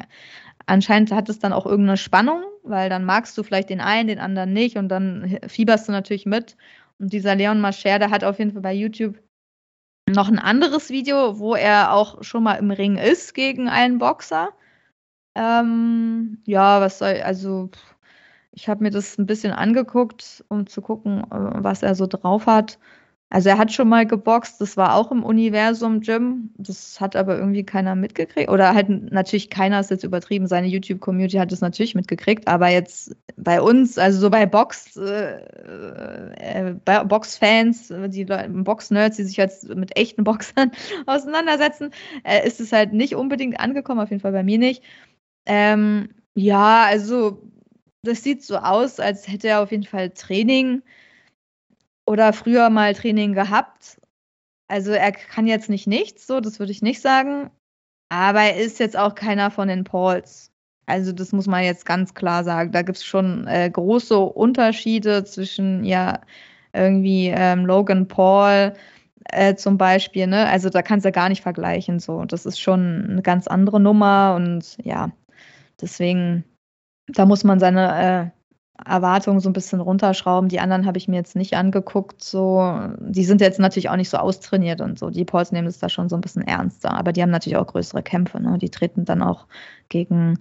anscheinend 0.65 1.11
hat 1.11 1.29
es 1.29 1.39
dann 1.39 1.53
auch 1.53 1.65
irgendeine 1.65 1.97
Spannung, 1.97 2.43
weil 2.63 2.89
dann 2.89 3.05
magst 3.05 3.37
du 3.37 3.43
vielleicht 3.43 3.69
den 3.69 3.81
einen, 3.81 4.07
den 4.07 4.19
anderen 4.19 4.53
nicht 4.53 4.77
und 4.77 4.89
dann 4.89 5.39
fieberst 5.47 5.87
du 5.87 5.91
natürlich 5.91 6.25
mit. 6.25 6.57
Und 6.99 7.13
dieser 7.13 7.35
Leon 7.35 7.61
Mascher, 7.61 7.99
der 7.99 8.09
hat 8.09 8.23
auf 8.23 8.39
jeden 8.39 8.53
Fall 8.53 8.61
bei 8.61 8.73
YouTube 8.73 9.19
noch 10.09 10.27
ein 10.27 10.39
anderes 10.39 10.89
Video, 10.89 11.39
wo 11.39 11.55
er 11.55 11.93
auch 11.93 12.23
schon 12.23 12.43
mal 12.43 12.55
im 12.55 12.71
Ring 12.71 12.97
ist 12.97 13.33
gegen 13.33 13.67
einen 13.67 13.97
Boxer. 13.97 14.49
Ähm, 15.35 16.41
ja, 16.45 16.79
was 16.79 16.99
soll, 16.99 17.21
also 17.23 17.69
ich 18.51 18.69
habe 18.69 18.83
mir 18.83 18.91
das 18.91 19.17
ein 19.17 19.25
bisschen 19.25 19.51
angeguckt, 19.51 20.45
um 20.47 20.67
zu 20.67 20.81
gucken, 20.81 21.23
äh, 21.23 21.63
was 21.63 21.83
er 21.83 21.95
so 21.95 22.07
drauf 22.07 22.45
hat. 22.45 22.79
Also 23.35 23.49
er 23.49 23.57
hat 23.57 23.73
schon 23.73 23.89
mal 23.89 24.05
geboxt, 24.05 24.61
das 24.61 24.77
war 24.77 24.95
auch 24.95 25.11
im 25.11 25.21
Universum 25.21 25.99
Gym. 25.99 26.51
Das 26.57 27.01
hat 27.01 27.17
aber 27.17 27.37
irgendwie 27.37 27.65
keiner 27.65 27.93
mitgekriegt. 27.93 28.49
Oder 28.49 28.73
halt 28.73 28.87
natürlich 29.11 29.49
keiner 29.49 29.81
ist 29.81 29.91
jetzt 29.91 30.05
übertrieben. 30.05 30.47
Seine 30.47 30.67
YouTube-Community 30.67 31.35
hat 31.35 31.51
das 31.51 31.59
natürlich 31.59 31.95
mitgekriegt. 31.95 32.47
Aber 32.47 32.69
jetzt 32.69 33.13
bei 33.35 33.61
uns, 33.61 33.97
also 33.97 34.21
so 34.21 34.29
bei 34.29 34.45
Box, 34.45 34.95
äh, 34.95 35.41
äh, 36.37 36.75
bei 36.85 37.03
Box-Fans, 37.03 37.91
die 38.07 38.23
Box-Nerds, 38.23 39.17
die 39.17 39.23
sich 39.25 39.35
jetzt 39.35 39.67
mit 39.67 39.97
echten 39.97 40.23
Boxern 40.23 40.71
auseinandersetzen, 41.05 41.91
äh, 42.23 42.47
ist 42.47 42.61
es 42.61 42.71
halt 42.71 42.93
nicht 42.93 43.15
unbedingt 43.15 43.59
angekommen, 43.59 43.99
auf 43.99 44.11
jeden 44.11 44.21
Fall 44.21 44.31
bei 44.31 44.43
mir 44.43 44.59
nicht. 44.59 44.81
Ähm, 45.45 46.07
ja, 46.35 46.85
also 46.85 47.41
das 48.01 48.23
sieht 48.23 48.45
so 48.45 48.55
aus, 48.55 49.01
als 49.01 49.27
hätte 49.27 49.49
er 49.49 49.61
auf 49.61 49.71
jeden 49.71 49.83
Fall 49.83 50.11
Training 50.11 50.83
oder 52.05 52.33
früher 52.33 52.69
mal 52.69 52.93
Training 52.93 53.33
gehabt. 53.33 53.99
Also 54.67 54.91
er 54.91 55.11
kann 55.11 55.47
jetzt 55.47 55.69
nicht 55.69 55.87
nichts, 55.87 56.27
so, 56.27 56.39
das 56.39 56.59
würde 56.59 56.71
ich 56.71 56.81
nicht 56.81 57.01
sagen. 57.01 57.51
Aber 58.09 58.41
er 58.41 58.57
ist 58.57 58.79
jetzt 58.79 58.97
auch 58.97 59.15
keiner 59.15 59.51
von 59.51 59.67
den 59.67 59.83
Pauls. 59.83 60.51
Also 60.87 61.11
das 61.11 61.31
muss 61.31 61.47
man 61.47 61.63
jetzt 61.63 61.85
ganz 61.85 62.13
klar 62.13 62.43
sagen. 62.43 62.71
Da 62.71 62.81
gibt 62.83 62.97
es 62.97 63.05
schon 63.05 63.47
äh, 63.47 63.69
große 63.69 64.17
Unterschiede 64.19 65.23
zwischen 65.23 65.83
ja 65.83 66.21
irgendwie 66.73 67.27
ähm, 67.27 67.65
Logan 67.65 68.07
Paul 68.07 68.73
äh, 69.31 69.55
zum 69.55 69.77
Beispiel. 69.77 70.27
Ne? 70.27 70.47
Also 70.47 70.69
da 70.69 70.81
kannst 70.81 71.05
du 71.05 71.11
gar 71.11 71.29
nicht 71.29 71.41
vergleichen. 71.41 71.99
So, 71.99 72.25
das 72.25 72.45
ist 72.45 72.59
schon 72.59 73.07
eine 73.09 73.21
ganz 73.21 73.47
andere 73.47 73.79
Nummer 73.79 74.35
und 74.35 74.77
ja, 74.83 75.11
deswegen 75.81 76.43
da 77.07 77.25
muss 77.25 77.43
man 77.43 77.59
seine 77.59 78.31
äh, 78.33 78.44
Erwartungen 78.83 79.39
so 79.39 79.49
ein 79.49 79.53
bisschen 79.53 79.79
runterschrauben. 79.79 80.49
Die 80.49 80.59
anderen 80.59 80.85
habe 80.85 80.97
ich 80.97 81.07
mir 81.07 81.15
jetzt 81.15 81.35
nicht 81.35 81.55
angeguckt. 81.55 82.23
So, 82.23 82.79
die 82.99 83.23
sind 83.23 83.39
jetzt 83.39 83.59
natürlich 83.59 83.89
auch 83.89 83.95
nicht 83.95 84.09
so 84.09 84.17
austrainiert 84.17 84.81
und 84.81 84.99
so. 84.99 85.09
Die 85.09 85.23
Pauls 85.23 85.51
nehmen 85.51 85.67
es 85.67 85.79
da 85.79 85.87
schon 85.87 86.09
so 86.09 86.15
ein 86.15 86.21
bisschen 86.21 86.41
ernster. 86.41 86.91
Aber 86.91 87.13
die 87.13 87.21
haben 87.21 87.29
natürlich 87.29 87.57
auch 87.57 87.67
größere 87.67 88.03
Kämpfe. 88.03 88.41
Ne? 88.41 88.57
Die 88.57 88.69
treten 88.69 89.05
dann 89.05 89.21
auch 89.21 89.45
gegen, 89.87 90.37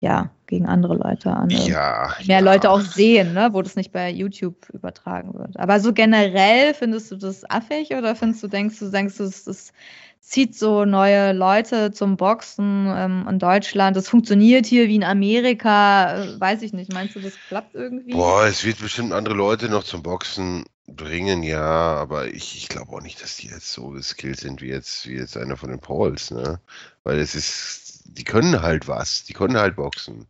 ja, 0.00 0.30
gegen 0.46 0.66
andere 0.66 0.96
Leute 0.96 1.30
an. 1.30 1.50
Ja. 1.50 2.12
Mehr 2.26 2.38
ja. 2.38 2.44
Leute 2.44 2.70
auch 2.70 2.80
sehen, 2.80 3.34
ne? 3.34 3.50
wo 3.52 3.62
das 3.62 3.76
nicht 3.76 3.92
bei 3.92 4.10
YouTube 4.10 4.68
übertragen 4.72 5.34
wird. 5.34 5.58
Aber 5.58 5.78
so 5.78 5.92
generell 5.92 6.74
findest 6.74 7.12
du 7.12 7.16
das 7.16 7.48
affig 7.48 7.94
oder 7.94 8.16
findest 8.16 8.42
du, 8.42 8.48
denkst 8.48 8.80
du, 8.80 8.90
denkst 8.90 9.16
du, 9.16 9.24
es 9.24 9.46
ist 9.46 9.72
zieht 10.26 10.56
so 10.56 10.84
neue 10.84 11.32
Leute 11.32 11.92
zum 11.92 12.16
Boxen 12.16 12.92
ähm, 12.92 13.28
in 13.30 13.38
Deutschland. 13.38 13.96
Das 13.96 14.08
funktioniert 14.08 14.66
hier 14.66 14.88
wie 14.88 14.96
in 14.96 15.04
Amerika. 15.04 16.24
Äh, 16.24 16.40
weiß 16.40 16.62
ich 16.62 16.72
nicht. 16.72 16.92
Meinst 16.92 17.14
du, 17.14 17.20
das 17.20 17.34
klappt 17.46 17.76
irgendwie? 17.76 18.10
Boah, 18.10 18.44
es 18.44 18.64
wird 18.64 18.80
bestimmt 18.80 19.12
andere 19.12 19.36
Leute 19.36 19.68
noch 19.68 19.84
zum 19.84 20.02
Boxen 20.02 20.64
bringen, 20.88 21.44
ja, 21.44 21.60
aber 21.62 22.26
ich, 22.26 22.56
ich 22.56 22.68
glaube 22.68 22.92
auch 22.92 23.02
nicht, 23.02 23.22
dass 23.22 23.36
die 23.36 23.48
jetzt 23.48 23.72
so 23.72 23.96
skilled 24.00 24.38
sind 24.38 24.60
wie 24.62 24.68
jetzt, 24.68 25.06
wie 25.06 25.14
jetzt 25.14 25.36
einer 25.36 25.56
von 25.56 25.70
den 25.70 25.80
Pauls, 25.80 26.32
ne? 26.32 26.60
Weil 27.04 27.20
es 27.20 27.36
ist, 27.36 28.02
die 28.06 28.24
können 28.24 28.62
halt 28.62 28.88
was, 28.88 29.24
die 29.24 29.32
können 29.32 29.56
halt 29.56 29.76
boxen 29.76 30.26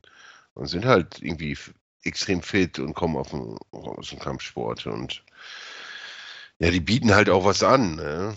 und 0.54 0.66
sind 0.66 0.84
halt 0.84 1.22
irgendwie 1.22 1.56
extrem 2.04 2.42
fit 2.42 2.78
und 2.78 2.94
kommen 2.94 3.16
auf 3.16 3.30
den, 3.30 3.56
aus 3.70 4.10
dem 4.10 4.18
Kampfsport 4.18 4.86
und 4.86 5.22
ja, 6.58 6.70
die 6.70 6.80
bieten 6.80 7.14
halt 7.14 7.30
auch 7.30 7.46
was 7.46 7.62
an, 7.62 7.96
ne? 7.96 8.34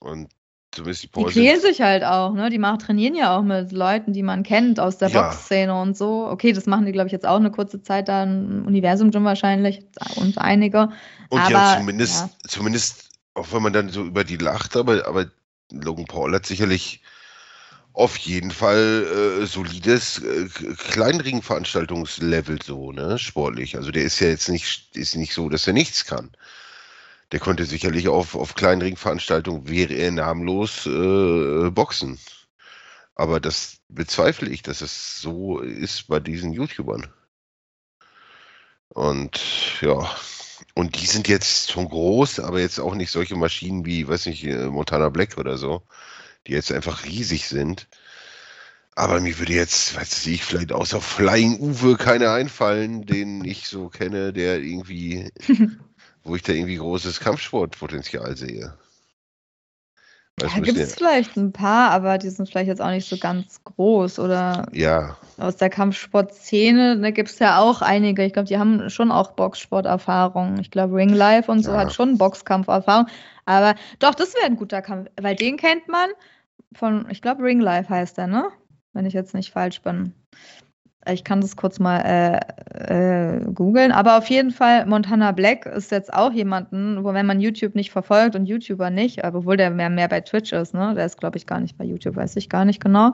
Und 0.00 0.30
zumindest 0.74 1.02
die 1.02 1.06
Die 1.06 1.12
Pauls 1.12 1.32
quälen 1.32 1.60
sich 1.60 1.80
halt 1.80 2.04
auch, 2.04 2.32
ne? 2.32 2.50
Die 2.50 2.58
machen, 2.58 2.78
trainieren 2.78 3.14
ja 3.14 3.36
auch 3.36 3.42
mit 3.42 3.72
Leuten, 3.72 4.12
die 4.12 4.22
man 4.22 4.42
kennt 4.42 4.80
aus 4.80 4.98
der 4.98 5.08
Ja. 5.08 5.22
Boxszene 5.22 5.74
und 5.74 5.96
so. 5.96 6.26
Okay, 6.28 6.52
das 6.52 6.66
machen 6.66 6.86
die, 6.86 6.92
glaube 6.92 7.06
ich, 7.06 7.12
jetzt 7.12 7.26
auch 7.26 7.36
eine 7.36 7.50
kurze 7.50 7.82
Zeit 7.82 8.08
da 8.08 8.24
im 8.24 8.64
Universum 8.66 9.10
Gym 9.10 9.24
wahrscheinlich 9.24 9.82
und 10.16 10.38
einige. 10.38 10.90
und 11.30 11.40
aber, 11.40 11.50
ja, 11.50 11.76
zumindest, 11.78 12.20
ja. 12.20 12.48
zumindest, 12.48 13.08
auch 13.34 13.46
wenn 13.52 13.62
man 13.62 13.72
dann 13.72 13.88
so 13.88 14.04
über 14.04 14.24
die 14.24 14.36
lacht, 14.36 14.76
aber, 14.76 15.06
aber 15.06 15.26
Logan 15.70 16.06
Paul 16.06 16.34
hat 16.34 16.46
sicherlich 16.46 17.00
auf 17.94 18.16
jeden 18.16 18.50
Fall 18.50 19.40
äh, 19.42 19.46
solides 19.46 20.18
äh, 20.18 20.48
Kleinringveranstaltungslevel 20.48 22.60
so, 22.60 22.92
ne, 22.92 23.18
sportlich. 23.18 23.76
Also 23.76 23.92
der 23.92 24.02
ist 24.02 24.18
ja 24.18 24.28
jetzt 24.28 24.48
nicht, 24.48 24.96
ist 24.96 25.14
nicht 25.14 25.32
so, 25.32 25.48
dass 25.48 25.66
er 25.66 25.72
nichts 25.72 26.04
kann. 26.04 26.30
Der 27.34 27.40
konnte 27.40 27.66
sicherlich 27.66 28.06
auf, 28.06 28.36
auf 28.36 28.54
Kleinringveranstaltungen, 28.54 29.68
wäre 29.68 29.92
er 29.92 30.12
namenlos, 30.12 30.86
äh, 30.86 31.68
boxen. 31.72 32.20
Aber 33.16 33.40
das 33.40 33.78
bezweifle 33.88 34.48
ich, 34.48 34.62
dass 34.62 34.82
es 34.82 35.20
so 35.20 35.58
ist 35.58 36.06
bei 36.06 36.20
diesen 36.20 36.52
YouTubern. 36.52 37.08
Und 38.88 39.40
ja, 39.80 40.08
und 40.74 41.00
die 41.00 41.06
sind 41.06 41.26
jetzt 41.26 41.72
schon 41.72 41.88
groß, 41.88 42.38
aber 42.38 42.60
jetzt 42.60 42.78
auch 42.78 42.94
nicht 42.94 43.10
solche 43.10 43.34
Maschinen 43.34 43.84
wie, 43.84 44.06
weiß 44.06 44.26
nicht, 44.26 44.44
äh, 44.44 44.66
Montana 44.66 45.08
Black 45.08 45.36
oder 45.36 45.58
so, 45.58 45.82
die 46.46 46.52
jetzt 46.52 46.70
einfach 46.70 47.04
riesig 47.04 47.48
sind. 47.48 47.88
Aber 48.96 49.20
mir 49.20 49.36
würde 49.40 49.54
jetzt, 49.54 49.96
weiß 49.96 50.26
ich, 50.28 50.44
vielleicht 50.44 50.70
außer 50.70 51.00
Flying 51.00 51.58
Uwe 51.58 51.96
keine 51.96 52.30
einfallen, 52.30 53.06
den 53.06 53.44
ich 53.44 53.66
so 53.66 53.88
kenne, 53.88 54.32
der 54.32 54.60
irgendwie, 54.60 55.32
wo 56.24 56.34
ich 56.34 56.42
da 56.42 56.52
irgendwie 56.52 56.76
großes 56.76 57.20
Kampfsportpotenzial 57.20 58.36
sehe. 58.36 58.74
Da 60.36 60.48
gibt 60.48 60.76
es 60.76 60.96
vielleicht 60.96 61.36
ein 61.36 61.52
paar, 61.52 61.92
aber 61.92 62.18
die 62.18 62.28
sind 62.28 62.48
vielleicht 62.48 62.66
jetzt 62.66 62.82
auch 62.82 62.90
nicht 62.90 63.08
so 63.08 63.16
ganz 63.18 63.62
groß. 63.62 64.18
Oder 64.18 64.66
ja. 64.72 65.16
aus 65.38 65.56
der 65.56 65.70
Kampfsportszene, 65.70 66.98
da 66.98 67.10
gibt 67.12 67.30
es 67.30 67.38
ja 67.38 67.60
auch 67.60 67.82
einige. 67.82 68.24
Ich 68.24 68.32
glaube, 68.32 68.48
die 68.48 68.58
haben 68.58 68.90
schon 68.90 69.12
auch 69.12 69.32
Boxsporterfahrung. 69.32 70.58
Ich 70.58 70.72
glaube, 70.72 70.96
Ring 70.96 71.10
Life 71.10 71.50
und 71.50 71.62
so 71.62 71.70
ja. 71.70 71.78
hat 71.78 71.92
schon 71.92 72.18
Boxkampferfahrung. 72.18 73.06
Aber 73.44 73.76
doch, 74.00 74.14
das 74.14 74.34
wäre 74.34 74.46
ein 74.46 74.56
guter 74.56 74.82
Kampf, 74.82 75.08
weil 75.20 75.36
den 75.36 75.56
kennt 75.56 75.86
man 75.86 76.10
von, 76.72 77.06
ich 77.10 77.22
glaube, 77.22 77.44
Ring 77.44 77.60
Life 77.60 77.88
heißt 77.88 78.18
der, 78.18 78.26
ne? 78.26 78.48
Wenn 78.92 79.06
ich 79.06 79.14
jetzt 79.14 79.34
nicht 79.34 79.52
falsch 79.52 79.82
bin. 79.82 80.14
Ich 81.10 81.24
kann 81.24 81.40
das 81.40 81.56
kurz 81.56 81.78
mal 81.78 82.00
äh, 82.00 83.36
äh, 83.36 83.44
googeln. 83.52 83.92
Aber 83.92 84.16
auf 84.18 84.26
jeden 84.26 84.50
Fall, 84.50 84.86
Montana 84.86 85.32
Black 85.32 85.66
ist 85.66 85.90
jetzt 85.90 86.12
auch 86.12 86.32
jemanden, 86.32 87.04
wo 87.04 87.12
wenn 87.12 87.26
man 87.26 87.40
YouTube 87.40 87.74
nicht 87.74 87.90
verfolgt 87.90 88.36
und 88.36 88.46
YouTuber 88.46 88.90
nicht, 88.90 89.22
obwohl 89.24 89.56
der 89.56 89.70
mehr, 89.70 89.90
mehr 89.90 90.08
bei 90.08 90.20
Twitch 90.20 90.52
ist, 90.52 90.74
ne? 90.74 90.94
Der 90.94 91.06
ist, 91.06 91.18
glaube 91.18 91.36
ich, 91.36 91.46
gar 91.46 91.60
nicht 91.60 91.76
bei 91.76 91.84
YouTube, 91.84 92.16
weiß 92.16 92.36
ich 92.36 92.48
gar 92.48 92.64
nicht 92.64 92.82
genau. 92.82 93.12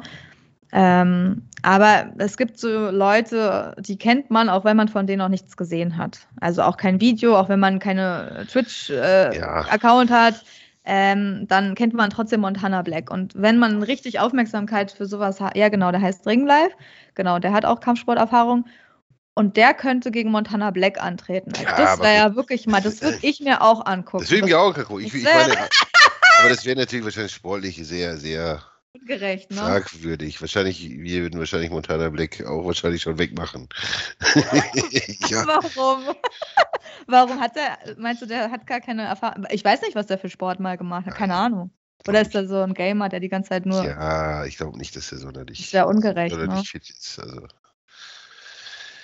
Ähm, 0.72 1.42
aber 1.62 2.12
es 2.18 2.36
gibt 2.36 2.58
so 2.58 2.90
Leute, 2.90 3.74
die 3.78 3.98
kennt 3.98 4.30
man, 4.30 4.48
auch 4.48 4.64
wenn 4.64 4.76
man 4.76 4.88
von 4.88 5.06
denen 5.06 5.18
noch 5.18 5.28
nichts 5.28 5.56
gesehen 5.56 5.96
hat. 5.96 6.28
Also 6.40 6.62
auch 6.62 6.76
kein 6.76 7.00
Video, 7.00 7.36
auch 7.36 7.48
wenn 7.48 7.58
man 7.58 7.80
keine 7.80 8.46
Twitch-Account 8.48 10.10
äh, 10.10 10.14
ja. 10.14 10.20
hat 10.20 10.44
ähm, 10.84 11.46
dann 11.48 11.74
kennt 11.74 11.94
man 11.94 12.10
trotzdem 12.10 12.40
Montana 12.40 12.82
Black. 12.82 13.10
Und 13.10 13.34
wenn 13.34 13.58
man 13.58 13.82
richtig 13.82 14.18
Aufmerksamkeit 14.18 14.90
für 14.92 15.06
sowas 15.06 15.40
hat, 15.40 15.56
ja 15.56 15.68
genau, 15.68 15.90
der 15.90 16.00
heißt 16.00 16.26
Ring 16.26 16.46
Life, 16.46 16.72
genau, 17.14 17.38
der 17.38 17.52
hat 17.52 17.64
auch 17.64 17.80
Kampfsporterfahrung. 17.80 18.66
Und 19.34 19.56
der 19.56 19.74
könnte 19.74 20.10
gegen 20.10 20.30
Montana 20.30 20.70
Black 20.70 21.00
antreten. 21.00 21.52
Also 21.52 21.64
ja, 21.64 21.76
das 21.76 22.00
wäre 22.00 22.16
ja 22.16 22.36
wirklich 22.36 22.66
mal, 22.66 22.82
das 22.82 23.00
würde 23.02 23.18
ich 23.22 23.40
mir 23.40 23.62
auch 23.62 23.86
angucken. 23.86 24.24
Das 24.24 24.30
würde 24.30 24.46
ich 24.46 24.52
mir 24.52 24.60
auch 24.60 24.76
angucken. 24.76 25.04
Ich, 25.04 25.14
ich 25.14 25.24
meine, 25.24 25.56
aber 26.38 26.48
das 26.48 26.64
wäre 26.64 26.78
natürlich 26.78 27.04
wahrscheinlich 27.04 27.32
sportlich 27.32 27.76
sehr, 27.76 28.16
sehr 28.16 28.62
Ungerecht, 28.92 29.50
ne? 29.52 29.58
Fragwürdig. 29.58 30.40
Wahrscheinlich, 30.40 30.90
wir 30.90 31.22
würden 31.22 31.38
wahrscheinlich 31.38 31.70
Montana 31.70 32.08
Black 32.08 32.44
auch 32.44 32.64
wahrscheinlich 32.66 33.02
schon 33.02 33.18
wegmachen. 33.18 33.68
ja. 35.28 35.46
Warum? 35.46 36.16
Warum 37.06 37.40
hat 37.40 37.56
er, 37.56 37.96
meinst 37.96 38.22
du, 38.22 38.26
der 38.26 38.50
hat 38.50 38.66
gar 38.66 38.80
keine 38.80 39.02
Erfahrung? 39.02 39.46
Ich 39.50 39.64
weiß 39.64 39.82
nicht, 39.82 39.94
was 39.94 40.06
der 40.06 40.18
für 40.18 40.28
Sport 40.28 40.60
mal 40.60 40.76
gemacht 40.76 41.06
hat, 41.06 41.14
keine 41.14 41.34
Ahnung. 41.34 41.70
Oder 42.08 42.22
ist 42.22 42.34
er 42.34 42.46
so 42.46 42.62
ein 42.62 42.74
Gamer, 42.74 43.08
der 43.08 43.20
die 43.20 43.28
ganze 43.28 43.50
Zeit 43.50 43.66
nur. 43.66 43.84
Ja, 43.84 44.44
ich 44.46 44.56
glaube 44.56 44.78
nicht, 44.78 44.96
dass 44.96 45.12
er 45.12 45.18
sonderlich. 45.18 45.60
Ist 45.60 45.72
ja 45.72 45.84
ungerecht. 45.84 46.34
Sonderlich 46.34 46.60
ne? 46.60 46.64
fit 46.64 46.88
ist. 46.88 47.18
Also. 47.18 47.46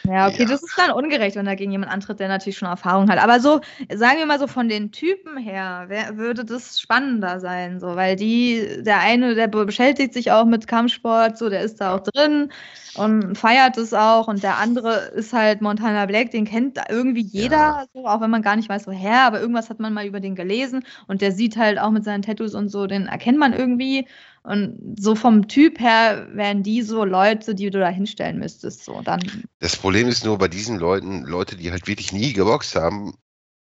Ja, 0.06 0.28
okay, 0.28 0.42
ja. 0.42 0.48
das 0.48 0.62
ist 0.62 0.78
dann 0.78 0.90
ungerecht, 0.92 1.36
wenn 1.36 1.46
da 1.46 1.54
gegen 1.54 1.72
jemand 1.72 1.92
antritt, 1.92 2.20
der 2.20 2.28
natürlich 2.28 2.56
schon 2.58 2.68
Erfahrung 2.68 3.10
hat. 3.10 3.18
Aber 3.18 3.40
so, 3.40 3.60
sagen 3.94 4.18
wir 4.18 4.26
mal 4.26 4.38
so 4.38 4.46
von 4.46 4.68
den 4.68 4.92
Typen 4.92 5.36
her, 5.36 5.84
wer, 5.88 6.16
würde 6.16 6.44
das 6.44 6.80
spannender 6.80 7.40
sein, 7.40 7.80
so, 7.80 7.96
weil 7.96 8.16
die, 8.16 8.82
der 8.82 9.00
eine, 9.00 9.34
der 9.34 9.48
beschäftigt 9.48 10.14
sich 10.14 10.30
auch 10.30 10.44
mit 10.44 10.68
Kampfsport, 10.68 11.36
so, 11.36 11.48
der 11.48 11.62
ist 11.62 11.80
da 11.80 11.94
auch 11.94 12.00
drin 12.00 12.50
und 12.96 13.36
feiert 13.36 13.76
es 13.76 13.92
auch 13.92 14.28
und 14.28 14.42
der 14.42 14.58
andere 14.58 15.10
ist 15.14 15.32
halt 15.32 15.60
Montana 15.60 16.06
Black, 16.06 16.30
den 16.30 16.44
kennt 16.44 16.78
irgendwie 16.88 17.22
jeder, 17.22 17.56
ja. 17.56 17.84
so, 17.92 18.06
auch 18.06 18.20
wenn 18.20 18.30
man 18.30 18.42
gar 18.42 18.56
nicht 18.56 18.68
weiß, 18.68 18.86
woher, 18.86 19.22
aber 19.22 19.40
irgendwas 19.40 19.70
hat 19.70 19.80
man 19.80 19.92
mal 19.92 20.06
über 20.06 20.20
den 20.20 20.34
gelesen 20.34 20.84
und 21.08 21.20
der 21.20 21.32
sieht 21.32 21.56
halt 21.56 21.78
auch 21.78 21.90
mit 21.90 22.04
seinen 22.04 22.22
Tattoos 22.22 22.54
und 22.54 22.68
so, 22.68 22.86
den 22.86 23.06
erkennt 23.06 23.38
man 23.38 23.52
irgendwie 23.52 24.06
und 24.46 24.96
so 24.96 25.16
vom 25.16 25.48
Typ 25.48 25.80
her 25.80 26.28
wären 26.32 26.62
die 26.62 26.82
so 26.82 27.04
Leute, 27.04 27.56
die 27.56 27.68
du 27.68 27.80
da 27.80 27.88
hinstellen 27.88 28.38
müsstest. 28.38 28.84
So, 28.84 29.02
dann. 29.02 29.20
Das 29.58 29.76
Problem 29.76 30.06
ist 30.06 30.24
nur 30.24 30.38
bei 30.38 30.46
diesen 30.46 30.78
Leuten, 30.78 31.24
Leute, 31.24 31.56
die 31.56 31.72
halt 31.72 31.88
wirklich 31.88 32.12
nie 32.12 32.32
geboxt 32.32 32.76
haben, 32.76 33.14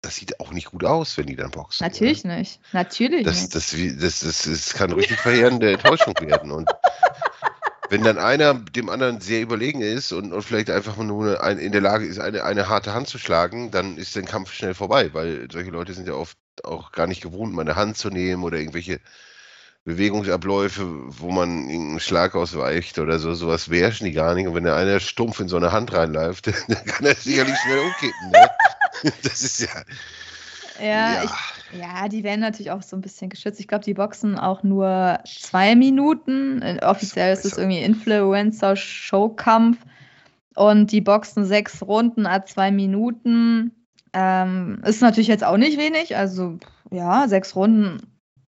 das 0.02 0.16
sieht 0.16 0.40
auch 0.40 0.54
nicht 0.54 0.72
gut 0.72 0.86
aus, 0.86 1.18
wenn 1.18 1.26
die 1.26 1.36
dann 1.36 1.52
boxen. 1.52 1.86
Natürlich 1.86 2.24
oder? 2.24 2.38
nicht. 2.38 2.62
Natürlich 2.72 3.26
das, 3.26 3.42
nicht. 3.42 3.56
Das, 3.56 3.72
das, 3.72 4.20
das, 4.22 4.44
das, 4.44 4.74
kann 4.74 4.94
richtig 4.94 5.20
verheerende 5.20 5.74
Enttäuschung 5.74 6.14
werden. 6.22 6.52
Und 6.52 6.70
wenn 7.90 8.04
dann 8.04 8.18
einer 8.18 8.54
dem 8.54 8.88
anderen 8.88 9.20
sehr 9.20 9.42
überlegen 9.42 9.82
ist 9.82 10.14
und, 10.14 10.32
und 10.32 10.42
vielleicht 10.44 10.70
einfach 10.70 10.96
nur 10.96 11.44
ein, 11.44 11.58
in 11.58 11.74
der 11.74 11.82
Lage 11.82 12.06
ist, 12.06 12.20
eine, 12.20 12.46
eine 12.46 12.70
harte 12.70 12.94
Hand 12.94 13.10
zu 13.10 13.18
schlagen, 13.18 13.70
dann 13.72 13.98
ist 13.98 14.16
der 14.16 14.24
Kampf 14.24 14.54
schnell 14.54 14.76
vorbei, 14.76 15.14
weil 15.14 15.50
solche 15.52 15.72
Leute 15.72 15.94
sind 15.94 16.08
ja 16.08 16.14
oft 16.14 16.38
auch 16.64 16.94
gar 16.94 17.08
nicht 17.08 17.22
gewohnt, 17.22 17.54
mal 17.54 17.64
eine 17.64 17.76
Hand 17.76 17.98
zu 17.98 18.10
nehmen 18.10 18.44
oder 18.44 18.58
irgendwelche 18.58 19.02
Bewegungsabläufe, 19.86 20.86
wo 21.08 21.32
man 21.32 21.68
einen 21.68 22.00
Schlag 22.00 22.36
ausweicht 22.36 23.00
oder 23.00 23.18
so, 23.18 23.34
sowas 23.34 23.70
beherrschen 23.70 24.06
die 24.06 24.12
gar 24.12 24.36
nicht. 24.36 24.48
Und 24.48 24.56
wenn 24.56 24.64
der 24.64 24.76
einer 24.76 25.00
stumpf 25.00 25.40
in 25.40 25.48
so 25.48 25.58
eine 25.58 25.72
Hand 25.72 25.94
reinläuft, 25.94 26.48
dann 26.68 26.86
kann 26.86 27.06
er 27.06 27.16
sicherlich 27.16 27.58
schnell 27.58 27.80
umkippen. 27.80 28.30
Ne? 28.32 28.50
Das 29.24 29.42
ist 29.42 29.62
ja. 29.62 29.70
Ja, 30.82 31.14
ja. 31.14 31.24
Ich, 31.24 31.80
ja, 31.80 32.10
die 32.10 32.24
werden 32.24 32.42
natürlich 32.42 32.72
auch 32.72 32.82
so 32.82 32.98
ein 32.98 33.02
bisschen 33.02 33.30
geschützt. 33.30 33.60
Ich 33.60 33.68
glaube, 33.68 33.86
die 33.86 33.94
boxen 33.94 34.38
auch 34.38 34.64
nur 34.64 35.20
zwei 35.26 35.76
Minuten. 35.76 36.62
Äh, 36.62 36.80
offiziell 36.84 37.32
ist 37.32 37.46
es 37.46 37.58
irgendwie 37.58 37.82
Influencer-Showkampf. 37.82 39.78
Und 40.56 40.92
die 40.92 41.00
boxen 41.02 41.46
sechs 41.46 41.82
Runden 41.82 42.26
a 42.26 42.46
zwei 42.46 42.72
Minuten. 42.72 43.72
Ähm, 44.12 44.82
ist 44.86 45.02
natürlich 45.02 45.28
jetzt 45.28 45.44
auch 45.46 45.58
nicht 45.58 45.78
wenig. 45.78 46.18
Also, 46.18 46.58
ja, 46.92 47.28
sechs 47.30 47.56
Runden. 47.56 48.02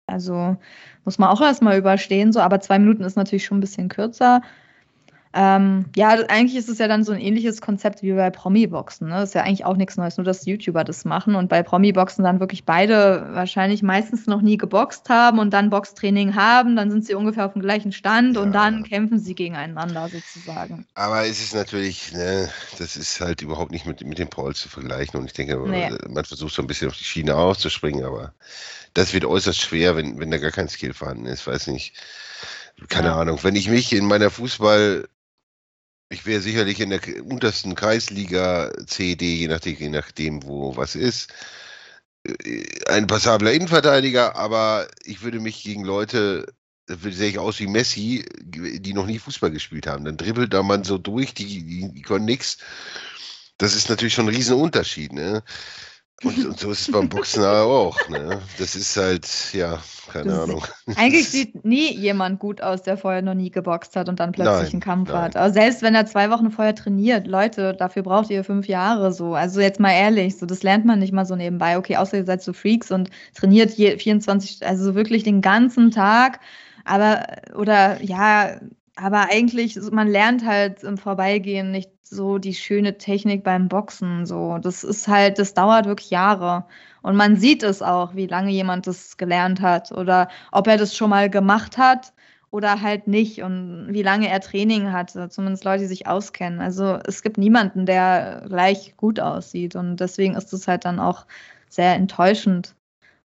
Also 0.07 0.57
muss 1.05 1.19
man 1.19 1.29
auch 1.31 1.41
erstmal 1.41 1.79
überstehen, 1.79 2.33
so, 2.33 2.41
aber 2.41 2.61
zwei 2.61 2.79
Minuten 2.79 3.05
ist 3.05 3.17
natürlich 3.17 3.45
schon 3.45 3.59
ein 3.59 3.63
bisschen 3.63 3.89
kürzer. 3.89 4.43
Ähm, 5.37 5.87
ja, 5.97 6.11
eigentlich 6.29 6.55
ist 6.55 6.69
es 6.69 6.79
ja 6.79 6.87
dann 6.87 7.03
so 7.03 7.11
ein 7.11 7.21
ähnliches 7.21 7.61
Konzept 7.61 8.03
wie 8.03 8.13
bei 8.13 8.31
Promi-Boxen. 8.31 9.09
Ne? 9.09 9.15
Das 9.15 9.31
ist 9.31 9.35
ja 9.35 9.43
eigentlich 9.43 9.65
auch 9.65 9.77
nichts 9.77 9.97
Neues, 9.97 10.17
nur 10.17 10.25
dass 10.25 10.47
YouTuber 10.47 10.85
das 10.85 11.05
machen 11.05 11.35
und 11.35 11.49
bei 11.49 11.65
Promi-Boxen 11.65 12.23
dann 12.23 12.39
wirklich 12.39 12.65
beide 12.65 13.27
wahrscheinlich 13.33 13.83
meistens 13.83 14.29
noch 14.29 14.43
nie 14.43 14.57
geboxt 14.57 15.09
haben 15.09 15.41
und 15.41 15.51
dann 15.51 15.71
Boxtraining 15.71 16.37
haben, 16.37 16.77
dann 16.77 16.93
sind 16.93 17.05
sie 17.05 17.15
ungefähr 17.15 17.47
auf 17.47 17.55
dem 17.55 17.63
gleichen 17.63 17.91
Stand 17.91 18.37
ja. 18.37 18.43
und 18.43 18.53
dann 18.53 18.85
kämpfen 18.85 19.19
sie 19.19 19.35
gegeneinander 19.35 20.09
sozusagen. 20.09 20.87
Aber 20.95 21.27
es 21.27 21.41
ist 21.41 21.53
natürlich, 21.53 22.13
ne, 22.13 22.49
das 22.79 22.97
ist 22.97 23.21
halt 23.21 23.43
überhaupt 23.43 23.73
nicht 23.73 23.87
mit, 23.87 24.07
mit 24.07 24.19
dem 24.19 24.29
Paul 24.29 24.55
zu 24.55 24.69
vergleichen 24.69 25.19
und 25.19 25.27
ich 25.27 25.33
denke, 25.33 25.57
nee. 25.69 25.91
man 26.09 26.25
versucht 26.25 26.55
so 26.55 26.63
ein 26.63 26.69
bisschen 26.69 26.89
auf 26.89 26.97
die 26.97 27.03
Schiene 27.03 27.35
auszuspringen, 27.35 28.05
aber 28.05 28.33
das 28.95 29.13
wird 29.13 29.25
äußerst 29.25 29.61
schwer, 29.61 29.97
wenn, 29.97 30.21
wenn 30.21 30.31
da 30.31 30.39
gar 30.39 30.53
kein 30.53 30.69
Skill 30.69 30.95
vorhanden 30.95 31.27
ist. 31.27 31.47
Weiß 31.49 31.67
nicht. 31.67 31.95
Keine 32.89 33.09
ja. 33.09 33.17
Ahnung. 33.17 33.39
Wenn 33.43 33.57
ich 33.57 33.69
mich 33.69 33.93
in 33.93 34.07
meiner 34.07 34.31
Fußball, 34.31 35.09
ich 36.09 36.27
wäre 36.27 36.41
sicherlich 36.41 36.81
in 36.81 36.91
der 36.91 37.01
untersten 37.25 37.75
Kreisliga 37.75 38.73
CD, 38.87 39.37
je 39.37 39.49
nachdem, 39.49 39.77
je 39.77 39.89
nachdem, 39.89 40.43
wo 40.45 40.77
was 40.77 40.95
ist, 40.95 41.33
äh, 42.27 42.65
ein 42.89 43.07
passabler 43.07 43.53
Innenverteidiger, 43.53 44.37
aber 44.37 44.89
ich 45.05 45.23
würde 45.23 45.41
mich 45.41 45.63
gegen 45.63 45.85
Leute, 45.85 46.47
sehe 46.87 47.31
ich 47.31 47.39
aus 47.39 47.61
wie 47.61 47.67
Messi, 47.67 48.25
die 48.43 48.93
noch 48.93 49.07
nie 49.07 49.19
Fußball 49.19 49.51
gespielt 49.51 49.87
haben. 49.87 50.05
Dann 50.05 50.17
dribbelt 50.17 50.53
da 50.53 50.63
man 50.63 50.85
so 50.85 50.99
durch, 50.99 51.35
die, 51.35 51.65
die, 51.65 51.93
die 51.93 52.03
können 52.03 52.27
nichts. 52.27 52.59
Das 53.59 53.75
ist 53.75 53.89
natürlich 53.89 54.15
schon 54.15 54.27
ein 54.29 54.35
Riesenunterschied. 54.35 55.13
Ne? 55.13 55.43
Und, 56.23 56.47
und, 56.47 56.59
so 56.59 56.71
ist 56.71 56.83
es 56.83 56.93
beim 56.93 57.09
Boxen 57.09 57.45
auch. 57.45 58.09
Ne? 58.09 58.41
Das 58.59 58.77
ist 58.77 58.97
halt, 58.97 59.27
ja, 59.53 59.83
keine 60.11 60.31
das 60.31 60.39
Ahnung. 60.39 60.65
Eigentlich 60.97 61.29
sieht 61.31 61.65
nie 61.65 61.93
jemand 61.93 62.39
gut 62.39 62.61
aus, 62.61 62.83
der 62.83 62.97
vorher 62.97 63.21
noch 63.23 63.35
nie 63.35 63.51
geboxt 63.51 63.97
hat 63.97 64.09
und 64.09 64.21
dann 64.21 64.33
plötzlich 64.33 64.65
nein, 64.65 64.73
einen 64.73 64.81
Kampf 64.81 65.11
nein. 65.11 65.23
hat. 65.23 65.37
Aber 65.37 65.53
selbst 65.53 65.83
wenn 65.83 65.95
er 65.95 66.07
zwei 66.07 66.31
Wochen 66.31 66.51
vorher 66.51 66.75
trainiert, 66.75 67.27
Leute, 67.27 67.75
dafür 67.75 68.03
braucht 68.03 68.31
ihr 68.31 68.45
fünf 68.45 68.69
Jahre 68.69 69.13
so. 69.13 69.35
Also 69.35 69.61
jetzt 69.61 69.81
mal 69.81 69.93
ehrlich, 69.93 70.39
so 70.39 70.47
das 70.47 70.63
lernt 70.63 70.85
man 70.85 70.99
nicht 70.99 71.13
mal 71.13 71.27
so 71.27 71.37
nebenbei. 71.37 71.77
Okay, 71.77 71.97
außer 71.97 72.19
ihr 72.19 72.25
seid 72.25 72.43
so 72.43 72.53
Freaks 72.53 72.91
und 72.91 73.11
trainiert 73.35 73.73
je 73.73 73.99
24, 73.99 74.65
also 74.67 74.95
wirklich 74.95 75.25
den 75.25 75.41
ganzen 75.41 75.91
Tag. 75.91 76.41
Aber, 76.85 77.27
oder 77.57 78.03
ja, 78.03 78.61
aber 78.97 79.29
eigentlich, 79.31 79.77
man 79.91 80.09
lernt 80.09 80.45
halt 80.45 80.83
im 80.85 80.99
Vorbeigehen 80.99 81.71
nicht 81.71 81.91
so 82.03 82.39
die 82.39 82.55
schöne 82.55 82.97
Technik 82.99 83.43
beim 83.43 83.69
Boxen. 83.69 84.27
So, 84.27 84.59
das 84.59 84.85
ist 84.85 85.09
halt, 85.09 85.39
das 85.39 85.55
dauert 85.55 85.87
wirklich 85.87 86.11
Jahre. 86.11 86.67
Und 87.03 87.17
man 87.17 87.37
sieht 87.37 87.63
es 87.63 87.83
auch, 87.83 88.15
wie 88.15 88.27
lange 88.27 88.51
jemand 88.51 88.87
das 88.87 89.17
gelernt 89.17 89.61
hat 89.61 89.93
oder 89.93 90.29
ob 90.53 90.67
er 90.69 90.77
das 90.79 90.97
schon 90.97 91.11
mal 91.11 91.29
gemacht 91.29 91.77
hat 91.79 92.13
oder 92.51 92.81
halt 92.83 93.09
nicht 93.09 93.43
und 93.43 93.89
wie 93.91 94.03
lange 94.03 94.29
er 94.29 94.41
Training 94.41 94.93
hatte, 94.93 95.29
zumindest 95.29 95.65
Leute, 95.65 95.83
die 95.83 95.89
sich 95.89 96.07
auskennen. 96.07 96.61
Also 96.61 96.99
es 97.07 97.23
gibt 97.23 97.37
niemanden, 97.37 97.85
der 97.87 98.45
gleich 98.49 98.97
gut 98.97 99.19
aussieht 99.21 99.75
und 99.77 99.97
deswegen 99.97 100.35
ist 100.37 100.53
es 100.53 100.69
halt 100.69 100.85
dann 100.85 101.01
auch 101.01 101.27
sehr 101.69 101.95
enttäuschend. 101.95 102.77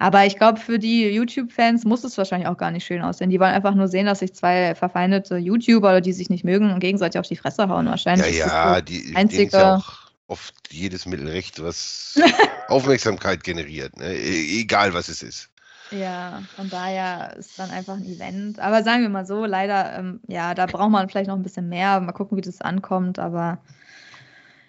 Aber 0.01 0.25
ich 0.25 0.35
glaube, 0.35 0.59
für 0.59 0.79
die 0.79 1.09
YouTube-Fans 1.09 1.85
muss 1.85 2.03
es 2.03 2.17
wahrscheinlich 2.17 2.47
auch 2.47 2.57
gar 2.57 2.71
nicht 2.71 2.83
schön 2.83 3.03
aussehen. 3.03 3.29
Die 3.29 3.39
wollen 3.39 3.53
einfach 3.53 3.75
nur 3.75 3.87
sehen, 3.87 4.07
dass 4.07 4.17
sich 4.17 4.33
zwei 4.33 4.73
verfeindete 4.73 5.37
YouTuber, 5.37 6.01
die 6.01 6.11
sich 6.11 6.31
nicht 6.31 6.43
mögen, 6.43 6.79
gegenseitig 6.79 7.19
auf 7.19 7.27
die 7.27 7.35
Fresse 7.35 7.69
hauen. 7.69 7.85
Wahrscheinlich. 7.85 8.39
Ja, 8.39 8.73
ja, 8.73 8.81
die 8.81 9.13
einzige. 9.15 9.55
Ja 9.55 9.75
auch 9.75 10.09
oft 10.25 10.55
jedes 10.71 11.05
Mittel 11.05 11.27
recht, 11.27 11.61
was 11.61 12.19
Aufmerksamkeit 12.67 13.43
generiert. 13.43 13.95
Ne? 13.99 14.11
E 14.11 14.61
egal, 14.61 14.95
was 14.95 15.07
es 15.07 15.21
ist. 15.21 15.51
Ja, 15.91 16.41
von 16.55 16.67
daher 16.71 17.35
ist 17.37 17.59
dann 17.59 17.69
einfach 17.69 17.93
ein 17.93 18.05
Event. 18.05 18.57
Aber 18.57 18.81
sagen 18.81 19.03
wir 19.03 19.09
mal 19.09 19.27
so, 19.27 19.45
leider, 19.45 19.99
ähm, 19.99 20.19
ja, 20.27 20.55
da 20.55 20.65
braucht 20.65 20.89
man 20.89 21.09
vielleicht 21.09 21.27
noch 21.27 21.35
ein 21.35 21.43
bisschen 21.43 21.69
mehr. 21.69 21.99
Mal 21.99 22.13
gucken, 22.13 22.39
wie 22.39 22.41
das 22.41 22.59
ankommt. 22.61 23.19
Aber 23.19 23.59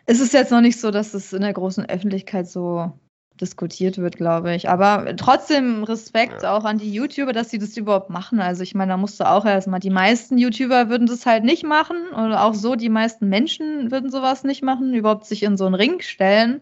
es 0.05 0.21
ist 0.21 0.35
jetzt 0.35 0.51
noch 0.51 0.61
nicht 0.61 0.79
so, 0.79 0.91
dass 0.91 1.15
es 1.15 1.33
in 1.33 1.41
der 1.41 1.55
großen 1.55 1.89
Öffentlichkeit 1.89 2.51
so 2.51 2.93
diskutiert 3.41 3.99
wird, 3.99 4.17
glaube 4.17 4.55
ich. 4.55 4.69
Aber 4.69 5.17
trotzdem 5.17 5.85
Respekt 5.85 6.43
ja. 6.43 6.57
auch 6.57 6.65
an 6.65 6.79
die 6.79 6.93
YouTuber, 6.93 7.33
dass 7.33 7.51
sie 7.51 7.59
das 7.59 7.77
überhaupt 7.77 8.11
machen. 8.11 8.41
Also 8.41 8.63
ich 8.63 8.75
meine, 8.75 8.93
da 8.93 8.97
musst 8.97 9.19
du 9.21 9.29
auch 9.29 9.45
erstmal, 9.45 9.81
die 9.81 9.91
meisten 9.91 10.39
YouTuber 10.39 10.89
würden 10.89 11.07
das 11.07 11.27
halt 11.27 11.45
nicht 11.45 11.65
machen 11.65 11.97
oder 12.13 12.45
auch 12.45 12.55
so, 12.55 12.77
die 12.77 12.89
meisten 12.89 13.29
Menschen 13.29 13.91
würden 13.91 14.11
sowas 14.11 14.45
nicht 14.45 14.63
machen, 14.63 14.95
überhaupt 14.95 15.27
sich 15.27 15.43
in 15.43 15.57
so 15.57 15.67
einen 15.67 15.75
Ring 15.75 16.01
stellen. 16.01 16.61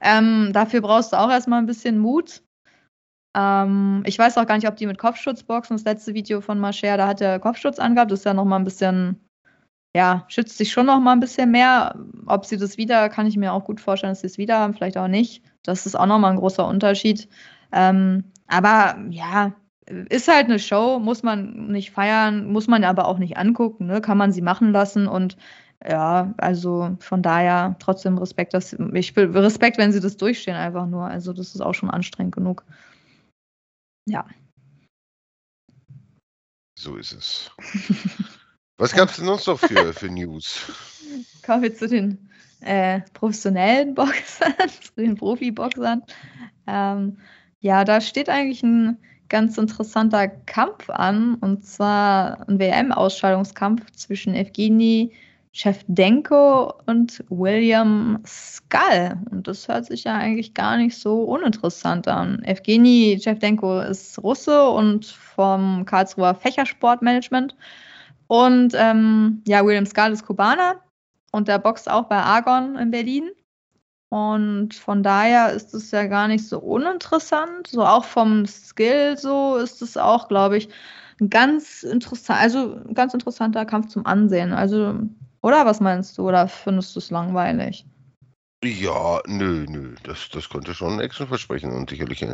Ähm, 0.00 0.50
dafür 0.52 0.80
brauchst 0.80 1.12
du 1.12 1.18
auch 1.18 1.30
erstmal 1.30 1.60
ein 1.60 1.66
bisschen 1.66 1.98
Mut. 1.98 2.42
Ähm, 3.36 4.02
ich 4.06 4.18
weiß 4.18 4.36
auch 4.38 4.46
gar 4.46 4.56
nicht, 4.56 4.68
ob 4.68 4.76
die 4.76 4.86
mit 4.86 4.98
Kopfschutz 4.98 5.42
boxen. 5.42 5.76
Das 5.76 5.84
letzte 5.84 6.14
Video 6.14 6.40
von 6.40 6.58
Mascher, 6.58 6.96
da 6.96 7.06
hat 7.06 7.20
er 7.20 7.38
Kopfschutz 7.38 7.78
angehabt. 7.78 8.10
Das 8.10 8.20
ist 8.20 8.24
ja 8.24 8.34
nochmal 8.34 8.58
ein 8.58 8.64
bisschen 8.64 9.20
ja, 9.96 10.24
schützt 10.28 10.56
sich 10.58 10.70
schon 10.70 10.86
noch 10.86 11.00
mal 11.00 11.12
ein 11.12 11.20
bisschen 11.20 11.50
mehr. 11.50 11.98
Ob 12.26 12.46
sie 12.46 12.56
das 12.56 12.76
wieder, 12.76 13.08
kann 13.08 13.26
ich 13.26 13.36
mir 13.36 13.52
auch 13.52 13.64
gut 13.64 13.80
vorstellen, 13.80 14.12
dass 14.12 14.20
sie 14.20 14.28
es 14.28 14.38
wieder 14.38 14.58
haben, 14.58 14.74
vielleicht 14.74 14.96
auch 14.96 15.08
nicht. 15.08 15.42
Das 15.62 15.86
ist 15.86 15.96
auch 15.96 16.06
noch 16.06 16.18
mal 16.18 16.30
ein 16.30 16.38
großer 16.38 16.66
Unterschied. 16.66 17.28
Ähm, 17.72 18.24
aber 18.46 18.98
ja, 19.10 19.52
ist 20.08 20.28
halt 20.28 20.46
eine 20.46 20.58
Show, 20.58 20.98
muss 21.00 21.22
man 21.22 21.68
nicht 21.68 21.90
feiern, 21.90 22.52
muss 22.52 22.68
man 22.68 22.84
aber 22.84 23.06
auch 23.06 23.18
nicht 23.18 23.36
angucken, 23.36 23.86
ne? 23.86 24.00
kann 24.00 24.18
man 24.18 24.32
sie 24.32 24.42
machen 24.42 24.72
lassen 24.72 25.08
und 25.08 25.36
ja, 25.86 26.34
also 26.36 26.96
von 27.00 27.22
daher 27.22 27.76
trotzdem 27.78 28.18
Respekt, 28.18 28.52
dass 28.54 28.74
ich 28.74 29.16
Respekt, 29.16 29.78
wenn 29.78 29.92
sie 29.92 30.00
das 30.00 30.16
durchstehen 30.18 30.54
einfach 30.54 30.86
nur. 30.86 31.04
Also 31.04 31.32
das 31.32 31.54
ist 31.54 31.62
auch 31.62 31.72
schon 31.72 31.90
anstrengend 31.90 32.34
genug. 32.34 32.64
Ja. 34.06 34.26
So 36.78 36.96
ist 36.96 37.12
es. 37.12 37.50
Was 38.80 38.94
gab 38.94 39.10
es 39.10 39.16
denn 39.16 39.26
sonst 39.26 39.46
noch 39.46 39.58
für, 39.58 39.92
für 39.92 40.08
News? 40.08 40.72
Kommen 41.44 41.62
wir 41.62 41.74
zu 41.74 41.86
den 41.86 42.16
äh, 42.60 43.00
professionellen 43.12 43.94
Boxern, 43.94 44.54
zu 44.80 44.92
den 44.96 45.16
Profiboxern. 45.16 46.02
Ähm, 46.66 47.18
ja, 47.60 47.84
da 47.84 48.00
steht 48.00 48.30
eigentlich 48.30 48.62
ein 48.62 48.96
ganz 49.28 49.58
interessanter 49.58 50.28
Kampf 50.28 50.88
an, 50.88 51.34
und 51.34 51.62
zwar 51.62 52.48
ein 52.48 52.58
WM-Ausscheidungskampf 52.58 53.90
zwischen 53.90 54.34
Evgeny 54.34 55.12
Shevdenko 55.52 56.72
und 56.86 57.22
William 57.28 58.22
Skull. 58.26 59.18
Und 59.30 59.46
das 59.46 59.68
hört 59.68 59.84
sich 59.84 60.04
ja 60.04 60.14
eigentlich 60.14 60.54
gar 60.54 60.78
nicht 60.78 60.96
so 60.96 61.24
uninteressant 61.24 62.08
an. 62.08 62.42
Evgeny 62.44 63.20
Shevdenko 63.22 63.80
ist 63.80 64.22
Russe 64.22 64.70
und 64.70 65.04
vom 65.04 65.84
Karlsruher 65.84 66.34
Fächersportmanagement. 66.34 67.54
Und 68.30 68.74
ähm, 68.76 69.42
ja, 69.44 69.66
William 69.66 69.86
Skull 69.86 70.12
ist 70.12 70.24
Kubaner 70.24 70.76
und 71.32 71.48
der 71.48 71.58
boxt 71.58 71.90
auch 71.90 72.04
bei 72.04 72.16
Argon 72.16 72.76
in 72.76 72.92
Berlin. 72.92 73.28
Und 74.08 74.72
von 74.72 75.02
daher 75.02 75.52
ist 75.52 75.74
es 75.74 75.90
ja 75.90 76.06
gar 76.06 76.28
nicht 76.28 76.46
so 76.46 76.60
uninteressant. 76.60 77.66
So 77.66 77.84
auch 77.84 78.04
vom 78.04 78.46
Skill 78.46 79.18
so 79.18 79.56
ist 79.56 79.82
es 79.82 79.96
auch, 79.96 80.28
glaube 80.28 80.58
ich, 80.58 80.68
ein 81.20 81.28
ganz 81.28 81.82
interessant, 81.82 82.40
also 82.40 82.76
ein 82.86 82.94
ganz 82.94 83.14
interessanter 83.14 83.64
Kampf 83.66 83.88
zum 83.88 84.06
Ansehen. 84.06 84.52
Also, 84.52 84.94
oder 85.42 85.66
was 85.66 85.80
meinst 85.80 86.16
du? 86.16 86.28
Oder 86.28 86.46
findest 86.46 86.94
du 86.94 87.00
es 87.00 87.10
langweilig? 87.10 87.84
Ja, 88.62 89.22
nö, 89.26 89.64
nö. 89.68 89.94
Das, 90.02 90.28
das 90.32 90.50
könnte 90.50 90.74
schon 90.74 90.94
ein 90.94 91.00
Action 91.00 91.26
versprechen 91.26 91.72
und 91.72 91.88
sicherlich 91.88 92.24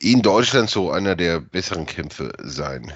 in 0.00 0.22
Deutschland 0.22 0.68
so 0.70 0.90
einer 0.90 1.14
der 1.14 1.40
besseren 1.40 1.86
Kämpfe 1.86 2.32
sein. 2.38 2.92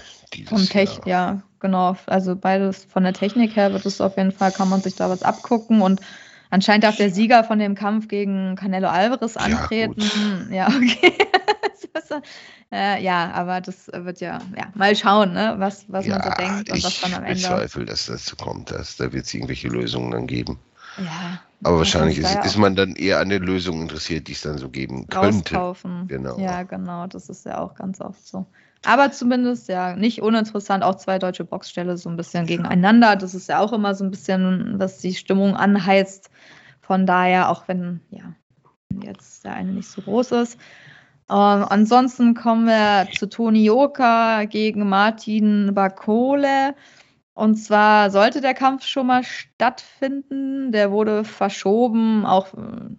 Vom 0.46 0.66
Tech, 0.66 1.00
ja, 1.06 1.42
genau. 1.60 1.96
Also 2.06 2.34
beides 2.34 2.84
von 2.84 3.04
der 3.04 3.12
Technik 3.12 3.54
her 3.54 3.72
wird 3.72 3.86
es 3.86 4.00
auf 4.00 4.16
jeden 4.16 4.32
Fall, 4.32 4.50
kann 4.50 4.68
man 4.68 4.80
sich 4.80 4.96
da 4.96 5.08
was 5.08 5.22
abgucken 5.22 5.80
und 5.80 6.00
anscheinend 6.50 6.84
darf 6.84 6.96
der 6.96 7.10
Sieger 7.10 7.44
von 7.44 7.60
dem 7.60 7.76
Kampf 7.76 8.08
gegen 8.08 8.56
Canelo 8.56 8.88
Alvarez 8.88 9.36
antreten. 9.36 10.48
Ja, 10.50 10.68
ja 10.68 10.76
okay. 10.76 11.14
äh, 12.72 13.02
ja, 13.02 13.30
aber 13.32 13.60
das 13.60 13.88
wird 13.92 14.20
ja, 14.20 14.40
ja, 14.56 14.72
mal 14.74 14.96
schauen, 14.96 15.34
ne, 15.34 15.54
was, 15.58 15.84
was 15.88 16.06
ja, 16.06 16.18
man 16.18 16.22
so 16.22 16.30
denkt 16.30 16.70
und 16.70 16.84
was 16.84 17.00
dann 17.00 17.14
am 17.14 17.24
Ende. 17.24 17.38
Ich 17.38 17.42
bezweifle, 17.42 17.84
dass 17.84 18.06
das 18.06 18.26
so 18.26 18.34
kommt. 18.34 18.72
Dass, 18.72 18.96
da 18.96 19.12
wird 19.12 19.26
es 19.26 19.34
irgendwelche 19.34 19.68
Lösungen 19.68 20.10
dann 20.10 20.26
geben. 20.26 20.58
Ja. 21.00 21.40
Aber 21.62 21.78
wahrscheinlich 21.78 22.18
ist, 22.18 22.34
ist, 22.44 22.56
man 22.56 22.74
dann 22.74 22.94
eher 22.94 23.18
an 23.18 23.28
den 23.28 23.42
Lösungen 23.42 23.82
interessiert, 23.82 24.28
die 24.28 24.32
es 24.32 24.42
dann 24.42 24.56
so 24.56 24.70
geben 24.70 25.06
könnte. 25.08 25.54
Rauskaufen. 25.54 26.08
Genau. 26.08 26.38
Ja, 26.38 26.62
genau, 26.62 27.06
das 27.06 27.28
ist 27.28 27.44
ja 27.44 27.58
auch 27.58 27.74
ganz 27.74 28.00
oft 28.00 28.26
so. 28.26 28.46
Aber 28.84 29.12
zumindest 29.12 29.68
ja 29.68 29.94
nicht 29.94 30.22
uninteressant, 30.22 30.82
auch 30.82 30.94
zwei 30.94 31.18
deutsche 31.18 31.44
Boxställe 31.44 31.98
so 31.98 32.08
ein 32.08 32.16
bisschen 32.16 32.46
gegeneinander. 32.46 33.16
Das 33.16 33.34
ist 33.34 33.48
ja 33.48 33.60
auch 33.60 33.74
immer 33.74 33.94
so 33.94 34.04
ein 34.04 34.10
bisschen, 34.10 34.78
was 34.78 34.98
die 34.98 35.14
Stimmung 35.14 35.54
anheizt. 35.54 36.30
Von 36.80 37.04
daher, 37.04 37.50
auch 37.50 37.68
wenn 37.68 38.00
ja 38.10 38.34
jetzt 39.02 39.44
der 39.44 39.52
eine 39.52 39.72
nicht 39.72 39.88
so 39.88 40.00
groß 40.00 40.32
ist. 40.32 40.58
Ähm, 41.30 41.64
ansonsten 41.68 42.34
kommen 42.34 42.66
wir 42.66 43.06
zu 43.16 43.28
Toni 43.28 43.64
Joka 43.64 44.44
gegen 44.46 44.88
Martin 44.88 45.72
Bakole. 45.74 46.74
Und 47.40 47.54
zwar 47.54 48.10
sollte 48.10 48.42
der 48.42 48.52
Kampf 48.52 48.84
schon 48.84 49.06
mal 49.06 49.24
stattfinden. 49.24 50.72
Der 50.72 50.90
wurde 50.90 51.24
verschoben, 51.24 52.26
auch 52.26 52.52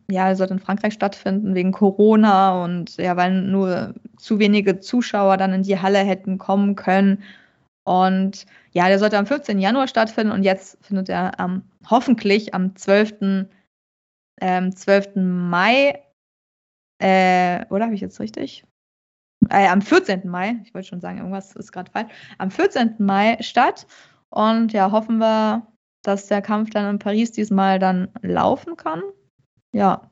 ja, 0.09 0.29
er 0.29 0.35
sollte 0.35 0.55
in 0.55 0.59
Frankreich 0.59 0.93
stattfinden 0.93 1.53
wegen 1.53 1.71
Corona 1.71 2.63
und 2.63 2.97
ja, 2.97 3.15
weil 3.15 3.39
nur 3.39 3.93
zu 4.17 4.39
wenige 4.39 4.79
Zuschauer 4.79 5.37
dann 5.37 5.53
in 5.53 5.61
die 5.61 5.77
Halle 5.79 5.99
hätten 5.99 6.39
kommen 6.39 6.75
können. 6.75 7.21
Und 7.83 8.47
ja, 8.71 8.87
der 8.87 8.97
sollte 8.97 9.19
am 9.19 9.27
15. 9.27 9.59
Januar 9.59 9.87
stattfinden 9.87 10.33
und 10.33 10.41
jetzt 10.41 10.83
findet 10.83 11.09
er 11.09 11.33
ähm, 11.37 11.61
hoffentlich 11.87 12.55
am 12.55 12.75
12. 12.75 13.45
Ähm, 14.41 14.75
12. 14.75 15.17
Mai, 15.17 16.01
äh, 16.99 17.63
oder 17.69 17.85
habe 17.85 17.93
ich 17.93 18.01
jetzt 18.01 18.19
richtig? 18.19 18.65
Äh, 19.49 19.67
am 19.67 19.83
14. 19.83 20.27
Mai, 20.27 20.55
ich 20.63 20.73
wollte 20.73 20.87
schon 20.87 21.01
sagen, 21.01 21.17
irgendwas 21.17 21.55
ist 21.55 21.71
gerade 21.71 21.91
falsch, 21.91 22.11
am 22.39 22.49
14. 22.49 22.95
Mai 22.97 23.37
statt. 23.41 23.85
Und 24.31 24.73
ja, 24.73 24.91
hoffen 24.91 25.17
wir, 25.19 25.67
dass 26.03 26.27
der 26.27 26.41
Kampf 26.41 26.71
dann 26.71 26.89
in 26.89 26.99
Paris 26.99 27.31
diesmal 27.31 27.77
dann 27.77 28.09
laufen 28.21 28.77
kann. 28.77 29.01
Ja. 29.73 30.09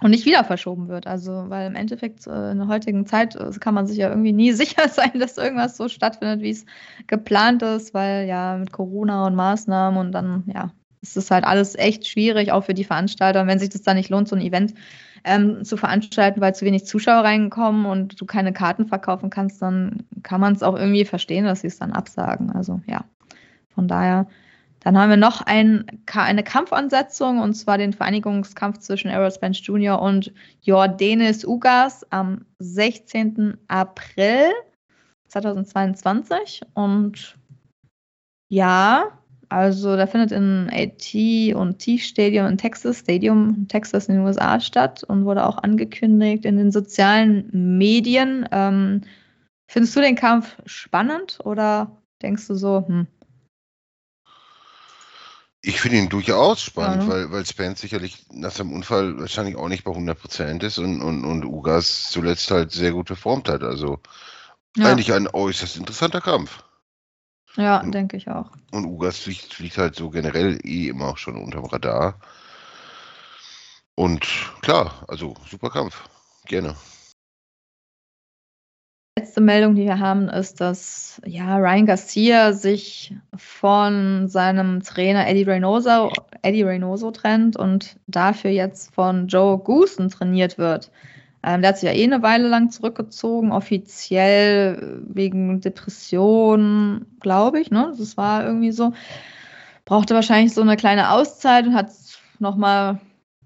Und 0.00 0.10
nicht 0.10 0.24
wieder 0.24 0.42
verschoben 0.42 0.88
wird. 0.88 1.06
Also, 1.06 1.44
weil 1.48 1.68
im 1.68 1.76
Endeffekt 1.76 2.26
äh, 2.26 2.50
in 2.50 2.58
der 2.58 2.66
heutigen 2.66 3.06
Zeit 3.06 3.36
äh, 3.36 3.50
kann 3.60 3.74
man 3.74 3.86
sich 3.86 3.98
ja 3.98 4.08
irgendwie 4.08 4.32
nie 4.32 4.52
sicher 4.52 4.88
sein, 4.88 5.12
dass 5.20 5.38
irgendwas 5.38 5.76
so 5.76 5.88
stattfindet, 5.88 6.40
wie 6.40 6.50
es 6.50 6.64
geplant 7.06 7.62
ist, 7.62 7.94
weil 7.94 8.26
ja 8.26 8.56
mit 8.56 8.72
Corona 8.72 9.26
und 9.26 9.36
Maßnahmen 9.36 10.00
und 10.00 10.12
dann, 10.12 10.44
ja, 10.52 10.72
es 11.02 11.16
ist 11.16 11.30
halt 11.30 11.44
alles 11.44 11.76
echt 11.76 12.06
schwierig, 12.06 12.52
auch 12.52 12.64
für 12.64 12.74
die 12.74 12.84
Veranstalter. 12.84 13.42
Und 13.42 13.48
wenn 13.48 13.58
sich 13.58 13.68
das 13.68 13.82
dann 13.82 13.96
nicht 13.96 14.08
lohnt, 14.08 14.28
so 14.28 14.36
ein 14.36 14.42
Event 14.42 14.74
ähm, 15.24 15.64
zu 15.64 15.76
veranstalten, 15.76 16.40
weil 16.40 16.54
zu 16.54 16.64
wenig 16.64 16.86
Zuschauer 16.86 17.24
reinkommen 17.24 17.86
und 17.86 18.20
du 18.20 18.24
keine 18.24 18.52
Karten 18.52 18.86
verkaufen 18.86 19.28
kannst, 19.28 19.60
dann 19.62 20.04
kann 20.22 20.40
man 20.40 20.54
es 20.54 20.62
auch 20.62 20.76
irgendwie 20.76 21.04
verstehen, 21.04 21.44
dass 21.44 21.60
sie 21.60 21.66
es 21.68 21.78
dann 21.78 21.92
absagen. 21.92 22.50
Also 22.50 22.80
ja. 22.86 23.04
Von 23.74 23.88
daher, 23.88 24.26
dann 24.80 24.98
haben 24.98 25.10
wir 25.10 25.16
noch 25.16 25.42
ein, 25.42 25.86
eine 26.12 26.42
Kampfansetzung 26.42 27.38
und 27.38 27.54
zwar 27.54 27.78
den 27.78 27.92
Vereinigungskampf 27.92 28.78
zwischen 28.78 29.08
Errol 29.08 29.30
Spence 29.30 29.64
Jr. 29.64 30.00
und 30.00 30.32
Jordanis 30.62 31.44
Ugas 31.44 32.04
am 32.10 32.44
16. 32.58 33.58
April 33.68 34.50
2022. 35.28 36.62
Und 36.74 37.36
ja, 38.48 39.12
also 39.48 39.96
da 39.96 40.06
findet 40.06 40.32
in 40.32 40.70
AT 40.72 41.54
und 41.54 41.78
T-Stadium 41.78 42.46
in 42.46 42.58
Texas, 42.58 43.00
Stadium 43.00 43.66
Texas 43.68 44.08
in 44.08 44.16
den 44.16 44.24
USA 44.24 44.58
statt 44.58 45.04
und 45.04 45.24
wurde 45.26 45.46
auch 45.46 45.58
angekündigt 45.58 46.44
in 46.44 46.56
den 46.56 46.72
sozialen 46.72 47.48
Medien. 47.52 48.48
Ähm, 48.50 49.02
findest 49.68 49.94
du 49.94 50.00
den 50.00 50.16
Kampf 50.16 50.56
spannend 50.66 51.38
oder 51.44 52.02
denkst 52.22 52.48
du 52.48 52.54
so, 52.54 52.84
hm, 52.86 53.06
ich 55.62 55.80
finde 55.80 55.98
ihn 55.98 56.08
durchaus 56.08 56.60
spannend, 56.60 57.06
ne? 57.06 57.08
weil, 57.08 57.30
weil 57.30 57.46
Spence 57.46 57.80
sicherlich 57.80 58.26
nach 58.32 58.50
seinem 58.50 58.72
Unfall 58.72 59.18
wahrscheinlich 59.18 59.56
auch 59.56 59.68
nicht 59.68 59.84
bei 59.84 59.92
100% 59.92 60.62
ist 60.64 60.78
und, 60.78 61.00
und, 61.00 61.24
und 61.24 61.44
Ugas 61.44 62.10
zuletzt 62.10 62.50
halt 62.50 62.72
sehr 62.72 62.90
gut 62.90 63.06
performt 63.06 63.48
hat. 63.48 63.62
Also 63.62 64.00
ja. 64.76 64.86
eigentlich 64.86 65.12
ein 65.12 65.28
äußerst 65.32 65.76
interessanter 65.76 66.20
Kampf. 66.20 66.64
Ja, 67.56 67.82
denke 67.82 68.16
ich 68.16 68.28
auch. 68.28 68.50
Und 68.72 68.86
Ugas 68.86 69.18
fliegt, 69.18 69.54
fliegt 69.54 69.78
halt 69.78 69.94
so 69.94 70.10
generell 70.10 70.58
eh 70.64 70.88
immer 70.88 71.08
auch 71.08 71.18
schon 71.18 71.36
unterm 71.36 71.66
Radar. 71.66 72.18
Und 73.94 74.26
klar, 74.62 75.04
also 75.06 75.34
super 75.48 75.70
Kampf. 75.70 76.02
Gerne. 76.46 76.74
Letzte 79.18 79.40
Meldung, 79.40 79.74
die 79.74 79.84
wir 79.84 79.98
haben, 79.98 80.28
ist, 80.28 80.60
dass 80.60 81.20
ja, 81.24 81.56
Ryan 81.56 81.86
Garcia 81.86 82.52
sich 82.52 83.14
von 83.34 84.28
seinem 84.28 84.82
Trainer 84.82 85.26
Eddie 85.26 85.44
Reynoso, 85.44 86.12
Eddie 86.42 86.62
Reynoso 86.62 87.10
trennt 87.12 87.56
und 87.56 87.96
dafür 88.06 88.50
jetzt 88.50 88.94
von 88.94 89.28
Joe 89.28 89.58
Goosen 89.58 90.08
trainiert 90.10 90.58
wird. 90.58 90.90
Ähm, 91.42 91.62
der 91.62 91.70
hat 91.70 91.78
sich 91.78 91.88
ja 91.88 91.94
eh 91.94 92.04
eine 92.04 92.22
Weile 92.22 92.48
lang 92.48 92.70
zurückgezogen, 92.70 93.52
offiziell 93.52 95.00
wegen 95.06 95.60
Depressionen, 95.60 97.06
glaube 97.20 97.60
ich. 97.60 97.70
Ne? 97.70 97.94
Das 97.96 98.16
war 98.16 98.44
irgendwie 98.44 98.72
so. 98.72 98.92
Brauchte 99.84 100.14
wahrscheinlich 100.14 100.54
so 100.54 100.60
eine 100.60 100.76
kleine 100.76 101.10
Auszeit 101.10 101.66
und 101.66 101.74
hat 101.74 101.90
nochmal 102.38 103.00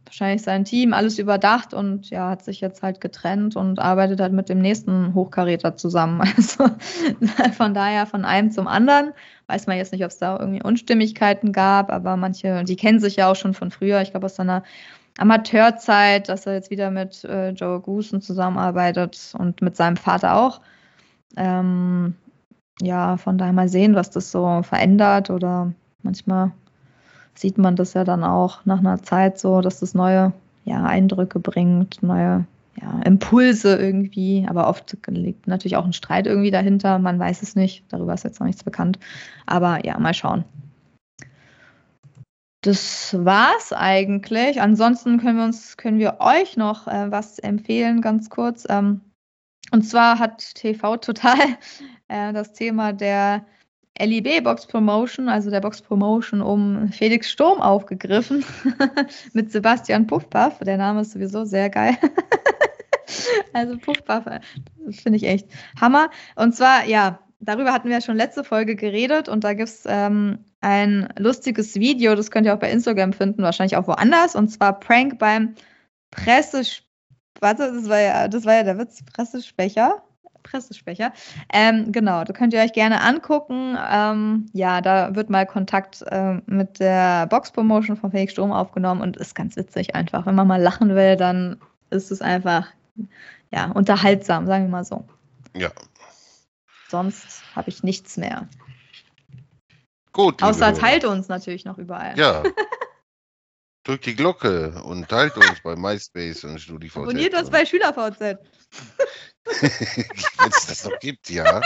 wahrscheinlich 0.06 0.42
sein 0.42 0.64
Team 0.64 0.94
alles 0.94 1.18
überdacht 1.18 1.74
und 1.74 2.08
ja, 2.10 2.30
hat 2.30 2.42
sich 2.42 2.60
jetzt 2.60 2.82
halt 2.82 3.00
getrennt 3.00 3.56
und 3.56 3.78
arbeitet 3.78 4.20
halt 4.20 4.32
mit 4.32 4.48
dem 4.48 4.60
nächsten 4.60 5.14
Hochkaräter 5.14 5.76
zusammen. 5.76 6.22
Also 6.36 6.64
von 7.56 7.74
daher 7.74 8.06
von 8.06 8.24
einem 8.24 8.50
zum 8.50 8.66
anderen. 8.66 9.12
Weiß 9.48 9.66
man 9.66 9.76
jetzt 9.76 9.92
nicht, 9.92 10.04
ob 10.04 10.10
es 10.10 10.18
da 10.18 10.38
irgendwie 10.38 10.62
Unstimmigkeiten 10.62 11.52
gab, 11.52 11.90
aber 11.90 12.16
manche, 12.16 12.64
die 12.64 12.76
kennen 12.76 13.00
sich 13.00 13.16
ja 13.16 13.30
auch 13.30 13.36
schon 13.36 13.54
von 13.54 13.70
früher. 13.70 14.00
Ich 14.00 14.10
glaube, 14.10 14.26
aus 14.26 14.36
seiner 14.36 14.62
Amateurzeit, 15.18 16.28
dass 16.28 16.46
er 16.46 16.54
jetzt 16.54 16.70
wieder 16.70 16.90
mit 16.90 17.24
äh, 17.24 17.50
Joe 17.50 17.80
Goosen 17.80 18.20
zusammenarbeitet 18.20 19.34
und 19.38 19.62
mit 19.62 19.76
seinem 19.76 19.96
Vater 19.96 20.36
auch. 20.36 20.60
Ähm, 21.36 22.14
ja, 22.80 23.16
von 23.16 23.38
daher 23.38 23.52
mal 23.52 23.68
sehen, 23.68 23.94
was 23.94 24.10
das 24.10 24.30
so 24.30 24.62
verändert 24.62 25.30
oder 25.30 25.72
manchmal 26.02 26.52
sieht 27.38 27.58
man 27.58 27.76
das 27.76 27.94
ja 27.94 28.04
dann 28.04 28.24
auch 28.24 28.64
nach 28.64 28.78
einer 28.78 29.02
Zeit 29.02 29.38
so, 29.38 29.60
dass 29.60 29.80
das 29.80 29.94
neue 29.94 30.32
ja, 30.64 30.84
Eindrücke 30.84 31.38
bringt, 31.38 32.02
neue 32.02 32.46
ja, 32.80 33.00
Impulse 33.04 33.76
irgendwie. 33.76 34.46
Aber 34.48 34.68
oft 34.68 34.96
liegt 35.08 35.46
natürlich 35.46 35.76
auch 35.76 35.84
ein 35.84 35.92
Streit 35.92 36.26
irgendwie 36.26 36.50
dahinter. 36.50 36.98
Man 36.98 37.18
weiß 37.18 37.42
es 37.42 37.56
nicht. 37.56 37.84
Darüber 37.88 38.14
ist 38.14 38.24
jetzt 38.24 38.40
noch 38.40 38.46
nichts 38.46 38.64
bekannt. 38.64 38.98
Aber 39.46 39.84
ja, 39.84 39.98
mal 39.98 40.14
schauen. 40.14 40.44
Das 42.62 43.16
war's 43.18 43.72
eigentlich. 43.72 44.60
Ansonsten 44.60 45.18
können 45.18 45.38
wir 45.38 45.44
uns, 45.44 45.76
können 45.76 45.98
wir 45.98 46.16
euch 46.18 46.56
noch 46.56 46.88
äh, 46.88 47.10
was 47.10 47.38
empfehlen, 47.38 48.00
ganz 48.00 48.28
kurz. 48.28 48.66
Ähm, 48.68 49.02
und 49.70 49.82
zwar 49.82 50.18
hat 50.18 50.54
TV 50.54 50.96
Total 50.96 51.38
äh, 52.08 52.32
das 52.32 52.52
Thema 52.52 52.92
der 52.92 53.46
LIB 53.98 54.42
Box 54.42 54.66
Promotion, 54.66 55.28
also 55.28 55.50
der 55.50 55.60
Box 55.60 55.80
Promotion 55.82 56.40
um 56.40 56.90
Felix 56.92 57.30
Sturm 57.30 57.60
aufgegriffen 57.60 58.44
mit 59.32 59.50
Sebastian 59.52 60.06
Puffpaff. 60.06 60.58
Der 60.60 60.76
Name 60.76 61.02
ist 61.02 61.12
sowieso 61.12 61.44
sehr 61.44 61.70
geil. 61.70 61.96
also 63.52 63.78
Puffpaff, 63.78 64.24
finde 64.90 65.16
ich 65.16 65.24
echt 65.24 65.48
Hammer. 65.80 66.10
Und 66.34 66.54
zwar, 66.54 66.84
ja, 66.86 67.20
darüber 67.40 67.72
hatten 67.72 67.88
wir 67.88 67.96
ja 67.96 68.02
schon 68.02 68.16
letzte 68.16 68.44
Folge 68.44 68.76
geredet 68.76 69.28
und 69.28 69.44
da 69.44 69.54
gibt 69.54 69.68
es 69.68 69.84
ähm, 69.86 70.44
ein 70.60 71.08
lustiges 71.18 71.76
Video, 71.76 72.14
das 72.14 72.30
könnt 72.30 72.46
ihr 72.46 72.54
auch 72.54 72.58
bei 72.58 72.70
Instagram 72.70 73.12
finden, 73.12 73.42
wahrscheinlich 73.42 73.76
auch 73.76 73.86
woanders, 73.86 74.34
und 74.34 74.48
zwar 74.48 74.78
Prank 74.78 75.18
beim 75.18 75.54
Pressesprecher. 76.10 76.86
Warte, 77.40 77.70
das 77.70 77.88
war 77.88 78.00
ja, 78.00 78.28
das 78.28 78.46
war 78.46 78.54
ja 78.54 78.62
der 78.62 78.78
Witz, 78.78 79.04
Pressesprecher. 79.04 80.02
Pressesprecher. 80.46 81.12
Ähm, 81.52 81.92
genau, 81.92 82.24
da 82.24 82.32
könnt 82.32 82.54
ihr 82.54 82.60
euch 82.60 82.72
gerne 82.72 83.00
angucken. 83.02 83.76
Ähm, 83.90 84.46
ja, 84.52 84.80
da 84.80 85.14
wird 85.14 85.30
mal 85.30 85.46
Kontakt 85.46 86.02
äh, 86.02 86.40
mit 86.46 86.80
der 86.80 87.26
Box-Promotion 87.26 87.96
von 87.96 88.10
Felix 88.10 88.32
Sturm 88.32 88.52
aufgenommen 88.52 89.00
und 89.00 89.16
ist 89.16 89.34
ganz 89.34 89.56
witzig 89.56 89.94
einfach. 89.94 90.26
Wenn 90.26 90.34
man 90.34 90.46
mal 90.46 90.60
lachen 90.60 90.94
will, 90.94 91.16
dann 91.16 91.58
ist 91.90 92.10
es 92.10 92.22
einfach 92.22 92.68
ja, 93.52 93.70
unterhaltsam, 93.72 94.46
sagen 94.46 94.64
wir 94.64 94.70
mal 94.70 94.84
so. 94.84 95.04
Ja. 95.54 95.70
Sonst 96.88 97.42
habe 97.54 97.68
ich 97.68 97.82
nichts 97.82 98.16
mehr. 98.16 98.48
Gut. 100.12 100.42
Außer 100.42 100.74
teilt 100.74 101.04
uns 101.04 101.28
natürlich 101.28 101.64
noch 101.64 101.78
überall. 101.78 102.18
Ja. 102.18 102.42
Drückt 103.86 104.06
die 104.06 104.16
Glocke 104.16 104.82
und 104.82 105.08
teilt 105.08 105.36
uns 105.36 105.60
bei 105.62 105.76
MySpace 105.76 106.42
und 106.42 106.60
StudiVZ. 106.60 106.96
Abonniert 106.96 107.34
uns 107.34 107.50
bei 107.50 107.64
SchülerVZ. 107.64 108.20
Wenn 109.44 110.50
es 110.50 110.66
das 110.66 110.84
noch 110.86 110.98
gibt, 110.98 111.30
ja. 111.30 111.60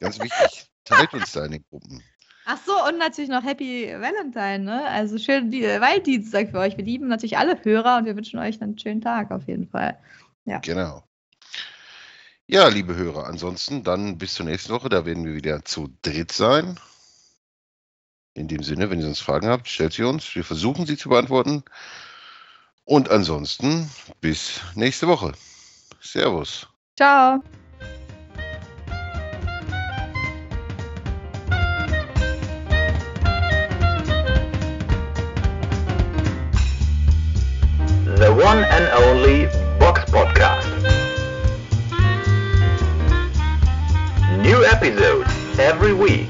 Ganz 0.00 0.18
wichtig. 0.18 0.70
Teilt 0.86 1.12
uns 1.12 1.32
den 1.32 1.62
Gruppen. 1.68 2.02
Ach 2.46 2.56
so, 2.64 2.72
und 2.88 2.96
natürlich 2.96 3.28
noch 3.28 3.44
Happy 3.44 3.92
Valentine, 3.92 4.60
ne? 4.60 4.86
Also 4.86 5.18
schönen 5.18 5.52
Weihdienstag 5.52 6.52
für 6.52 6.58
euch. 6.58 6.78
Wir 6.78 6.84
lieben 6.84 7.08
natürlich 7.08 7.36
alle 7.36 7.62
Hörer 7.62 7.98
und 7.98 8.06
wir 8.06 8.16
wünschen 8.16 8.38
euch 8.38 8.62
einen 8.62 8.78
schönen 8.78 9.02
Tag 9.02 9.30
auf 9.30 9.46
jeden 9.46 9.68
Fall. 9.68 9.98
Ja. 10.46 10.60
Genau. 10.60 11.04
Ja, 12.46 12.68
liebe 12.68 12.96
Hörer, 12.96 13.26
ansonsten 13.26 13.84
dann 13.84 14.16
bis 14.16 14.32
zur 14.32 14.46
nächsten 14.46 14.72
Woche. 14.72 14.88
Da 14.88 15.04
werden 15.04 15.26
wir 15.26 15.34
wieder 15.34 15.66
zu 15.66 15.94
dritt 16.00 16.32
sein. 16.32 16.80
In 18.34 18.46
dem 18.46 18.62
Sinne, 18.62 18.90
wenn 18.90 19.00
ihr 19.00 19.04
sonst 19.04 19.20
Fragen 19.20 19.48
habt, 19.48 19.68
stellt 19.68 19.92
sie 19.92 20.04
uns. 20.04 20.34
Wir 20.34 20.44
versuchen 20.44 20.86
sie 20.86 20.96
zu 20.96 21.08
beantworten. 21.08 21.64
Und 22.84 23.10
ansonsten 23.10 23.90
bis 24.20 24.60
nächste 24.74 25.08
Woche. 25.08 25.32
Servus. 26.00 26.66
Ciao. 26.96 27.42
The 38.16 38.30
one 38.30 38.64
and 38.64 38.92
only 39.04 39.46
Box 39.78 40.04
Podcast. 40.10 40.68
New 44.42 44.64
episodes 44.64 45.30
every 45.58 45.94
week. 45.94 46.28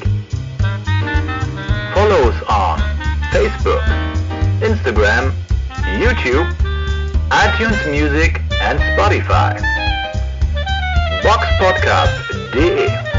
YouTube, 6.30 6.54
iTunes 7.30 7.90
Music 7.90 8.40
and 8.62 8.78
Spotify. 8.78 9.60
Box 11.22 11.46
Podcast 11.58 12.14
Boxpodcast.de 12.54 13.09